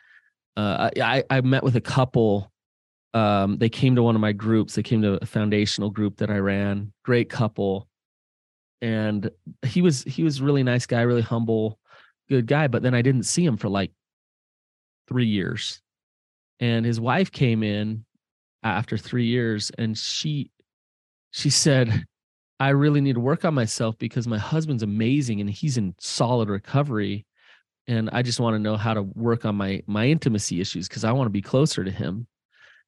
Uh, 0.56 0.90
I, 1.00 1.24
I 1.30 1.42
met 1.42 1.64
with 1.64 1.76
a 1.76 1.82
couple 1.82 2.52
um, 3.14 3.58
they 3.58 3.70
came 3.70 3.96
to 3.96 4.04
one 4.04 4.16
of 4.16 4.22
my 4.22 4.32
groups. 4.32 4.76
They 4.76 4.84
came 4.84 5.02
to 5.02 5.18
a 5.22 5.26
foundational 5.26 5.90
group 5.90 6.18
that 6.18 6.30
i 6.30 6.38
ran. 6.38 6.94
Great 7.04 7.30
couple. 7.30 7.88
And 8.82 9.32
he 9.66 9.82
was 9.82 10.04
he 10.04 10.24
was 10.24 10.42
really 10.42 10.62
nice 10.64 10.86
guy 10.86 11.02
really 11.02 11.22
humble 11.22 11.80
good 12.30 12.46
guy 12.46 12.68
but 12.68 12.84
then 12.84 12.94
i 12.94 13.02
didn't 13.02 13.24
see 13.24 13.44
him 13.44 13.56
for 13.56 13.70
like 13.70 13.92
three 15.08 15.26
years. 15.26 15.82
And 16.60 16.86
his 16.86 17.00
wife 17.00 17.32
came 17.32 17.64
in 17.64 18.06
after 18.76 18.98
three 18.98 19.26
years 19.26 19.72
and 19.78 19.98
she 19.98 20.50
she 21.32 21.50
said 21.50 22.04
i 22.60 22.70
really 22.70 23.02
need 23.02 23.14
to 23.14 23.20
work 23.20 23.46
on 23.46 23.54
myself 23.54 23.98
because 23.98 24.28
my 24.28 24.38
husband's 24.38 24.84
amazing 24.84 25.42
and 25.42 25.50
he's 25.50 25.78
in 25.78 25.94
solid 26.00 26.50
recovery 26.50 27.26
and 27.88 28.10
i 28.12 28.22
just 28.22 28.40
want 28.40 28.54
to 28.54 28.60
know 28.60 28.76
how 28.76 28.94
to 28.94 29.04
work 29.04 29.46
on 29.46 29.56
my 29.56 29.82
my 29.88 30.08
intimacy 30.08 30.60
issues 30.62 30.88
because 30.88 31.04
i 31.04 31.12
want 31.12 31.28
to 31.28 31.32
be 31.32 31.42
closer 31.42 31.84
to 31.84 31.92
him. 31.92 32.28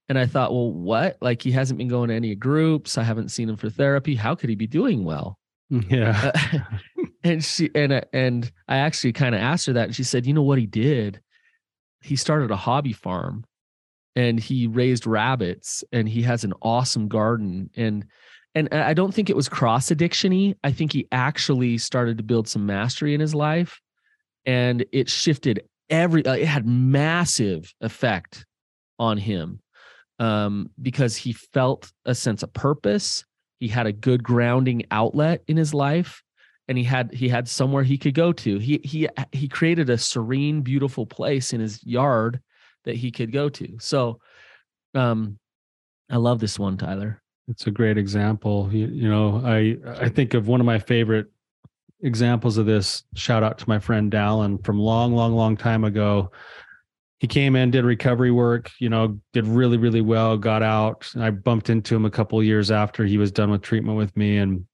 And 0.08 0.18
i 0.18 0.26
thought 0.26 0.52
well 0.52 0.72
what? 0.72 1.18
Like 1.22 1.42
he 1.42 1.52
hasn't 1.52 1.78
been 1.78 1.88
going 1.88 2.10
to 2.10 2.16
any 2.16 2.34
groups 2.36 2.98
i 2.98 3.04
haven't 3.04 3.30
seen 3.30 3.50
him 3.50 3.58
for 3.58 3.70
therapy 3.70 4.16
how 4.16 4.36
could 4.36 4.50
he 4.50 4.56
be 4.56 4.68
doing 4.68 5.04
well? 5.04 5.38
Mm, 5.72 5.90
yeah. 5.92 6.32
Uh, 6.34 6.78
and 7.24 7.44
she 7.44 7.70
and 7.76 7.94
uh, 7.94 8.02
and 8.12 8.52
i 8.68 8.78
actually 8.78 9.14
kind 9.14 9.36
of 9.36 9.42
asked 9.42 9.68
her 9.68 9.74
that 9.74 9.86
and 9.86 9.96
she 9.96 10.04
said 10.04 10.26
you 10.26 10.34
know 10.34 10.42
what 10.42 10.58
he 10.58 10.66
did? 10.66 11.22
He 12.02 12.16
started 12.16 12.50
a 12.50 12.56
hobby 12.56 12.94
farm 12.94 13.46
and 14.16 14.40
he 14.40 14.68
raised 14.68 15.06
rabbits 15.06 15.84
and 15.92 16.10
he 16.10 16.22
has 16.24 16.44
an 16.44 16.54
awesome 16.62 17.08
garden 17.08 17.70
and 17.76 18.06
and 18.56 18.68
I 18.74 18.96
don't 18.96 19.14
think 19.14 19.30
it 19.30 19.36
was 19.36 19.48
cross 19.48 19.90
addictiony. 19.90 20.56
I 20.64 20.72
think 20.72 20.92
he 20.92 21.08
actually 21.12 21.78
started 21.78 22.18
to 22.18 22.24
build 22.24 22.48
some 22.48 22.66
mastery 22.66 23.14
in 23.14 23.22
his 23.22 23.36
life 23.36 23.80
and 24.46 24.84
it 24.92 25.08
shifted 25.08 25.64
every 25.90 26.26
uh, 26.26 26.34
it 26.34 26.48
had 26.48 26.66
massive 26.66 27.74
effect 27.82 28.46
on 28.98 29.18
him 29.18 29.60
um, 30.18 30.70
because 30.82 31.16
he 31.16 31.34
felt 31.34 31.92
a 32.06 32.16
sense 32.16 32.44
of 32.44 32.52
purpose 32.54 33.24
he 33.60 33.68
had 33.68 33.86
a 33.86 33.92
good 33.92 34.24
grounding 34.24 34.84
outlet 34.92 35.44
in 35.48 35.58
his 35.58 35.74
life 35.74 36.24
and 36.68 36.78
he 36.78 36.84
had 36.84 37.14
he 37.14 37.28
had 37.28 37.48
somewhere 37.48 37.84
he 37.84 37.98
could 37.98 38.14
go 38.14 38.32
to 38.32 38.58
he 38.60 38.80
he 38.84 39.08
he 39.32 39.48
created 39.48 39.90
a 39.90 39.98
serene 39.98 40.62
beautiful 40.62 41.06
place 41.06 41.54
in 41.54 41.60
his 41.60 41.84
yard 41.86 42.40
that 42.86 42.96
he 42.96 43.12
could 43.12 43.32
go 43.32 43.50
to. 43.50 43.78
So 43.80 44.20
um 44.96 45.38
I 46.10 46.18
love 46.18 46.40
this 46.40 46.58
one, 46.58 46.78
Tyler. 46.78 47.22
It's 47.48 47.68
a 47.68 47.72
great 47.72 47.98
example. 47.98 48.70
You, 48.72 48.88
you 48.88 49.10
know, 49.10 49.42
I 49.46 49.78
I 50.00 50.10
think 50.10 50.34
of 50.34 50.48
one 50.48 50.60
of 50.60 50.66
my 50.66 50.80
favorite 50.80 51.28
examples 52.02 52.58
of 52.58 52.66
this. 52.66 53.04
Shout 53.16 53.44
out 53.44 53.58
to 53.60 53.70
my 53.70 53.80
friend 53.80 54.12
Dallin 54.12 54.64
from 54.64 54.80
long, 54.80 55.14
long, 55.16 55.34
long 55.34 55.58
time 55.58 55.84
ago. 55.84 56.32
He 57.20 57.28
came 57.28 57.58
in, 57.58 57.72
did 57.72 57.84
recovery 57.84 58.32
work, 58.32 58.72
you 58.80 58.88
know, 58.88 59.20
did 59.34 59.46
really, 59.46 59.78
really 59.78 60.00
well, 60.00 60.38
got 60.38 60.64
out. 60.64 61.12
I 61.20 61.32
bumped 61.32 61.70
into 61.70 61.94
him 61.96 62.06
a 62.06 62.10
couple 62.10 62.42
years 62.42 62.72
after 62.72 63.04
he 63.06 63.18
was 63.18 63.32
done 63.32 63.52
with 63.52 63.62
treatment 63.62 63.98
with 63.98 64.16
me. 64.16 64.38
And 64.38 64.66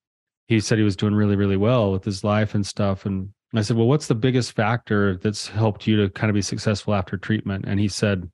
he 0.47 0.59
said 0.59 0.77
he 0.77 0.83
was 0.83 0.95
doing 0.95 1.15
really, 1.15 1.35
really 1.35 1.57
well 1.57 1.91
with 1.91 2.03
his 2.03 2.23
life 2.23 2.53
and 2.53 2.65
stuff. 2.65 3.07
And 3.07 3.29
I 3.59 3.61
said, 3.61 3.77
Well, 3.77 3.87
what's 3.87 4.07
the 4.07 4.15
biggest 4.15 4.53
factor 4.53 5.17
that's 5.17 5.47
helped 5.47 5.87
you 5.87 5.97
to 5.97 6.09
kind 6.09 6.29
of 6.29 6.35
be 6.35 6.41
successful 6.41 6.93
after 6.93 7.17
treatment? 7.17 7.65
And 7.67 7.79
he 7.79 7.87
said, 7.87 8.29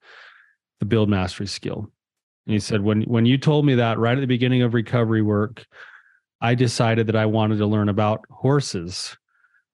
The 0.79 0.85
build 0.85 1.09
mastery 1.09 1.47
skill. 1.47 1.91
And 2.47 2.53
he 2.53 2.59
said, 2.59 2.81
When 2.81 3.03
when 3.03 3.25
you 3.25 3.37
told 3.37 3.65
me 3.65 3.75
that 3.75 3.99
right 3.99 4.17
at 4.17 4.21
the 4.21 4.27
beginning 4.27 4.61
of 4.61 4.73
recovery 4.73 5.21
work, 5.21 5.65
I 6.41 6.55
decided 6.55 7.07
that 7.07 7.15
I 7.15 7.25
wanted 7.25 7.57
to 7.59 7.67
learn 7.67 7.89
about 7.89 8.25
horses. 8.29 9.15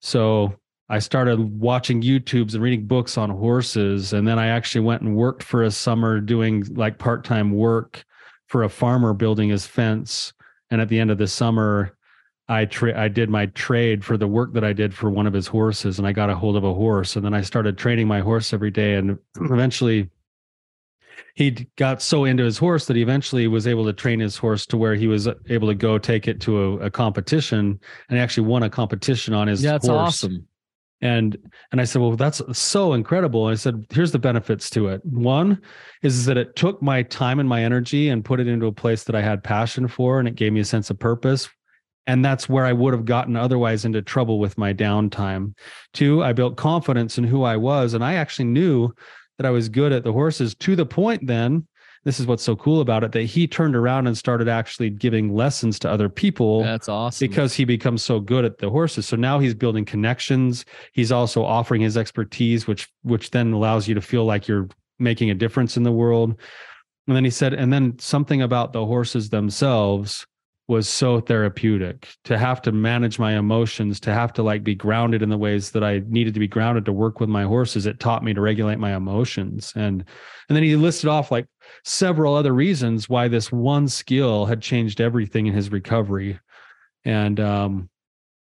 So 0.01 0.53
I 0.89 0.99
started 0.99 1.59
watching 1.59 2.01
YouTubes 2.01 2.53
and 2.53 2.63
reading 2.63 2.85
books 2.87 3.17
on 3.17 3.29
horses. 3.29 4.13
And 4.13 4.27
then 4.27 4.39
I 4.39 4.47
actually 4.47 4.81
went 4.81 5.01
and 5.01 5.15
worked 5.15 5.43
for 5.43 5.63
a 5.63 5.71
summer 5.71 6.19
doing 6.19 6.63
like 6.75 6.97
part 6.97 7.23
time 7.23 7.51
work 7.51 8.05
for 8.47 8.63
a 8.63 8.69
farmer 8.69 9.13
building 9.13 9.49
his 9.49 9.65
fence. 9.65 10.33
And 10.69 10.79
at 10.81 10.89
the 10.89 10.99
end 10.99 11.11
of 11.11 11.17
the 11.17 11.27
summer, 11.27 11.96
I 12.49 12.65
tra- 12.65 12.99
I 12.99 13.07
did 13.09 13.29
my 13.29 13.47
trade 13.47 14.05
for 14.05 14.15
the 14.17 14.27
work 14.27 14.53
that 14.53 14.63
I 14.63 14.71
did 14.73 14.93
for 14.93 15.09
one 15.09 15.27
of 15.27 15.33
his 15.33 15.47
horses, 15.47 15.99
and 15.99 16.07
I 16.07 16.13
got 16.13 16.29
a 16.29 16.35
hold 16.35 16.55
of 16.55 16.63
a 16.63 16.73
horse, 16.73 17.15
and 17.15 17.25
then 17.25 17.33
I 17.33 17.41
started 17.41 17.77
training 17.77 18.07
my 18.07 18.21
horse 18.21 18.53
every 18.53 18.71
day, 18.71 18.95
and 18.95 19.17
eventually 19.41 20.09
he 21.35 21.67
got 21.77 22.01
so 22.01 22.25
into 22.25 22.43
his 22.43 22.57
horse 22.57 22.85
that 22.85 22.95
he 22.95 23.01
eventually 23.01 23.47
was 23.47 23.67
able 23.67 23.85
to 23.85 23.93
train 23.93 24.19
his 24.19 24.37
horse 24.37 24.65
to 24.67 24.77
where 24.77 24.95
he 24.95 25.07
was 25.07 25.27
able 25.49 25.67
to 25.67 25.75
go 25.75 25.97
take 25.97 26.27
it 26.27 26.39
to 26.41 26.61
a, 26.61 26.85
a 26.85 26.89
competition 26.91 27.79
and 28.09 28.17
he 28.17 28.19
actually 28.19 28.47
won 28.47 28.63
a 28.63 28.69
competition 28.69 29.33
on 29.33 29.47
his 29.47 29.63
Yeah, 29.63 29.73
that's 29.73 29.87
horse. 29.87 29.99
awesome. 29.99 30.47
And 31.01 31.37
and 31.71 31.79
I 31.79 31.83
said, 31.83 32.01
well, 32.01 32.15
that's 32.15 32.41
so 32.57 32.93
incredible. 32.93 33.47
And 33.47 33.53
I 33.53 33.55
said, 33.55 33.85
here's 33.91 34.11
the 34.11 34.19
benefits 34.19 34.69
to 34.71 34.87
it. 34.87 35.05
One 35.05 35.61
is 36.01 36.25
that 36.25 36.37
it 36.37 36.55
took 36.55 36.81
my 36.81 37.03
time 37.03 37.39
and 37.39 37.47
my 37.47 37.63
energy 37.63 38.09
and 38.09 38.25
put 38.25 38.39
it 38.39 38.47
into 38.47 38.65
a 38.65 38.71
place 38.71 39.03
that 39.03 39.15
I 39.15 39.21
had 39.21 39.43
passion 39.43 39.87
for, 39.87 40.17
and 40.17 40.27
it 40.27 40.33
gave 40.35 40.53
me 40.53 40.61
a 40.61 40.65
sense 40.65 40.89
of 40.89 40.97
purpose. 40.97 41.49
And 42.07 42.23
that's 42.23 42.47
where 42.47 42.65
I 42.65 42.71
would 42.73 42.93
have 42.93 43.05
gotten 43.05 43.35
otherwise 43.35 43.83
into 43.83 44.01
trouble 44.01 44.39
with 44.39 44.57
my 44.57 44.73
downtime. 44.73 45.53
Two, 45.93 46.23
I 46.23 46.31
built 46.31 46.55
confidence 46.55 47.17
in 47.17 47.25
who 47.25 47.43
I 47.43 47.57
was, 47.57 47.93
and 47.93 48.03
I 48.03 48.13
actually 48.15 48.45
knew 48.45 48.93
that 49.37 49.45
I 49.45 49.51
was 49.51 49.69
good 49.69 49.91
at 49.91 50.03
the 50.03 50.13
horses 50.13 50.55
to 50.55 50.75
the 50.75 50.85
point 50.85 51.27
then. 51.27 51.67
This 52.05 52.21
is 52.21 52.25
what's 52.25 52.43
so 52.43 52.55
cool 52.55 52.79
about 52.79 53.03
it 53.03 53.11
that 53.11 53.23
he 53.23 53.47
turned 53.47 53.75
around 53.75 54.07
and 54.07 54.17
started 54.17 54.47
actually 54.47 54.89
giving 54.89 55.35
lessons 55.35 55.77
to 55.79 55.91
other 55.91 56.07
people 56.07 56.63
That's 56.63 56.87
awesome. 56.87 57.27
because 57.27 57.53
he 57.53 57.65
becomes 57.65 58.01
so 58.01 58.21
good 58.21 58.45
at 58.45 58.59
the 58.59 58.69
horses. 58.69 59.05
So 59.05 59.17
now 59.17 59.39
he's 59.39 59.53
building 59.53 59.83
connections. 59.83 60.63
He's 60.93 61.11
also 61.11 61.43
offering 61.43 61.81
his 61.81 61.97
expertise, 61.97 62.65
which 62.65 62.87
which 63.01 63.31
then 63.31 63.51
allows 63.51 63.89
you 63.89 63.95
to 63.95 64.01
feel 64.01 64.23
like 64.23 64.47
you're 64.47 64.69
making 64.99 65.31
a 65.31 65.35
difference 65.35 65.75
in 65.75 65.83
the 65.83 65.91
world. 65.91 66.39
And 67.07 67.15
then 67.15 67.25
he 67.25 67.29
said, 67.29 67.53
and 67.53 67.73
then 67.73 67.99
something 67.99 68.41
about 68.41 68.71
the 68.71 68.85
horses 68.85 69.29
themselves 69.29 70.25
was 70.67 70.89
so 70.89 71.21
therapeutic 71.21 72.09
to 72.25 72.37
have 72.37 72.61
to 72.61 72.73
manage 72.73 73.19
my 73.19 73.37
emotions, 73.37 74.01
to 74.01 74.13
have 74.13 74.33
to 74.33 74.43
like 74.43 74.63
be 74.63 74.75
grounded 74.75 75.21
in 75.21 75.29
the 75.29 75.37
ways 75.37 75.71
that 75.71 75.83
I 75.83 76.01
needed 76.07 76.33
to 76.33 76.41
be 76.41 76.47
grounded 76.47 76.83
to 76.85 76.93
work 76.93 77.21
with 77.21 77.29
my 77.29 77.43
horses. 77.43 77.85
It 77.85 78.01
taught 78.01 78.23
me 78.23 78.33
to 78.33 78.41
regulate 78.41 78.77
my 78.77 78.95
emotions. 78.95 79.71
And 79.75 80.03
and 80.49 80.55
then 80.55 80.63
he 80.63 80.75
listed 80.75 81.09
off 81.09 81.31
like 81.31 81.47
several 81.83 82.35
other 82.35 82.53
reasons 82.53 83.07
why 83.07 83.27
this 83.27 83.51
one 83.51 83.87
skill 83.87 84.45
had 84.45 84.61
changed 84.61 84.99
everything 84.99 85.47
in 85.47 85.53
his 85.53 85.71
recovery 85.71 86.39
and 87.05 87.39
um 87.39 87.89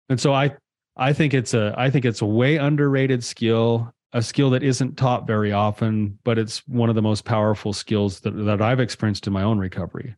and 0.09 0.21
so 0.21 0.33
i 0.33 0.55
i 0.97 1.13
think 1.13 1.33
it's 1.33 1.55
a 1.55 1.75
i 1.79 1.89
think 1.89 2.05
it's 2.05 2.21
a 2.21 2.27
way 2.27 2.57
underrated 2.57 3.23
skill 3.23 3.93
a 4.13 4.21
skill 4.21 4.51
that 4.51 4.63
isn't 4.63 4.97
taught 4.97 5.27
very 5.27 5.53
often 5.53 6.19
but 6.25 6.39
it's 6.39 6.67
one 6.67 6.89
of 6.89 6.97
the 6.97 7.03
most 7.03 7.25
powerful 7.25 7.73
skills 7.73 8.21
that, 8.21 8.33
that 8.33 8.61
i've 8.61 8.81
experienced 8.81 9.27
in 9.27 9.33
my 9.33 9.43
own 9.43 9.59
recovery 9.59 10.15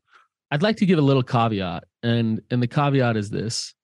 I'd 0.53 0.63
like 0.63 0.77
to 0.77 0.87
give 0.87 0.99
a 0.99 1.03
little 1.03 1.23
caveat, 1.23 1.85
and 2.03 2.43
and 2.51 2.63
the 2.63 2.67
caveat 2.67 3.17
is 3.17 3.31
this: 3.31 3.75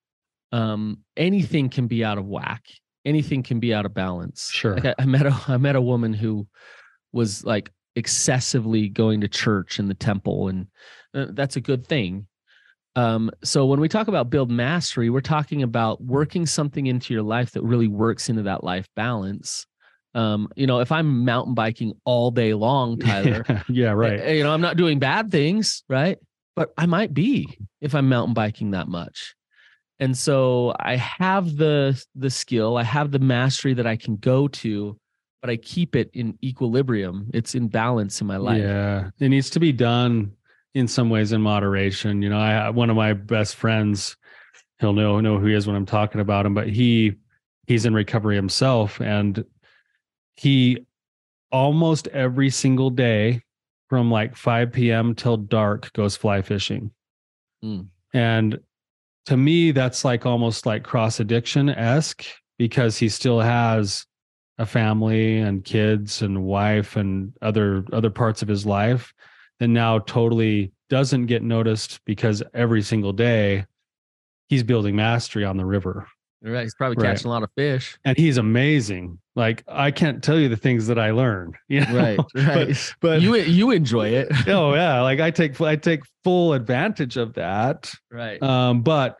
um, 0.52 0.98
anything 1.16 1.70
can 1.70 1.86
be 1.86 2.04
out 2.04 2.18
of 2.18 2.26
whack. 2.26 2.62
Anything 3.06 3.42
can 3.42 3.58
be 3.58 3.72
out 3.72 3.86
of 3.86 3.94
balance. 3.94 4.50
Sure. 4.50 4.74
Like 4.74 4.84
I, 4.84 4.94
I 4.98 5.06
met 5.06 5.24
a 5.24 5.36
I 5.48 5.56
met 5.56 5.76
a 5.76 5.80
woman 5.80 6.12
who 6.12 6.46
was 7.10 7.42
like 7.42 7.70
excessively 7.96 8.90
going 8.90 9.22
to 9.22 9.28
church 9.28 9.78
and 9.78 9.88
the 9.88 9.94
temple, 9.94 10.48
and 10.48 10.66
uh, 11.14 11.26
that's 11.30 11.56
a 11.56 11.60
good 11.62 11.86
thing. 11.86 12.26
Um, 12.96 13.30
so 13.42 13.64
when 13.64 13.80
we 13.80 13.88
talk 13.88 14.08
about 14.08 14.28
build 14.28 14.50
mastery, 14.50 15.08
we're 15.08 15.20
talking 15.22 15.62
about 15.62 16.02
working 16.02 16.44
something 16.44 16.86
into 16.86 17.14
your 17.14 17.22
life 17.22 17.52
that 17.52 17.62
really 17.62 17.88
works 17.88 18.28
into 18.28 18.42
that 18.42 18.62
life 18.62 18.88
balance. 18.94 19.66
Um, 20.14 20.48
you 20.54 20.66
know, 20.66 20.80
if 20.80 20.92
I'm 20.92 21.24
mountain 21.24 21.54
biking 21.54 21.94
all 22.04 22.30
day 22.30 22.52
long, 22.52 22.98
Tyler, 23.00 23.44
yeah 23.70 23.92
right 23.92 24.20
uh, 24.20 24.30
You 24.32 24.42
know, 24.42 24.52
I'm 24.52 24.60
not 24.60 24.76
doing 24.76 24.98
bad 24.98 25.30
things, 25.30 25.82
right? 25.88 26.18
But 26.58 26.74
I 26.76 26.86
might 26.86 27.14
be 27.14 27.56
if 27.80 27.94
I'm 27.94 28.08
mountain 28.08 28.34
biking 28.34 28.72
that 28.72 28.88
much. 28.88 29.36
And 30.00 30.18
so 30.18 30.74
I 30.80 30.96
have 30.96 31.56
the 31.56 32.02
the 32.16 32.30
skill, 32.30 32.76
I 32.76 32.82
have 32.82 33.12
the 33.12 33.20
mastery 33.20 33.74
that 33.74 33.86
I 33.86 33.96
can 33.96 34.16
go 34.16 34.48
to, 34.48 34.98
but 35.40 35.50
I 35.50 35.56
keep 35.56 35.94
it 35.94 36.10
in 36.14 36.36
equilibrium. 36.42 37.30
It's 37.32 37.54
in 37.54 37.68
balance 37.68 38.20
in 38.20 38.26
my 38.26 38.38
life. 38.38 38.60
Yeah, 38.60 39.10
it 39.20 39.28
needs 39.28 39.50
to 39.50 39.60
be 39.60 39.70
done 39.70 40.32
in 40.74 40.88
some 40.88 41.10
ways 41.10 41.30
in 41.30 41.40
moderation. 41.42 42.22
You 42.22 42.30
know, 42.30 42.38
I 42.38 42.70
one 42.70 42.90
of 42.90 42.96
my 42.96 43.12
best 43.12 43.54
friends, 43.54 44.16
he'll 44.80 44.92
know 44.92 45.20
know 45.20 45.38
who 45.38 45.46
he 45.46 45.54
is 45.54 45.66
when 45.66 45.76
I'm 45.76 45.86
talking 45.86 46.20
about 46.20 46.44
him, 46.44 46.54
but 46.54 46.68
he 46.68 47.14
he's 47.68 47.86
in 47.86 47.94
recovery 47.94 48.34
himself, 48.34 49.00
and 49.00 49.44
he 50.34 50.86
almost 51.52 52.08
every 52.08 52.50
single 52.50 52.90
day 52.90 53.42
from 53.88 54.10
like 54.10 54.36
5 54.36 54.72
p.m. 54.72 55.14
till 55.14 55.36
dark 55.36 55.92
goes 55.92 56.16
fly 56.16 56.42
fishing. 56.42 56.90
Mm. 57.64 57.88
And 58.12 58.60
to 59.26 59.36
me, 59.36 59.72
that's 59.72 60.04
like 60.04 60.26
almost 60.26 60.66
like 60.66 60.84
cross 60.84 61.20
addiction 61.20 61.68
esque 61.68 62.24
because 62.58 62.98
he 62.98 63.08
still 63.08 63.40
has 63.40 64.06
a 64.58 64.66
family 64.66 65.38
and 65.38 65.64
kids 65.64 66.22
and 66.22 66.42
wife 66.44 66.96
and 66.96 67.32
other 67.42 67.84
other 67.92 68.10
parts 68.10 68.42
of 68.42 68.48
his 68.48 68.66
life 68.66 69.14
that 69.60 69.68
now 69.68 70.00
totally 70.00 70.72
doesn't 70.90 71.26
get 71.26 71.42
noticed 71.42 72.00
because 72.04 72.42
every 72.54 72.82
single 72.82 73.12
day 73.12 73.64
he's 74.48 74.62
building 74.62 74.96
mastery 74.96 75.44
on 75.44 75.56
the 75.56 75.64
river 75.64 76.08
Right. 76.42 76.62
He's 76.62 76.74
probably 76.74 77.02
Right. 77.02 77.14
catching 77.14 77.26
a 77.28 77.30
lot 77.30 77.42
of 77.42 77.50
fish. 77.56 77.98
and 78.04 78.16
he's 78.16 78.36
amazing 78.36 79.18
like 79.36 79.62
i 79.68 79.90
can't 79.90 80.22
tell 80.22 80.38
you 80.38 80.48
the 80.48 80.56
things 80.56 80.86
that 80.88 80.98
i 80.98 81.10
learned 81.12 81.54
you 81.68 81.80
know? 81.80 81.94
Right. 81.96 82.18
Right. 82.34 82.68
but, 82.68 82.94
but 83.00 83.20
you 83.22 83.34
you 83.36 83.70
enjoy 83.70 84.08
it. 84.10 84.28
oh 84.48 84.74
yeah 84.74 85.00
like 85.02 85.20
i 85.20 85.30
take 85.30 85.60
i 85.60 85.76
take 85.76 86.00
full 86.24 86.52
advantage 86.54 87.16
of 87.16 87.34
that 87.34 87.92
right. 88.10 88.42
um, 88.42 88.82
but 88.82 89.16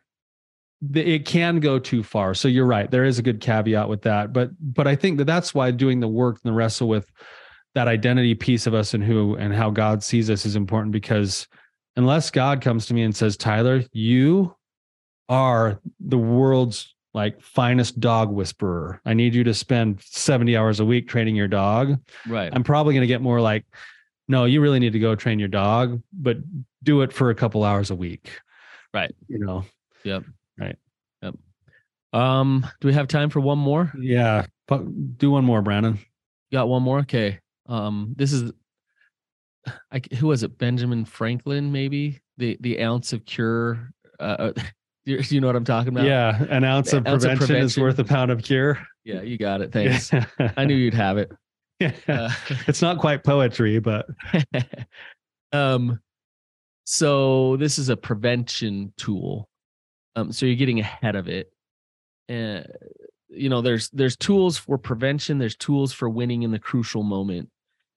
the, 0.81 1.01
it 1.15 1.27
can 1.27 1.59
go 1.59 1.81
too 1.81 2.05
far. 2.05 2.35
So 2.35 2.47
you're 2.47 2.65
right. 2.65 2.89
There 2.89 3.05
is 3.05 3.19
a 3.19 3.23
good 3.23 3.41
caveat 3.41 3.89
with 3.89 4.03
that, 4.03 4.33
but 4.33 4.51
but 4.61 4.87
I 4.87 4.95
think 4.95 5.19
that 5.19 5.25
that's 5.25 5.53
why 5.53 5.73
doing 5.73 5.99
the 5.99 6.07
work 6.07 6.39
and 6.45 6.53
the 6.53 6.55
wrestle 6.55 6.87
with 6.89 7.11
that 7.75 7.89
identity 7.89 8.37
piece 8.37 8.65
of 8.69 8.75
us 8.75 8.95
and 8.95 9.03
who 9.03 9.35
and 9.35 9.53
how 9.53 9.71
God 9.71 10.05
sees 10.05 10.31
us 10.31 10.47
is 10.47 10.55
important 10.55 10.93
because 10.93 11.49
unless 11.97 12.31
God 12.31 12.61
comes 12.61 12.87
to 12.87 12.95
me 12.95 13.03
and 13.03 13.17
says, 13.17 13.37
Tyler, 13.37 13.83
you 13.93 14.55
are 15.29 15.81
the 15.99 16.17
world's 16.19 16.95
like 17.15 17.41
finest 17.41 18.01
dog 18.01 18.31
whisperer. 18.31 19.01
I 19.05 19.15
need 19.15 19.35
you 19.35 19.45
to 19.45 19.55
spend 19.55 20.03
70 20.03 20.57
hours 20.57 20.81
a 20.81 20.85
week 20.85 21.09
training 21.09 21.37
your 21.37 21.49
dog. 21.49 21.99
right. 22.29 22.51
I'm 22.53 22.63
probably 22.65 22.95
going 22.95 23.03
to 23.03 23.07
get 23.09 23.23
more 23.23 23.41
like, 23.41 23.65
no, 24.29 24.45
you 24.45 24.61
really 24.61 24.79
need 24.79 24.93
to 24.93 24.99
go 24.99 25.15
train 25.15 25.39
your 25.39 25.49
dog, 25.49 26.03
but 26.13 26.37
do 26.83 27.01
it 27.03 27.13
for 27.13 27.31
a 27.31 27.35
couple 27.35 27.65
hours 27.65 27.91
a 27.91 27.95
week. 27.97 28.39
Right. 28.93 29.15
You 29.29 29.39
know, 29.39 29.65
Yep. 30.05 30.25
Right. 30.59 30.77
Yep. 31.23 31.35
Um, 32.13 32.67
do 32.81 32.89
we 32.89 32.95
have 32.95 33.09
time 33.09 33.31
for 33.31 33.41
one 33.41 33.59
more? 33.59 33.93
yeah. 33.99 34.47
But 34.67 35.17
do 35.19 35.31
one 35.31 35.45
more, 35.45 35.63
Brandon. 35.63 35.95
You 36.51 36.59
got 36.59 36.69
one 36.69 36.83
more? 36.83 36.99
Okay. 37.01 37.41
Um, 37.67 38.15
this 38.17 38.33
is 38.33 38.53
I 39.91 40.03
who 40.19 40.27
was 40.29 40.43
it? 40.43 40.59
Benjamin 40.59 41.05
Franklin, 41.07 41.73
maybe 41.73 42.21
the 42.37 42.57
the 42.61 42.83
ounce 42.83 43.13
of 43.15 43.25
cure. 43.25 43.93
Uh, 44.21 44.53
you, 45.09 45.21
you 45.29 45.41
know 45.41 45.47
what 45.47 45.57
I'm 45.57 45.65
talking 45.65 45.89
about? 45.89 46.05
Yeah. 46.05 46.45
An 46.51 46.65
ounce 46.65 46.93
of, 46.93 47.07
Ounce 47.07 47.25
of 47.25 47.39
prevention, 47.39 47.57
is 47.65 47.79
worth 47.79 47.99
a 47.99 48.05
pound 48.05 48.31
of 48.31 48.43
cure. 48.43 48.79
yeah, 49.05 49.23
you 49.23 49.39
got 49.39 49.61
it. 49.61 49.73
Thanks. 49.73 50.11
I 50.57 50.65
knew 50.65 50.75
you'd 50.75 50.95
have 50.95 51.19
it. 51.19 51.31
Yeah. 51.81 51.93
Uh, 52.09 52.31
it's 52.67 52.83
not 52.83 52.99
quite 52.99 53.23
poetry, 53.23 53.79
but 53.79 54.07
um, 55.53 56.01
so 56.83 57.57
this 57.57 57.79
is 57.79 57.89
a 57.89 57.97
prevention 57.97 58.93
tool. 58.97 59.49
Um, 60.17 60.33
so 60.33 60.45
you're 60.45 60.57
getting 60.57 60.81
ahead 60.81 61.15
of 61.15 61.29
it. 61.29 61.53
And 62.29 62.67
you 63.29 63.49
know, 63.49 63.61
there's 63.61 63.91
there's 63.91 64.17
tools 64.17 64.59
for 64.59 64.77
prevention. 64.77 65.39
There's 65.39 65.55
tools 65.55 65.93
for 65.93 66.09
winning 66.09 66.43
in 66.43 66.51
the 66.51 66.59
crucial 66.59 67.05
moment, 67.05 67.49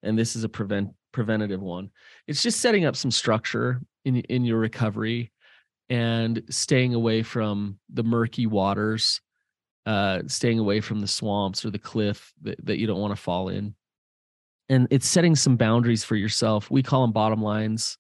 and 0.04 0.16
this 0.16 0.36
is 0.36 0.44
a 0.44 0.50
prevent 0.50 0.90
preventative 1.12 1.62
one. 1.62 1.90
It's 2.28 2.44
just 2.44 2.60
setting 2.60 2.86
up 2.86 2.96
some 2.96 3.10
structure 3.10 3.82
in 4.06 4.18
in 4.18 4.46
your 4.46 4.60
recovery, 4.60 5.32
and 5.92 6.42
staying 6.50 6.96
away 6.96 7.22
from 7.22 7.78
the 7.94 8.04
murky 8.04 8.48
waters, 8.48 9.22
uh, 9.86 10.22
staying 10.26 10.58
away 10.58 10.82
from 10.82 11.02
the 11.02 11.08
swamps 11.08 11.64
or 11.64 11.70
the 11.70 11.78
cliff 11.78 12.34
that, 12.42 12.66
that 12.66 12.80
you 12.80 12.88
don't 12.88 13.00
want 13.00 13.16
to 13.16 13.22
fall 13.22 13.50
in 13.50 13.76
and 14.72 14.88
it's 14.90 15.06
setting 15.08 15.36
some 15.36 15.58
boundaries 15.58 16.06
for 16.06 16.16
yourself. 16.16 16.72
We 16.72 16.82
call 16.82 17.02
them 17.02 17.12
bottom 17.12 17.42
lines, 17.42 17.98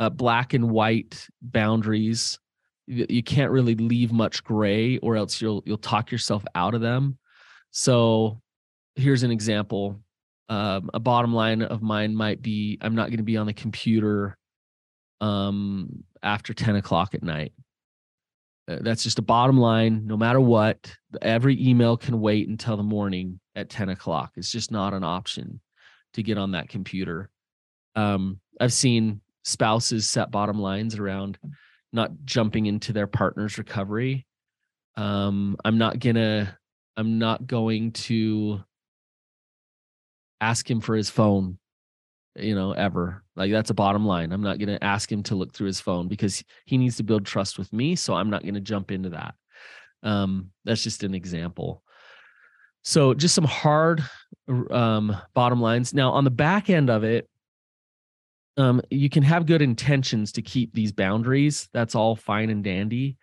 uh, 0.00 0.10
black 0.10 0.54
and 0.54 0.68
white 0.68 1.28
boundaries. 1.40 2.40
you 2.88 3.22
can't 3.22 3.52
really 3.52 3.76
leave 3.76 4.10
much 4.10 4.42
gray 4.42 4.98
or 4.98 5.14
else 5.14 5.40
you'll 5.40 5.62
you'll 5.64 5.78
talk 5.78 6.10
yourself 6.10 6.44
out 6.56 6.74
of 6.74 6.80
them 6.80 7.16
so 7.70 8.40
here's 8.96 9.22
an 9.22 9.30
example 9.30 10.00
um, 10.48 10.90
a 10.92 10.98
bottom 10.98 11.32
line 11.32 11.62
of 11.62 11.82
mine 11.82 12.16
might 12.16 12.42
be 12.42 12.76
i'm 12.80 12.96
not 12.96 13.10
going 13.10 13.18
to 13.18 13.22
be 13.22 13.36
on 13.36 13.46
the 13.46 13.52
computer 13.52 14.36
um, 15.20 16.02
after 16.22 16.54
10 16.54 16.76
o'clock 16.76 17.14
at 17.14 17.22
night. 17.22 17.52
Uh, 18.68 18.78
that's 18.80 19.02
just 19.02 19.18
a 19.18 19.22
bottom 19.22 19.58
line 19.58 20.06
no 20.06 20.16
matter 20.16 20.40
what. 20.40 20.94
Every 21.20 21.60
email 21.66 21.96
can 21.96 22.20
wait 22.20 22.48
until 22.48 22.76
the 22.76 22.82
morning 22.82 23.40
at 23.54 23.70
10 23.70 23.88
o'clock. 23.88 24.32
It's 24.36 24.52
just 24.52 24.70
not 24.70 24.94
an 24.94 25.04
option 25.04 25.60
to 26.14 26.22
get 26.22 26.38
on 26.38 26.52
that 26.52 26.68
computer. 26.68 27.30
Um, 27.96 28.40
i've 28.60 28.72
seen 28.72 29.20
spouses 29.42 30.08
set 30.08 30.30
bottom 30.30 30.60
lines 30.60 30.96
around 30.96 31.38
not 31.92 32.10
jumping 32.24 32.66
into 32.66 32.92
their 32.92 33.06
partner's 33.06 33.58
recovery. 33.58 34.26
Um, 34.96 35.56
I'm 35.64 35.78
not 35.78 35.98
gonna, 35.98 36.56
I'm 36.96 37.18
not 37.18 37.46
going 37.46 37.92
to 37.92 38.60
ask 40.40 40.70
him 40.70 40.80
for 40.80 40.94
his 40.94 41.10
phone, 41.10 41.58
you 42.36 42.54
know, 42.54 42.72
ever. 42.72 43.22
Like 43.36 43.50
that's 43.50 43.70
a 43.70 43.74
bottom 43.74 44.06
line. 44.06 44.32
I'm 44.32 44.42
not 44.42 44.58
gonna 44.58 44.78
ask 44.82 45.10
him 45.10 45.22
to 45.24 45.34
look 45.34 45.52
through 45.52 45.66
his 45.66 45.80
phone 45.80 46.08
because 46.08 46.42
he 46.66 46.78
needs 46.78 46.96
to 46.96 47.02
build 47.02 47.26
trust 47.26 47.58
with 47.58 47.72
me. 47.72 47.96
So 47.96 48.14
I'm 48.14 48.30
not 48.30 48.44
gonna 48.44 48.60
jump 48.60 48.90
into 48.90 49.10
that. 49.10 49.34
Um, 50.02 50.50
that's 50.64 50.82
just 50.82 51.02
an 51.02 51.14
example. 51.14 51.82
So 52.82 53.12
just 53.14 53.34
some 53.34 53.44
hard 53.44 54.02
um, 54.70 55.16
bottom 55.34 55.60
lines. 55.60 55.92
Now 55.92 56.12
on 56.12 56.24
the 56.24 56.30
back 56.30 56.70
end 56.70 56.88
of 56.88 57.04
it, 57.04 57.28
um, 58.56 58.80
you 58.90 59.08
can 59.08 59.22
have 59.22 59.46
good 59.46 59.62
intentions 59.62 60.32
to 60.32 60.42
keep 60.42 60.72
these 60.72 60.92
boundaries. 60.92 61.68
That's 61.72 61.94
all 61.94 62.16
fine 62.16 62.50
and 62.50 62.64
dandy. 62.64 63.16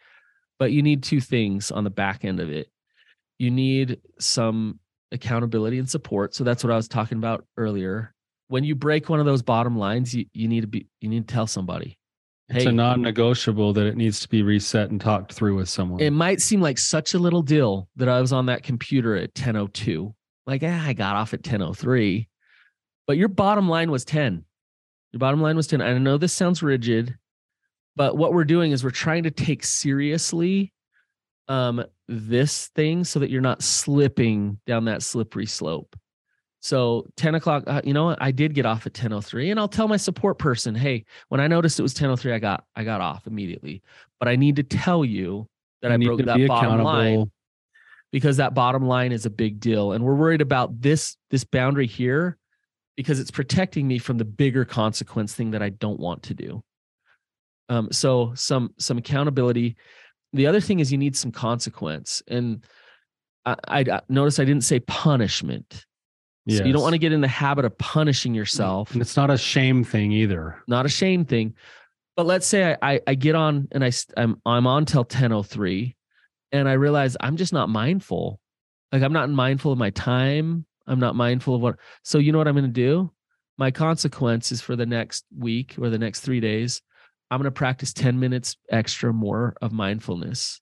But 0.60 0.72
you 0.72 0.82
need 0.82 1.04
two 1.04 1.22
things 1.22 1.72
on 1.72 1.84
the 1.84 1.90
back 1.90 2.26
end 2.26 2.40
of 2.40 2.50
it. 2.50 2.68
You 3.38 3.52
need 3.52 4.00
some 4.20 4.80
accountability 5.12 5.78
and 5.78 5.90
support. 5.90 6.34
So 6.34 6.44
that's 6.44 6.64
what 6.64 6.74
I 6.74 6.76
was 6.76 6.88
talking 6.88 7.20
about 7.20 7.46
earlier. 7.56 8.14
When 8.48 8.64
you 8.64 8.76
break 8.76 9.10
one 9.10 9.20
of 9.20 9.26
those 9.26 9.42
bottom 9.42 9.78
lines, 9.78 10.16
you, 10.16 10.26
you 10.34 10.48
need 10.48 10.62
to 10.62 10.68
be 10.68 10.88
you 11.02 11.10
need 11.10 11.28
to 11.28 11.34
tell 11.34 11.48
somebody. 11.48 11.98
It's 12.50 12.66
a 12.66 12.72
non-negotiable 12.72 13.74
that 13.74 13.88
it 13.88 13.98
needs 13.98 14.22
to 14.22 14.30
be 14.30 14.42
reset 14.42 14.90
and 14.90 15.02
talked 15.02 15.34
through 15.34 15.58
with 15.58 15.68
someone. 15.68 16.00
It 16.00 16.12
might 16.12 16.42
seem 16.42 16.62
like 16.62 16.78
such 16.78 17.14
a 17.14 17.20
little 17.20 17.42
deal 17.42 17.90
that 17.98 18.08
I 18.08 18.22
was 18.22 18.32
on 18.32 18.46
that 18.46 18.64
computer 18.64 19.18
at 19.18 19.34
10:02. 19.34 20.14
Like, 20.46 20.64
eh, 20.64 20.80
I 20.82 20.94
got 20.94 21.18
off 21.18 21.34
at 21.34 21.44
10:03. 21.44 22.30
But 23.06 23.18
your 23.18 23.28
bottom 23.28 23.68
line 23.68 23.92
was 23.92 24.06
10 24.06 24.46
your 25.12 25.20
bottom 25.20 25.42
line 25.42 25.56
was 25.56 25.68
10. 25.68 25.82
I 25.82 25.98
know 25.98 26.18
this 26.18 26.34
sounds 26.34 26.62
rigid, 26.62 27.18
but 27.96 28.18
what 28.18 28.34
we're 28.34 28.46
doing 28.46 28.72
is 28.72 28.84
we're 28.84 28.90
trying 28.92 29.24
to 29.24 29.32
take 29.32 29.64
seriously 29.64 30.74
um, 31.48 31.84
this 32.08 32.68
thing 32.76 33.04
so 33.04 33.20
that 33.20 33.30
you're 33.30 33.42
not 33.42 33.64
slipping 33.64 34.60
down 34.68 34.86
that 34.86 35.02
slippery 35.02 35.46
slope. 35.46 35.96
So 36.68 37.08
10 37.16 37.36
o'clock, 37.36 37.64
uh, 37.66 37.80
you 37.86 37.94
know 37.94 38.04
what? 38.04 38.22
I 38.22 38.32
did 38.32 38.54
get 38.54 38.66
off 38.66 38.86
at 38.86 38.94
10:03, 38.94 39.52
and 39.52 39.60
I'll 39.60 39.70
tell 39.70 39.88
my 39.88 39.96
support 39.96 40.38
person, 40.38 40.76
hey, 40.76 41.06
when 41.30 41.40
I 41.40 41.48
noticed 41.48 41.80
it 41.80 41.82
was 41.82 41.94
10:03, 41.94 42.34
I 42.34 42.40
got 42.40 42.66
I 42.76 42.84
got 42.84 43.00
off 43.00 43.26
immediately. 43.26 43.82
But 44.20 44.28
I 44.28 44.36
need 44.36 44.58
to 44.58 44.64
tell 44.64 45.06
you 45.06 45.48
that 45.82 45.92
you 45.92 45.94
I 45.94 45.98
broke 45.98 46.26
that 46.26 46.46
bottom 46.46 46.84
line 46.84 47.32
because 48.12 48.36
that 48.36 48.54
bottom 48.54 48.86
line 48.86 49.14
is 49.14 49.26
a 49.26 49.30
big 49.30 49.62
deal, 49.62 49.94
and 49.94 50.04
we're 50.04 50.16
worried 50.16 50.42
about 50.42 50.82
this 50.82 51.16
this 51.30 51.46
boundary 51.46 51.88
here 51.88 52.38
because 52.98 53.22
it's 53.22 53.32
protecting 53.32 53.88
me 53.88 53.98
from 53.98 54.18
the 54.18 54.26
bigger 54.26 54.66
consequence 54.66 55.34
thing 55.34 55.52
that 55.52 55.64
I 55.64 55.70
don't 55.70 56.02
want 56.02 56.24
to 56.24 56.34
do. 56.34 56.62
Um, 57.70 57.94
so 57.94 58.34
some 58.36 58.74
some 58.78 58.98
accountability. 58.98 59.78
The 60.34 60.48
other 60.48 60.60
thing 60.60 60.82
is 60.82 60.92
you 60.92 60.98
need 60.98 61.16
some 61.16 61.32
consequence, 61.32 62.22
and 62.28 62.66
I, 63.46 63.56
I 63.88 64.02
notice 64.10 64.38
I 64.38 64.44
didn't 64.44 64.66
say 64.66 64.82
punishment. 64.82 65.86
Yes. 66.48 66.60
So 66.60 66.66
you 66.66 66.72
don't 66.72 66.82
want 66.82 66.94
to 66.94 67.00
get 67.00 67.12
in 67.12 67.20
the 67.20 67.28
habit 67.28 67.66
of 67.66 67.78
punishing 67.78 68.34
yourself. 68.34 68.94
And 68.94 69.02
it's 69.02 69.18
not 69.18 69.30
a 69.30 69.38
shame 69.38 69.84
thing 69.84 70.14
either. 70.14 70.64
Not 70.66 70.86
a 70.86 70.90
shame 70.90 71.26
thing. 71.26 71.54
But 72.16 72.26
let's 72.26 72.48
say 72.48 72.74
I, 72.82 72.94
I, 72.94 73.02
I 73.06 73.16
get 73.16 73.36
on 73.36 73.68
and 73.74 73.84
I 73.84 73.92
I'm 74.16 74.42
I'm 74.46 74.66
on 74.66 74.86
till 74.86 75.04
10:03 75.04 75.94
and 76.54 76.70
I 76.70 76.74
realize 76.74 77.18
I'm 77.20 77.36
just 77.36 77.52
not 77.52 77.68
mindful. 77.68 78.40
Like 78.94 79.04
I'm 79.04 79.12
not 79.12 79.30
mindful 79.30 79.74
of 79.74 79.78
my 79.78 79.90
time. 79.90 80.66
I'm 80.88 81.00
not 81.00 81.16
mindful 81.16 81.56
of 81.56 81.62
what. 81.62 81.76
So 82.04 82.18
you 82.18 82.32
know 82.32 82.38
what 82.38 82.48
I'm 82.48 82.56
going 82.56 82.64
to 82.64 82.72
do? 82.72 83.12
My 83.58 83.70
consequence 83.70 84.52
is 84.54 84.62
for 84.62 84.78
the 84.78 84.86
next 84.86 85.26
week 85.38 85.76
or 85.78 85.90
the 85.90 85.98
next 85.98 86.22
three 86.22 86.40
days, 86.40 86.82
I'm 87.30 87.40
going 87.40 87.46
to 87.46 87.52
practice 87.52 87.92
10 87.92 88.20
minutes 88.20 88.56
extra 88.72 89.12
more 89.12 89.58
of 89.62 89.74
mindfulness. 89.74 90.62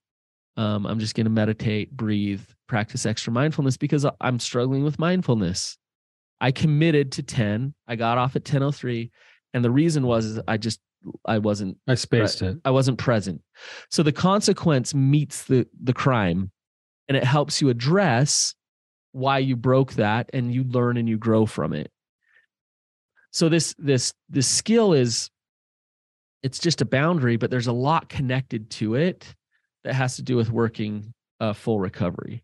Um, 0.58 0.86
I'm 0.86 1.00
just 1.00 1.16
going 1.16 1.26
to 1.26 1.32
meditate, 1.32 1.92
breathe, 1.92 2.42
practice 2.68 3.06
extra 3.06 3.34
mindfulness 3.34 3.78
because 3.78 4.06
I'm 4.22 4.40
struggling 4.40 4.84
with 4.84 5.00
mindfulness. 5.00 5.78
I 6.40 6.52
committed 6.52 7.12
to 7.14 7.24
10. 7.24 7.74
I 7.88 7.96
got 7.96 8.18
off 8.18 8.36
at 8.36 8.44
10:03, 8.44 9.12
and 9.54 9.64
the 9.64 9.72
reason 9.72 10.06
was 10.06 10.40
I 10.48 10.58
just 10.58 10.80
I 11.26 11.38
wasn't 11.40 11.78
I 11.88 11.96
spaced 11.96 12.42
it. 12.42 12.58
I 12.66 12.72
wasn't 12.72 12.98
present. 12.98 13.42
So 13.90 14.04
the 14.04 14.12
consequence 14.12 14.94
meets 14.94 15.46
the 15.46 15.68
the 15.82 15.94
crime, 15.94 16.52
and 17.08 17.18
it 17.18 17.24
helps 17.24 17.62
you 17.62 17.70
address 17.70 18.56
why 19.12 19.38
you 19.38 19.56
broke 19.56 19.94
that 19.94 20.30
and 20.34 20.54
you 20.54 20.66
learn 20.66 20.98
and 20.98 21.08
you 21.08 21.18
grow 21.18 21.46
from 21.46 21.72
it 21.72 21.90
so 23.36 23.50
this 23.50 23.76
this 23.78 24.14
this 24.30 24.48
skill 24.48 24.94
is 24.94 25.30
it's 26.42 26.58
just 26.58 26.82
a 26.82 26.86
boundary 26.86 27.36
but 27.36 27.52
there's 27.52 27.68
a 27.68 27.74
lot 27.74 28.08
connected 28.08 28.70
to 28.70 28.96
it 28.96 29.36
that 29.86 29.94
has 29.94 30.16
to 30.18 30.22
do 30.22 30.36
with 30.36 30.52
working 30.52 31.14
a 31.40 31.54
full 31.54 31.80
recovery 31.80 32.44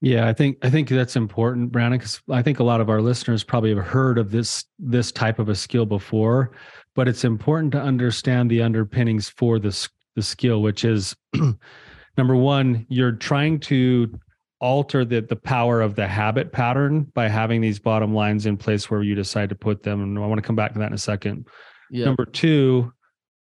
yeah 0.00 0.28
i 0.28 0.32
think 0.32 0.58
i 0.62 0.70
think 0.70 0.88
that's 0.88 1.16
important 1.16 1.72
brandon 1.72 1.98
because 1.98 2.20
i 2.30 2.42
think 2.42 2.60
a 2.60 2.64
lot 2.64 2.80
of 2.80 2.90
our 2.90 3.00
listeners 3.00 3.42
probably 3.42 3.74
have 3.74 3.84
heard 3.84 4.18
of 4.18 4.30
this 4.30 4.64
this 4.78 5.10
type 5.10 5.38
of 5.38 5.48
a 5.48 5.54
skill 5.54 5.86
before 5.86 6.52
but 6.94 7.08
it's 7.08 7.24
important 7.24 7.72
to 7.72 7.80
understand 7.80 8.50
the 8.50 8.62
underpinnings 8.62 9.28
for 9.28 9.58
this 9.58 9.88
the 10.14 10.22
skill 10.22 10.62
which 10.62 10.84
is 10.84 11.16
number 12.18 12.36
one 12.36 12.86
you're 12.88 13.12
trying 13.12 13.58
to 13.58 14.18
alter 14.60 15.04
the 15.04 15.20
the 15.20 15.36
power 15.36 15.80
of 15.80 15.94
the 15.94 16.06
habit 16.06 16.52
pattern 16.52 17.02
by 17.14 17.28
having 17.28 17.60
these 17.60 17.78
bottom 17.78 18.14
lines 18.14 18.46
in 18.46 18.56
place 18.56 18.90
where 18.90 19.02
you 19.02 19.14
decide 19.14 19.48
to 19.48 19.54
put 19.54 19.82
them 19.82 20.02
and 20.02 20.18
i 20.18 20.26
want 20.26 20.38
to 20.38 20.46
come 20.46 20.56
back 20.56 20.72
to 20.72 20.78
that 20.78 20.88
in 20.88 20.94
a 20.94 20.98
second 20.98 21.46
yep. 21.90 22.06
number 22.06 22.24
two 22.24 22.92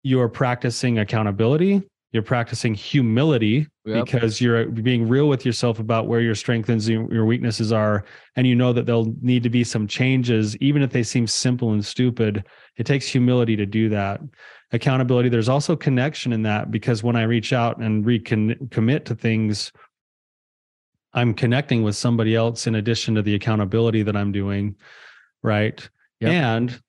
you're 0.03 0.29
practicing 0.29 0.99
accountability 0.99 1.81
you're 2.13 2.23
practicing 2.23 2.73
humility 2.73 3.67
yep. 3.85 4.05
because 4.05 4.39
you're 4.39 4.67
being 4.67 5.07
real 5.09 5.27
with 5.27 5.45
yourself 5.45 5.79
about 5.79 6.07
where 6.07 6.21
your 6.21 6.35
strengths 6.35 6.69
and 6.69 7.11
your 7.11 7.25
weaknesses 7.25 7.71
are 7.73 8.05
and 8.35 8.47
you 8.47 8.55
know 8.55 8.71
that 8.71 8.85
there'll 8.85 9.13
need 9.21 9.43
to 9.43 9.49
be 9.49 9.63
some 9.63 9.87
changes 9.87 10.55
even 10.57 10.81
if 10.81 10.91
they 10.91 11.03
seem 11.03 11.27
simple 11.27 11.73
and 11.73 11.85
stupid 11.85 12.45
it 12.77 12.85
takes 12.85 13.07
humility 13.07 13.55
to 13.55 13.65
do 13.65 13.89
that 13.89 14.21
accountability 14.71 15.27
there's 15.27 15.49
also 15.49 15.75
connection 15.75 16.31
in 16.31 16.43
that 16.43 16.71
because 16.71 17.03
when 17.03 17.15
i 17.15 17.23
reach 17.23 17.51
out 17.51 17.77
and 17.79 18.05
recommit 18.05 19.03
to 19.03 19.13
things 19.13 19.71
I'm 21.13 21.33
connecting 21.33 21.83
with 21.83 21.95
somebody 21.95 22.35
else 22.35 22.65
in 22.67 22.75
addition 22.75 23.15
to 23.15 23.21
the 23.21 23.35
accountability 23.35 24.03
that 24.03 24.15
I'm 24.15 24.31
doing, 24.31 24.75
right? 25.43 25.87
Yep. 26.21 26.31
And 26.31 26.81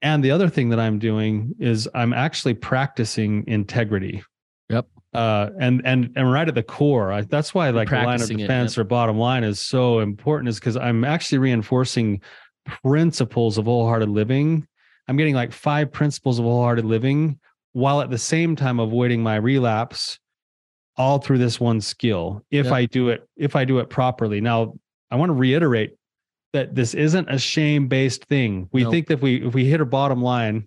and 0.00 0.22
the 0.22 0.30
other 0.30 0.48
thing 0.48 0.68
that 0.70 0.80
I'm 0.80 0.98
doing 0.98 1.54
is 1.58 1.88
I'm 1.94 2.12
actually 2.12 2.54
practicing 2.54 3.44
integrity. 3.46 4.22
Uh, 5.14 5.50
and 5.58 5.80
and 5.84 6.10
and 6.16 6.30
right 6.30 6.48
at 6.48 6.54
the 6.54 6.62
core, 6.62 7.12
I, 7.12 7.22
that's 7.22 7.54
why 7.54 7.70
like 7.70 7.88
the 7.88 7.96
line 7.96 8.20
of 8.20 8.28
defense 8.28 8.76
it, 8.76 8.80
or 8.80 8.84
bottom 8.84 9.18
line 9.18 9.42
is 9.42 9.58
so 9.58 10.00
important, 10.00 10.48
is 10.48 10.60
because 10.60 10.76
I'm 10.76 11.02
actually 11.04 11.38
reinforcing 11.38 12.20
principles 12.66 13.56
of 13.56 13.64
wholehearted 13.64 14.08
living. 14.08 14.66
I'm 15.08 15.16
getting 15.16 15.34
like 15.34 15.52
five 15.52 15.90
principles 15.90 16.38
of 16.38 16.44
wholehearted 16.44 16.84
living 16.84 17.38
while 17.72 18.00
at 18.00 18.10
the 18.10 18.18
same 18.18 18.54
time 18.54 18.80
avoiding 18.80 19.22
my 19.22 19.36
relapse 19.36 20.18
all 20.96 21.18
through 21.18 21.38
this 21.38 21.60
one 21.60 21.80
skill 21.80 22.42
if 22.50 22.66
yep. 22.66 22.74
I 22.74 22.84
do 22.86 23.08
it 23.08 23.26
if 23.36 23.56
I 23.56 23.64
do 23.64 23.78
it 23.78 23.88
properly. 23.88 24.40
Now, 24.40 24.74
I 25.10 25.16
want 25.16 25.30
to 25.30 25.34
reiterate 25.34 25.94
that 26.52 26.74
this 26.74 26.94
isn't 26.94 27.30
a 27.30 27.38
shame 27.38 27.88
based 27.88 28.24
thing. 28.24 28.68
We 28.72 28.82
nope. 28.82 28.92
think 28.92 29.06
that 29.08 29.14
if 29.14 29.22
we 29.22 29.46
if 29.46 29.54
we 29.54 29.64
hit 29.64 29.80
a 29.80 29.86
bottom 29.86 30.22
line, 30.22 30.66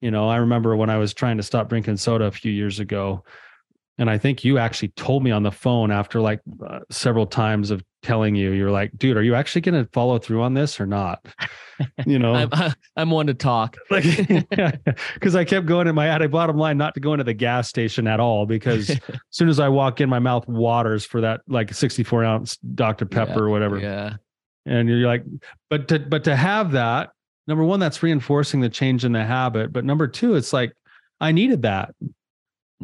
you 0.00 0.10
know, 0.10 0.28
I 0.28 0.36
remember 0.36 0.76
when 0.76 0.90
I 0.90 0.98
was 0.98 1.14
trying 1.14 1.38
to 1.38 1.42
stop 1.42 1.68
drinking 1.68 1.96
soda 1.96 2.26
a 2.26 2.30
few 2.30 2.52
years 2.52 2.78
ago, 2.78 3.24
and 3.98 4.08
I 4.08 4.18
think 4.18 4.44
you 4.44 4.58
actually 4.58 4.88
told 4.88 5.22
me 5.22 5.30
on 5.30 5.42
the 5.42 5.52
phone 5.52 5.90
after 5.90 6.20
like 6.20 6.40
uh, 6.66 6.80
several 6.90 7.26
times 7.26 7.70
of 7.70 7.82
telling 8.02 8.34
you, 8.34 8.52
you're 8.52 8.70
like, 8.70 8.92
dude, 8.96 9.16
are 9.16 9.22
you 9.22 9.34
actually 9.34 9.60
going 9.60 9.84
to 9.84 9.90
follow 9.92 10.18
through 10.18 10.42
on 10.42 10.54
this 10.54 10.80
or 10.80 10.86
not? 10.86 11.26
You 12.04 12.18
know, 12.18 12.34
I'm, 12.34 12.74
I'm 12.94 13.10
one 13.10 13.28
to 13.28 13.32
talk. 13.32 13.78
like, 13.90 14.04
because 15.14 15.34
I 15.34 15.46
kept 15.46 15.64
going 15.64 15.86
in 15.86 15.94
my 15.94 16.08
at 16.08 16.20
a 16.20 16.28
bottom 16.28 16.58
line 16.58 16.76
not 16.76 16.92
to 16.92 17.00
go 17.00 17.14
into 17.14 17.24
the 17.24 17.32
gas 17.32 17.70
station 17.70 18.06
at 18.06 18.20
all 18.20 18.44
because 18.44 18.90
as 18.90 19.00
soon 19.30 19.48
as 19.48 19.58
I 19.58 19.70
walk 19.70 19.98
in, 20.02 20.10
my 20.10 20.18
mouth 20.18 20.46
waters 20.46 21.06
for 21.06 21.22
that 21.22 21.40
like 21.48 21.72
64 21.72 22.22
ounce 22.22 22.58
Dr. 22.58 23.06
Pepper 23.06 23.32
yeah, 23.32 23.38
or 23.38 23.48
whatever. 23.48 23.78
Yeah. 23.78 24.16
And 24.66 24.90
you're 24.90 25.06
like, 25.08 25.24
but 25.70 25.88
to, 25.88 26.00
but 26.00 26.24
to 26.24 26.36
have 26.36 26.72
that, 26.72 27.12
number 27.46 27.64
one, 27.64 27.80
that's 27.80 28.02
reinforcing 28.02 28.60
the 28.60 28.68
change 28.68 29.06
in 29.06 29.12
the 29.12 29.24
habit. 29.24 29.72
But 29.72 29.86
number 29.86 30.06
two, 30.06 30.34
it's 30.34 30.52
like, 30.52 30.74
I 31.18 31.32
needed 31.32 31.62
that 31.62 31.94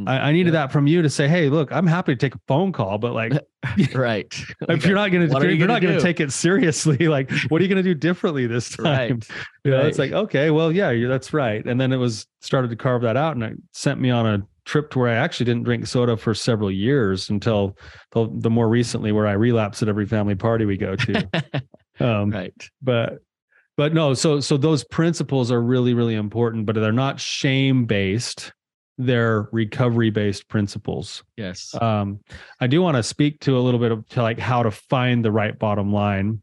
I, 0.07 0.19
I 0.29 0.33
needed 0.33 0.53
Yeah. 0.53 0.61
that 0.61 0.73
from 0.73 0.87
you 0.87 1.01
to 1.03 1.09
say, 1.09 1.27
hey, 1.27 1.49
look, 1.49 1.73
I'm 1.73 1.87
happy 1.87 2.13
to 2.13 2.17
take 2.17 2.35
a 2.35 2.41
phone 2.47 2.73
call, 2.73 2.99
but 2.99 3.15
like 3.15 3.33
right. 3.95 4.27
if 4.69 4.85
you're 4.85 4.95
not 4.95 5.11
gonna 5.11 5.25
if 5.25 5.33
you're, 5.33 5.51
you 5.51 5.59
gonna 5.59 5.73
not 5.73 5.83
gonna 5.83 6.01
take 6.01 6.21
it 6.21 6.33
seriously, 6.33 6.97
like 7.09 7.31
what 7.49 7.61
are 7.61 7.65
you 7.65 7.69
gonna 7.69 7.83
do 7.83 7.95
differently 7.95 8.47
this 8.47 8.71
time? 8.77 8.85
right. 8.85 9.29
You 9.65 9.71
know, 9.71 9.87
it's 9.87 9.99
like, 9.99 10.13
okay, 10.13 10.51
well, 10.51 10.71
yeah, 10.71 10.93
that's 11.09 11.33
right. 11.33 11.65
And 11.65 11.81
then 11.81 11.93
it 11.93 11.97
was 11.97 12.27
started 12.41 12.69
to 12.71 12.77
carve 12.77 13.03
that 13.03 13.17
out 13.17 13.37
and 13.37 13.43
it 13.45 13.57
sent 13.73 14.01
me 14.01 14.11
on 14.11 14.27
a 14.27 14.43
trip 14.65 14.91
to 14.91 14.99
where 14.99 15.09
I 15.09 15.15
actually 15.15 15.47
didn't 15.47 15.63
drink 15.63 15.87
soda 15.87 16.17
for 16.17 16.35
several 16.35 16.71
years 16.71 17.31
until 17.31 17.77
the, 18.13 18.29
the 18.35 18.51
more 18.51 18.69
recently 18.69 19.13
where 19.13 19.27
I 19.27 19.33
relapse 19.33 19.83
at 19.83 19.89
every 19.89 20.07
family 20.07 20.35
party 20.35 20.65
we 20.65 20.77
go 20.77 20.95
to. 20.97 21.29
Um, 22.01 22.31
right. 22.31 22.53
but 22.83 23.21
but 23.79 23.95
no 23.95 24.13
so 24.13 24.41
so 24.41 24.57
those 24.59 24.85
principles 24.85 25.51
are 25.51 25.63
really 25.63 25.95
really 25.95 26.15
important 26.15 26.67
but 26.67 26.75
they're 26.75 26.93
not 26.93 27.19
shame 27.19 27.87
based 27.87 28.53
they're 28.99 29.49
recovery 29.53 30.11
based 30.11 30.49
principles. 30.49 31.23
Yes. 31.37 31.75
um 31.81 32.21
i 32.61 32.67
do 32.67 32.81
want 32.81 32.97
to 32.97 33.03
speak 33.03 33.41
to 33.41 33.59
a 33.59 33.61
little 33.61 33.81
bit 33.81 33.93
of 33.93 34.09
to 34.11 34.23
like 34.23 34.39
how 34.39 34.63
to 34.63 34.71
find 34.71 35.25
the 35.25 35.33
right 35.33 35.59
bottom 35.59 35.93
line. 35.93 36.41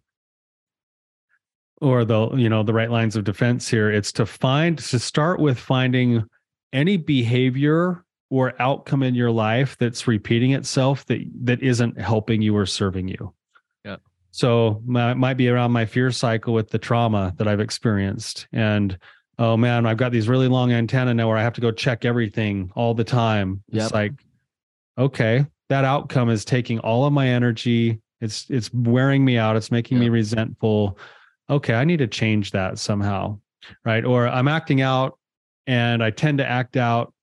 Or 1.81 2.05
the 2.05 2.29
you 2.35 2.47
know 2.47 2.63
the 2.63 2.73
right 2.73 2.89
lines 2.89 3.15
of 3.15 3.23
defense 3.25 3.67
here. 3.67 3.91
It's 3.91 4.11
to 4.13 4.25
find 4.25 4.77
to 4.77 4.99
start 4.99 5.39
with 5.39 5.59
finding 5.59 6.23
any 6.71 6.97
behavior 6.97 8.05
or 8.29 8.53
outcome 8.59 9.03
in 9.03 9.13
your 9.13 9.31
life 9.31 9.77
that's 9.77 10.07
repeating 10.07 10.53
itself 10.53 11.05
that 11.07 11.19
that 11.43 11.61
isn't 11.61 11.99
helping 11.99 12.41
you 12.41 12.55
or 12.55 12.65
serving 12.65 13.07
you. 13.07 13.33
Yeah. 13.83 13.97
so 14.31 14.81
my, 14.85 15.11
it 15.11 15.15
might 15.17 15.35
be 15.35 15.49
around 15.49 15.71
my 15.71 15.85
fear 15.85 16.09
cycle 16.09 16.53
with 16.53 16.69
the 16.69 16.79
trauma 16.79 17.33
that 17.37 17.47
i've 17.47 17.59
experienced. 17.59 18.47
And 18.53 18.97
oh 19.39 19.57
man 19.57 19.85
i've 19.85 19.97
got 19.97 20.11
these 20.11 20.27
really 20.27 20.47
long 20.47 20.71
antenna 20.71 21.13
now 21.13 21.27
where 21.27 21.37
i 21.37 21.41
have 21.41 21.53
to 21.53 21.61
go 21.61 21.71
check 21.71 22.05
everything 22.05 22.71
all 22.75 22.93
the 22.93 23.03
time. 23.03 23.63
It's 23.71 23.93
like 23.93 24.13
okay 24.97 25.45
that 25.69 25.85
outcome 25.85 26.29
is 26.29 26.45
taking 26.45 26.79
all 26.79 27.05
of 27.05 27.13
my 27.13 27.27
energy. 27.27 27.99
It's 28.21 28.45
it's 28.49 28.71
wearing 28.73 29.25
me 29.25 29.37
out. 29.37 29.55
It's 29.55 29.71
making 29.71 29.97
me 29.99 30.09
resentful. 30.09 30.97
Okay 31.49 31.73
i 31.73 31.83
need 31.83 31.97
to 31.97 32.07
change 32.07 32.51
that 32.51 32.79
somehow 32.79 33.39
right? 33.85 34.05
Or 34.05 34.27
i'm 34.27 34.47
acting 34.47 34.81
out 34.81 35.17
and 35.67 36.03
i 36.03 36.09
tend 36.09 36.37
to 36.39 36.45
act 36.45 36.75
out 36.75 37.13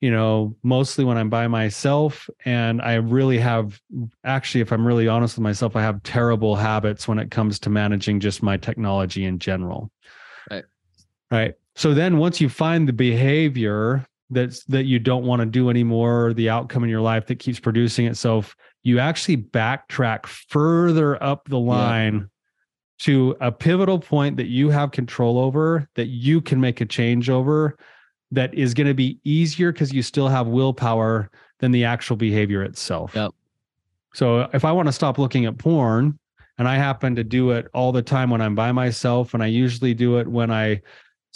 you 0.00 0.10
know 0.10 0.56
mostly 0.62 1.04
when 1.04 1.16
i'm 1.16 1.30
by 1.30 1.48
myself. 1.48 2.28
And 2.44 2.82
i 2.82 2.94
really 2.94 3.38
have 3.38 3.80
actually 4.24 4.60
if 4.60 4.72
i'm 4.72 4.86
really 4.86 5.08
honest 5.08 5.36
with 5.36 5.42
myself 5.42 5.76
i 5.76 5.82
have 5.82 6.02
terrible 6.02 6.56
habits 6.56 7.08
when 7.08 7.18
it 7.18 7.30
comes 7.30 7.58
to 7.60 7.70
managing 7.70 8.20
just 8.20 8.42
my 8.42 8.56
technology 8.56 9.24
in 9.24 9.38
general 9.38 9.90
Right. 11.30 11.54
so 11.74 11.94
then 11.94 12.18
once 12.18 12.40
you 12.40 12.48
find 12.48 12.88
the 12.88 12.92
behavior 12.92 14.06
that's 14.30 14.64
that 14.64 14.84
you 14.84 14.98
don't 14.98 15.24
want 15.24 15.40
to 15.40 15.46
do 15.46 15.70
anymore 15.70 16.32
the 16.34 16.48
outcome 16.48 16.84
in 16.84 16.90
your 16.90 17.00
life 17.00 17.26
that 17.26 17.38
keeps 17.38 17.60
producing 17.60 18.06
itself 18.06 18.56
you 18.82 18.98
actually 18.98 19.36
backtrack 19.36 20.26
further 20.26 21.22
up 21.22 21.48
the 21.48 21.58
line 21.58 22.28
to 22.98 23.36
a 23.40 23.52
pivotal 23.52 23.98
point 23.98 24.36
that 24.36 24.46
you 24.46 24.70
have 24.70 24.90
control 24.90 25.38
over 25.38 25.88
that 25.94 26.08
you 26.08 26.40
can 26.40 26.60
make 26.60 26.80
a 26.80 26.86
change 26.86 27.30
over 27.30 27.76
that 28.30 28.52
is 28.54 28.74
going 28.74 28.86
to 28.86 28.94
be 28.94 29.18
easier 29.24 29.72
because 29.72 29.92
you 29.92 30.02
still 30.02 30.28
have 30.28 30.46
willpower 30.46 31.30
than 31.60 31.70
the 31.72 31.84
actual 31.84 32.16
behavior 32.16 32.62
itself. 32.62 33.12
Yep. 33.14 33.32
So 34.14 34.48
if 34.52 34.64
I 34.64 34.72
want 34.72 34.88
to 34.88 34.92
stop 34.92 35.18
looking 35.18 35.46
at 35.46 35.58
porn 35.58 36.18
and 36.58 36.68
I 36.68 36.76
happen 36.76 37.14
to 37.16 37.24
do 37.24 37.52
it 37.52 37.68
all 37.72 37.92
the 37.92 38.02
time 38.02 38.30
when 38.30 38.40
I'm 38.40 38.54
by 38.54 38.72
myself 38.72 39.34
and 39.34 39.42
I 39.42 39.46
usually 39.46 39.94
do 39.94 40.18
it 40.18 40.26
when 40.26 40.50
I 40.50 40.82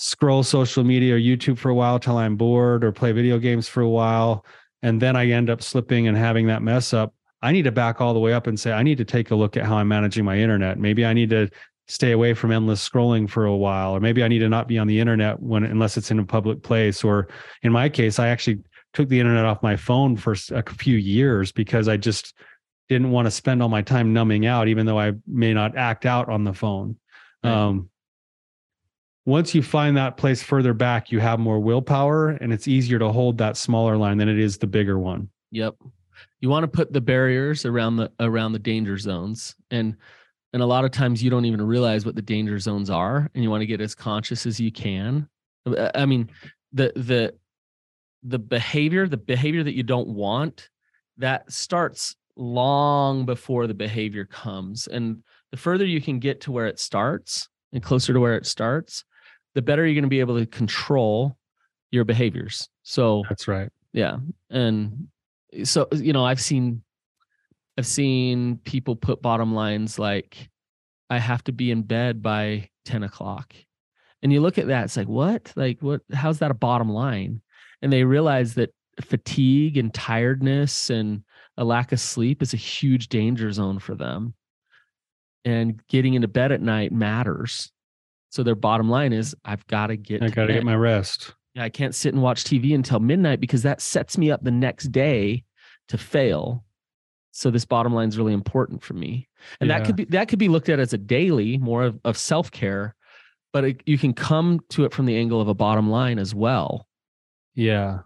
scroll 0.03 0.43
social 0.43 0.83
media 0.83 1.15
or 1.15 1.19
YouTube 1.19 1.59
for 1.59 1.69
a 1.69 1.75
while 1.75 1.97
till 1.99 2.19
I'm 2.19 2.37
bored 2.37 2.83
or 2.83 2.91
play 2.91 3.13
video 3.13 3.39
games 3.39 3.69
for 3.69 3.83
a 3.83 3.89
while 3.89 4.45
and 4.83 5.01
then 5.01 5.15
I 5.15 5.29
end 5.29 5.49
up 5.49 5.63
slipping 5.63 6.09
and 6.09 6.17
having 6.17 6.49
that 6.49 6.61
mess 6.61 6.93
up, 6.93 7.15
I 7.41 7.53
need 7.53 7.63
to 7.63 7.73
back 7.73 8.01
all 8.01 8.13
the 8.13 8.19
way 8.19 8.33
up 8.33 8.49
and 8.49 8.59
say 8.59 8.73
I 8.73 8.83
need 8.83 8.99
to 8.99 9.05
take 9.05 9.31
a 9.31 9.37
look 9.37 9.57
at 9.57 9.65
how 9.65 9.77
I'm 9.77 9.87
managing 9.87 10.25
my 10.25 10.37
internet. 10.37 10.77
Maybe 10.77 11.07
I 11.07 11.13
need 11.13 11.31
to 11.31 11.49
stay 11.87 12.11
away 12.11 12.35
from 12.35 12.51
endless 12.51 12.87
scrolling 12.87 13.31
for 13.31 13.45
a 13.45 13.57
while 13.57 13.95
or 13.95 14.01
maybe 14.01 14.23
i 14.23 14.29
need 14.29 14.39
to 14.39 14.49
not 14.49 14.69
be 14.69 14.79
on 14.79 14.87
the 14.87 14.99
internet 14.99 15.39
when 15.43 15.65
unless 15.65 15.97
it's 15.97 16.13
in 16.13 16.21
a 16.21 16.25
public 16.25 16.63
place 16.63 17.03
or 17.03 17.27
in 17.63 17.73
my 17.73 17.89
case 17.89 18.21
i 18.21 18.29
actually 18.29 18.59
took 18.95 19.09
the 19.09 19.19
internet 19.19 19.45
off 19.45 19.63
my 19.65 19.77
phone 19.77 20.17
for 20.17 20.35
a 20.53 20.63
few 20.75 20.97
years 20.97 21.51
because 21.51 21.89
i 21.89 21.97
just 21.97 22.35
didn't 22.89 23.11
want 23.11 23.27
to 23.27 23.33
spend 23.33 23.61
all 23.61 23.69
my 23.69 23.83
time 23.83 24.13
numbing 24.13 24.47
out 24.47 24.69
even 24.69 24.87
though 24.87 24.99
i 24.99 25.13
may 25.27 25.53
not 25.53 25.77
act 25.77 26.07
out 26.07 26.29
on 26.29 26.45
the 26.45 26.55
phone 26.55 26.97
Right. 27.45 27.53
um, 27.53 27.91
once 29.25 29.55
you 29.55 29.63
find 29.63 29.97
that 29.97 30.17
place 30.17 30.43
further 30.43 30.75
back 30.75 31.11
you 31.11 31.21
have 31.21 31.39
more 31.39 31.61
willpower 31.61 32.31
and 32.31 32.53
it's 32.53 32.67
easier 32.67 32.99
to 32.99 33.11
hold 33.11 33.39
that 33.39 33.57
smaller 33.57 33.97
line 33.97 34.19
than 34.19 34.29
it 34.29 34.39
is 34.39 34.59
the 34.59 34.67
bigger 34.67 34.99
one 34.99 35.29
Yep. 35.53 35.77
You 36.41 36.49
want 36.49 36.65
to 36.65 36.69
put 36.69 36.93
the 36.93 37.01
barriers 37.01 37.65
around 37.65 37.97
the 37.97 38.11
around 38.19 38.53
the 38.53 38.59
danger 38.59 38.99
zones 38.99 39.55
and 39.71 39.97
and 40.53 40.63
a 40.63 40.67
lot 40.67 40.85
of 40.85 40.91
times 40.91 41.23
you 41.23 41.31
don't 41.31 41.45
even 41.45 41.63
realize 41.63 42.05
what 42.05 42.17
the 42.17 42.23
danger 42.23 42.59
zones 42.59 42.91
are 42.91 43.31
and 43.35 43.45
you 43.45 43.51
want 43.51 43.61
to 43.61 43.67
get 43.67 43.81
as 43.81 43.95
conscious 43.95 44.45
as 44.45 44.59
you 44.59 44.73
can. 44.73 45.29
Uh, 45.65 45.91
I 45.95 46.07
mean, 46.07 46.31
the 46.73 46.93
the 46.97 47.35
the 48.23 48.39
behavior, 48.39 49.07
the 49.07 49.17
behavior 49.17 49.63
that 49.63 49.75
you 49.75 49.83
don't 49.83 50.09
want 50.09 50.69
that 51.19 51.51
starts 51.53 52.17
long 52.37 53.27
before 53.27 53.67
the 53.67 53.75
behavior 53.75 54.25
comes 54.25 54.87
and 54.87 55.23
the 55.51 55.57
further 55.57 55.85
you 55.85 56.01
can 56.01 56.19
get 56.19 56.41
to 56.41 56.53
where 56.53 56.67
it 56.67 56.79
starts 56.79 57.49
and 57.73 57.83
closer 57.83 58.13
to 58.15 58.21
where 58.21 58.37
it 58.37 58.47
starts, 58.47 59.05
the 59.55 59.63
better 59.63 59.87
you're 59.87 59.95
going 59.95 60.05
to 60.05 60.09
be 60.09 60.21
able 60.21 60.39
to 60.39 60.47
control 60.47 61.37
your 61.91 62.05
behaviors. 62.05 62.69
So 62.83 63.23
that's 63.29 63.47
right. 63.49 63.71
yeah 63.93 64.17
and 64.51 65.09
so 65.65 65.87
you 65.93 66.15
know 66.15 66.25
i've 66.25 66.41
seen 66.41 66.83
i've 67.77 67.87
seen 67.87 68.57
people 68.65 68.97
put 68.97 69.21
bottom 69.21 69.55
lines 69.55 69.99
like 69.99 70.49
i 71.11 71.19
have 71.19 71.45
to 71.45 71.53
be 71.53 71.71
in 71.71 71.83
bed 71.83 72.23
by 72.23 72.71
10 72.85 73.03
o'clock. 73.03 73.55
And 74.23 74.33
you 74.33 74.41
look 74.41 74.59
at 74.59 74.69
that 74.69 74.85
it's 74.85 74.97
like 74.97 75.09
what? 75.09 75.53
Like 75.57 75.81
what 75.81 76.01
how's 76.13 76.39
that 76.39 76.51
a 76.51 76.55
bottom 76.55 76.89
line? 76.89 77.43
And 77.81 77.93
they 77.93 78.05
realize 78.05 78.55
that 78.55 78.73
fatigue 79.01 79.77
and 79.77 79.93
tiredness 79.93 80.91
and 80.91 81.25
a 81.57 81.65
lack 81.65 81.93
of 81.93 82.01
sleep 82.01 82.43
is 82.43 82.55
a 82.55 82.59
huge 82.59 83.09
danger 83.09 83.51
zone 83.51 83.79
for 83.79 83.95
them. 83.95 84.35
And 85.45 85.85
getting 85.89 86.15
into 86.15 86.29
bed 86.29 86.53
at 86.53 86.61
night 86.61 86.93
matters 86.93 87.73
so 88.33 88.43
their 88.43 88.57
bottom 88.57 88.91
line 88.91 89.13
is 89.13 89.37
i've 89.45 89.65
got 89.69 89.87
to 89.87 89.97
get 89.97 90.23
i 90.23 90.29
got 90.29 90.47
to 90.47 90.53
get 90.53 90.65
my 90.65 90.75
rest 90.75 91.35
Yeah, 91.55 91.65
I 91.65 91.69
can't 91.69 91.95
sit 91.95 92.15
and 92.15 92.23
watch 92.23 92.45
TV 92.45 92.75
until 92.75 92.99
midnight 92.99 93.41
because 93.41 93.63
that 93.63 93.83
sets 93.83 94.17
me 94.17 94.31
up 94.31 94.43
the 94.43 94.51
next 94.51 94.91
day 94.91 95.45
to 95.89 95.99
fail. 95.99 96.65
So 97.33 97.51
this 97.51 97.67
bottom 97.67 97.93
line 97.93 98.09
is 98.09 98.17
really 98.17 98.33
important 98.33 98.83
for 98.83 98.95
me. 98.95 99.29
And 99.61 99.69
that 99.69 99.85
could 99.85 99.97
be 99.97 100.05
that 100.07 100.29
could 100.29 100.39
be 100.39 100.49
looked 100.49 100.71
at 100.71 100.81
as 100.81 100.95
a 100.95 100.99
daily, 100.99 101.59
more 101.59 101.83
of, 101.85 102.01
of 102.05 102.17
self-care, 102.17 102.95
but 103.53 103.65
it, 103.65 103.83
you 103.85 103.99
can 103.99 104.15
come 104.15 104.61
to 104.71 104.85
it 104.87 104.95
from 104.95 105.05
the 105.05 105.17
angle 105.17 105.41
of 105.43 105.49
a 105.49 105.55
bottom 105.55 105.91
line 105.91 106.19
as 106.19 106.35
well. 106.35 106.87
Yeah. 107.55 108.01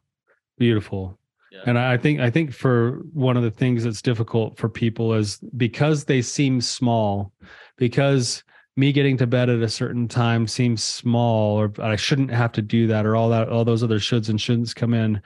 Beautiful. 0.58 1.16
Yeah. 1.52 1.60
And 1.66 1.78
I 1.78 1.96
think 1.96 2.18
I 2.18 2.30
think 2.30 2.52
for 2.52 3.02
one 3.12 3.36
of 3.36 3.44
the 3.44 3.50
things 3.52 3.84
that's 3.84 4.02
difficult 4.02 4.58
for 4.58 4.68
people 4.68 5.14
is 5.14 5.38
because 5.56 6.04
they 6.04 6.20
seem 6.22 6.60
small, 6.60 7.32
because 7.76 8.42
me 8.76 8.92
getting 8.92 9.16
to 9.16 9.26
bed 9.26 9.48
at 9.48 9.62
a 9.62 9.68
certain 9.68 10.06
time 10.06 10.46
seems 10.46 10.82
small, 10.82 11.56
or 11.56 11.72
I 11.80 11.96
shouldn't 11.96 12.30
have 12.30 12.52
to 12.52 12.62
do 12.62 12.86
that, 12.88 13.06
or 13.06 13.16
all 13.16 13.30
that, 13.30 13.48
all 13.48 13.64
those 13.64 13.82
other 13.82 13.98
shoulds 13.98 14.28
and 14.28 14.38
shouldn'ts 14.38 14.74
come 14.74 14.94
in. 14.94 15.22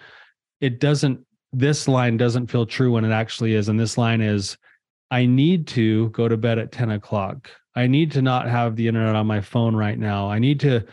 It 0.60 0.78
doesn't. 0.78 1.20
This 1.52 1.88
line 1.88 2.16
doesn't 2.16 2.46
feel 2.46 2.64
true 2.64 2.92
when 2.92 3.04
it 3.04 3.12
actually 3.12 3.54
is, 3.54 3.68
and 3.68 3.78
this 3.78 3.98
line 3.98 4.20
is, 4.20 4.56
I 5.10 5.26
need 5.26 5.66
to 5.68 6.10
go 6.10 6.28
to 6.28 6.36
bed 6.36 6.60
at 6.60 6.70
ten 6.70 6.90
o'clock. 6.90 7.50
I 7.74 7.88
need 7.88 8.12
to 8.12 8.22
not 8.22 8.48
have 8.48 8.76
the 8.76 8.86
internet 8.86 9.16
on 9.16 9.26
my 9.26 9.40
phone 9.40 9.74
right 9.74 9.98
now. 9.98 10.30
I 10.30 10.38
need 10.38 10.60
to, 10.60 10.84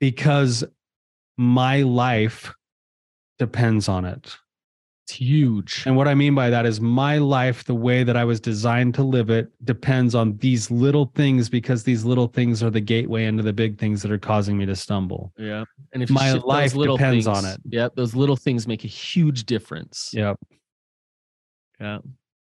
because 0.00 0.64
my 1.36 1.82
life 1.82 2.54
depends 3.38 3.88
on 3.88 4.06
it. 4.06 4.36
It's 5.06 5.12
huge. 5.12 5.84
And 5.86 5.94
what 5.94 6.08
I 6.08 6.14
mean 6.16 6.34
by 6.34 6.50
that 6.50 6.66
is 6.66 6.80
my 6.80 7.18
life, 7.18 7.62
the 7.62 7.76
way 7.76 8.02
that 8.02 8.16
I 8.16 8.24
was 8.24 8.40
designed 8.40 8.92
to 8.94 9.04
live 9.04 9.30
it, 9.30 9.52
depends 9.64 10.16
on 10.16 10.36
these 10.38 10.68
little 10.68 11.12
things 11.14 11.48
because 11.48 11.84
these 11.84 12.04
little 12.04 12.26
things 12.26 12.60
are 12.60 12.70
the 12.70 12.80
gateway 12.80 13.26
into 13.26 13.44
the 13.44 13.52
big 13.52 13.78
things 13.78 14.02
that 14.02 14.10
are 14.10 14.18
causing 14.18 14.58
me 14.58 14.66
to 14.66 14.74
stumble. 14.74 15.32
Yeah. 15.38 15.62
And 15.92 16.02
if 16.02 16.10
My 16.10 16.26
you 16.26 16.32
shift 16.32 16.42
those 16.42 16.48
life 16.48 16.74
little 16.74 16.96
depends 16.96 17.28
on 17.28 17.44
it. 17.44 17.60
Yeah, 17.68 17.88
those 17.94 18.16
little 18.16 18.34
things 18.34 18.66
make 18.66 18.82
a 18.82 18.88
huge 18.88 19.46
difference. 19.46 20.10
Yep. 20.12 20.40
Yeah. 21.78 21.98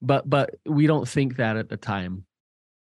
But 0.01 0.31
but 0.31 0.55
we 0.65 0.87
don't 0.87 1.09
think 1.09 1.37
that 1.39 1.57
at 1.57 1.69
the 1.69 1.77
time. 1.77 2.25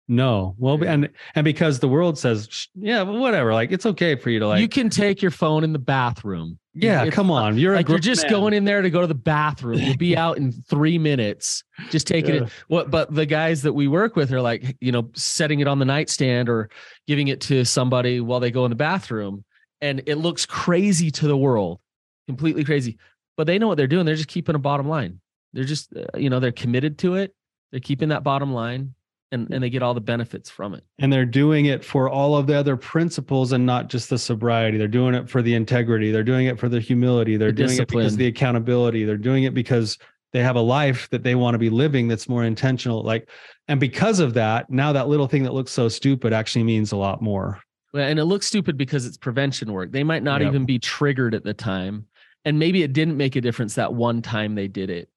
No. 0.08 0.54
Well, 0.58 0.82
and 0.84 1.08
and 1.34 1.44
because 1.44 1.78
the 1.78 1.88
world 1.88 2.18
says, 2.18 2.68
yeah, 2.74 3.02
well, 3.02 3.18
whatever. 3.18 3.54
Like 3.54 3.70
it's 3.72 3.86
okay 3.86 4.16
for 4.16 4.30
you 4.30 4.40
to 4.40 4.48
like, 4.48 4.60
you 4.60 4.68
can 4.68 4.90
take 4.90 5.22
your 5.22 5.30
phone 5.30 5.64
in 5.64 5.72
the 5.72 5.78
bathroom. 5.78 6.58
yeah, 6.74 7.04
it's 7.04 7.14
come 7.14 7.30
on. 7.30 7.56
You're 7.56 7.74
like 7.76 7.88
you're 7.88 7.98
just 7.98 8.22
man. 8.24 8.30
going 8.30 8.52
in 8.54 8.64
there 8.64 8.82
to 8.82 8.90
go 8.90 9.00
to 9.00 9.06
the 9.06 9.14
bathroom. 9.14 9.78
You'll 9.78 9.96
be 9.96 10.16
out 10.24 10.38
in 10.38 10.52
three 10.52 10.98
minutes. 10.98 11.62
Just 11.90 12.06
taking 12.06 12.34
Yeah. 12.34 12.42
it. 12.44 12.48
What? 12.68 12.90
But 12.90 13.14
the 13.14 13.24
guys 13.26 13.62
that 13.62 13.72
we 13.72 13.88
work 13.88 14.16
with 14.16 14.32
are 14.32 14.40
like, 14.40 14.76
you 14.80 14.90
know, 14.92 15.08
setting 15.14 15.60
it 15.60 15.68
on 15.68 15.78
the 15.78 15.84
nightstand 15.84 16.48
or 16.48 16.68
giving 17.06 17.28
it 17.28 17.40
to 17.42 17.64
somebody 17.64 18.20
while 18.20 18.40
they 18.40 18.50
go 18.50 18.64
in 18.66 18.70
the 18.70 18.76
bathroom, 18.76 19.44
and 19.80 20.02
it 20.06 20.16
looks 20.16 20.44
crazy 20.46 21.10
to 21.12 21.28
the 21.28 21.36
world, 21.36 21.80
completely 22.26 22.64
crazy. 22.64 22.98
but 23.36 23.46
they 23.46 23.58
know 23.58 23.68
what 23.68 23.76
they're 23.76 23.86
doing. 23.86 24.04
They're 24.04 24.16
just 24.16 24.28
keeping 24.28 24.54
a 24.56 24.58
bottom 24.58 24.88
line. 24.88 25.20
They're 25.54 25.64
just, 25.64 25.94
uh, 25.96 26.18
you 26.18 26.28
know, 26.28 26.38
they're 26.40 26.52
committed 26.52 26.98
to 26.98 27.14
it. 27.14 27.34
They're 27.70 27.80
keeping 27.80 28.08
that 28.10 28.22
bottom 28.24 28.52
line 28.52 28.94
and, 29.32 29.48
and 29.52 29.62
they 29.62 29.70
get 29.70 29.82
all 29.82 29.94
the 29.94 30.00
benefits 30.00 30.48
from 30.50 30.74
it. 30.74 30.84
And 30.98 31.12
they're 31.12 31.24
doing 31.24 31.66
it 31.66 31.84
for 31.84 32.08
all 32.08 32.36
of 32.36 32.46
the 32.46 32.54
other 32.54 32.76
principles 32.76 33.52
and 33.52 33.64
not 33.66 33.88
just 33.88 34.10
the 34.10 34.18
sobriety. 34.18 34.78
They're 34.78 34.86
doing 34.86 35.14
it 35.14 35.28
for 35.28 35.42
the 35.42 35.54
integrity. 35.54 36.12
They're 36.12 36.22
doing 36.22 36.46
it 36.46 36.58
for 36.58 36.68
the 36.68 36.78
humility. 36.80 37.36
They're 37.36 37.50
The 37.50 37.64
doing 37.64 37.78
it 37.78 37.88
because 37.88 38.16
the 38.16 38.26
accountability. 38.26 39.04
They're 39.04 39.16
doing 39.16 39.44
it 39.44 39.54
because 39.54 39.98
they 40.32 40.42
have 40.42 40.56
a 40.56 40.60
life 40.60 41.08
that 41.10 41.22
they 41.22 41.34
want 41.34 41.54
to 41.54 41.58
be 41.58 41.70
living 41.70 42.08
that's 42.08 42.28
more 42.28 42.44
intentional. 42.44 43.02
Like, 43.02 43.28
and 43.68 43.80
because 43.80 44.20
of 44.20 44.34
that, 44.34 44.70
now 44.70 44.92
that 44.92 45.08
little 45.08 45.26
thing 45.26 45.42
that 45.44 45.54
looks 45.54 45.72
so 45.72 45.88
stupid 45.88 46.32
actually 46.32 46.64
means 46.64 46.92
a 46.92 46.96
lot 46.96 47.20
more. 47.20 47.60
Well, 47.92 48.06
And 48.08 48.18
it 48.18 48.24
looks 48.24 48.46
stupid 48.46 48.76
because 48.78 49.04
it's 49.06 49.18
prevention 49.18 49.72
work. 49.72 49.92
They 49.92 50.04
might 50.04 50.22
not 50.22 50.40
Yep. 50.40 50.48
even 50.48 50.64
be 50.64 50.78
triggered 50.78 51.34
at 51.34 51.44
the 51.44 51.54
time. 51.54 52.06
And 52.44 52.58
maybe 52.58 52.82
it 52.82 52.92
didn't 52.92 53.16
make 53.16 53.36
a 53.36 53.40
difference 53.40 53.74
that 53.76 53.94
one 53.94 54.20
time 54.22 54.54
they 54.54 54.66
did 54.68 54.90
it, 54.90 55.08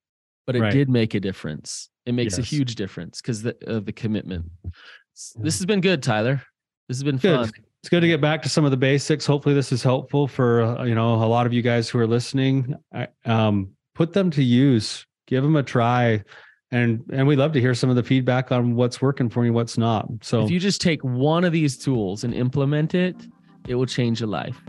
but 0.46 0.56
it 0.56 0.62
Right. 0.62 0.72
did 0.74 0.90
make 0.90 1.14
a 1.14 1.20
difference. 1.20 1.90
It 2.06 2.14
makes 2.14 2.38
Yes. 2.38 2.40
a 2.46 2.56
huge 2.56 2.76
difference 2.76 3.22
because 3.22 3.46
of 3.68 3.86
the 3.86 3.92
commitment. 3.92 4.46
This 5.36 5.58
has 5.58 5.66
been 5.66 5.82
good, 5.82 6.04
Tyler. 6.04 6.42
This 6.88 6.98
has 6.98 7.04
been 7.04 7.18
Good. 7.18 7.50
fun. 7.52 7.64
It's 7.82 7.90
good 7.90 8.02
to 8.02 8.08
get 8.08 8.22
back 8.22 8.42
to 8.44 8.50
some 8.50 8.66
of 8.66 8.72
the 8.72 8.78
basics. 8.78 9.26
Hopefully, 9.26 9.56
this 9.56 9.72
is 9.72 9.84
helpful 9.84 10.28
for 10.28 10.62
uh, 10.62 10.84
you 10.86 10.96
know 10.96 11.16
a 11.16 11.26
lot 11.26 11.46
of 11.46 11.54
you 11.54 11.62
guys 11.62 11.90
who 11.90 12.00
are 12.00 12.08
listening. 12.08 12.76
I- 12.94 13.08
Um, 13.26 13.72
put 13.94 14.14
them 14.14 14.30
to 14.32 14.44
use. 14.44 15.06
Give 15.28 15.42
them 15.44 15.56
a 15.56 15.64
try, 15.64 16.24
and 16.72 17.04
and 17.12 17.28
we 17.28 17.36
love 17.36 17.54
to 17.54 17.62
hear 17.62 17.74
some 17.74 17.90
of 17.90 17.96
the 17.96 18.04
feedback 18.04 18.52
on 18.52 18.76
what's 18.76 19.02
working 19.02 19.30
for 19.30 19.46
you, 19.46 19.54
what's 19.54 19.78
not. 19.78 20.08
So 20.22 20.44
If 20.44 20.52
you 20.52 20.60
just 20.60 20.82
take 20.82 21.04
one 21.04 21.44
of 21.44 21.52
these 21.54 21.78
tools 21.78 22.24
and 22.24 22.34
implement 22.34 22.94
it, 22.94 23.16
it 23.68 23.76
will 23.76 23.88
change 23.88 24.20
your 24.20 24.30
life. 24.30 24.60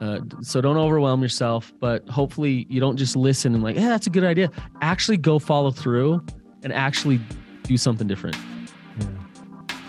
Uh, 0.00 0.20
so 0.40 0.60
don't 0.60 0.76
overwhelm 0.76 1.22
yourself, 1.22 1.72
but 1.78 2.08
hopefully 2.08 2.66
you 2.70 2.80
don't 2.80 2.96
just 2.96 3.16
listen 3.16 3.54
and 3.54 3.62
like, 3.62 3.76
yeah, 3.76 3.88
that's 3.88 4.06
a 4.06 4.10
good 4.10 4.24
idea. 4.24 4.50
Actually, 4.80 5.18
go 5.18 5.38
follow 5.38 5.70
through 5.70 6.24
and 6.62 6.72
actually 6.72 7.20
do 7.64 7.76
something 7.76 8.06
different. 8.06 8.36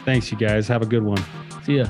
thanks, 0.06 0.32
you 0.32 0.38
guys. 0.38 0.68
Have 0.68 0.82
a 0.82 0.86
good 0.86 1.04
one. 1.04 1.24
See 1.64 1.78
ya. 1.78 1.86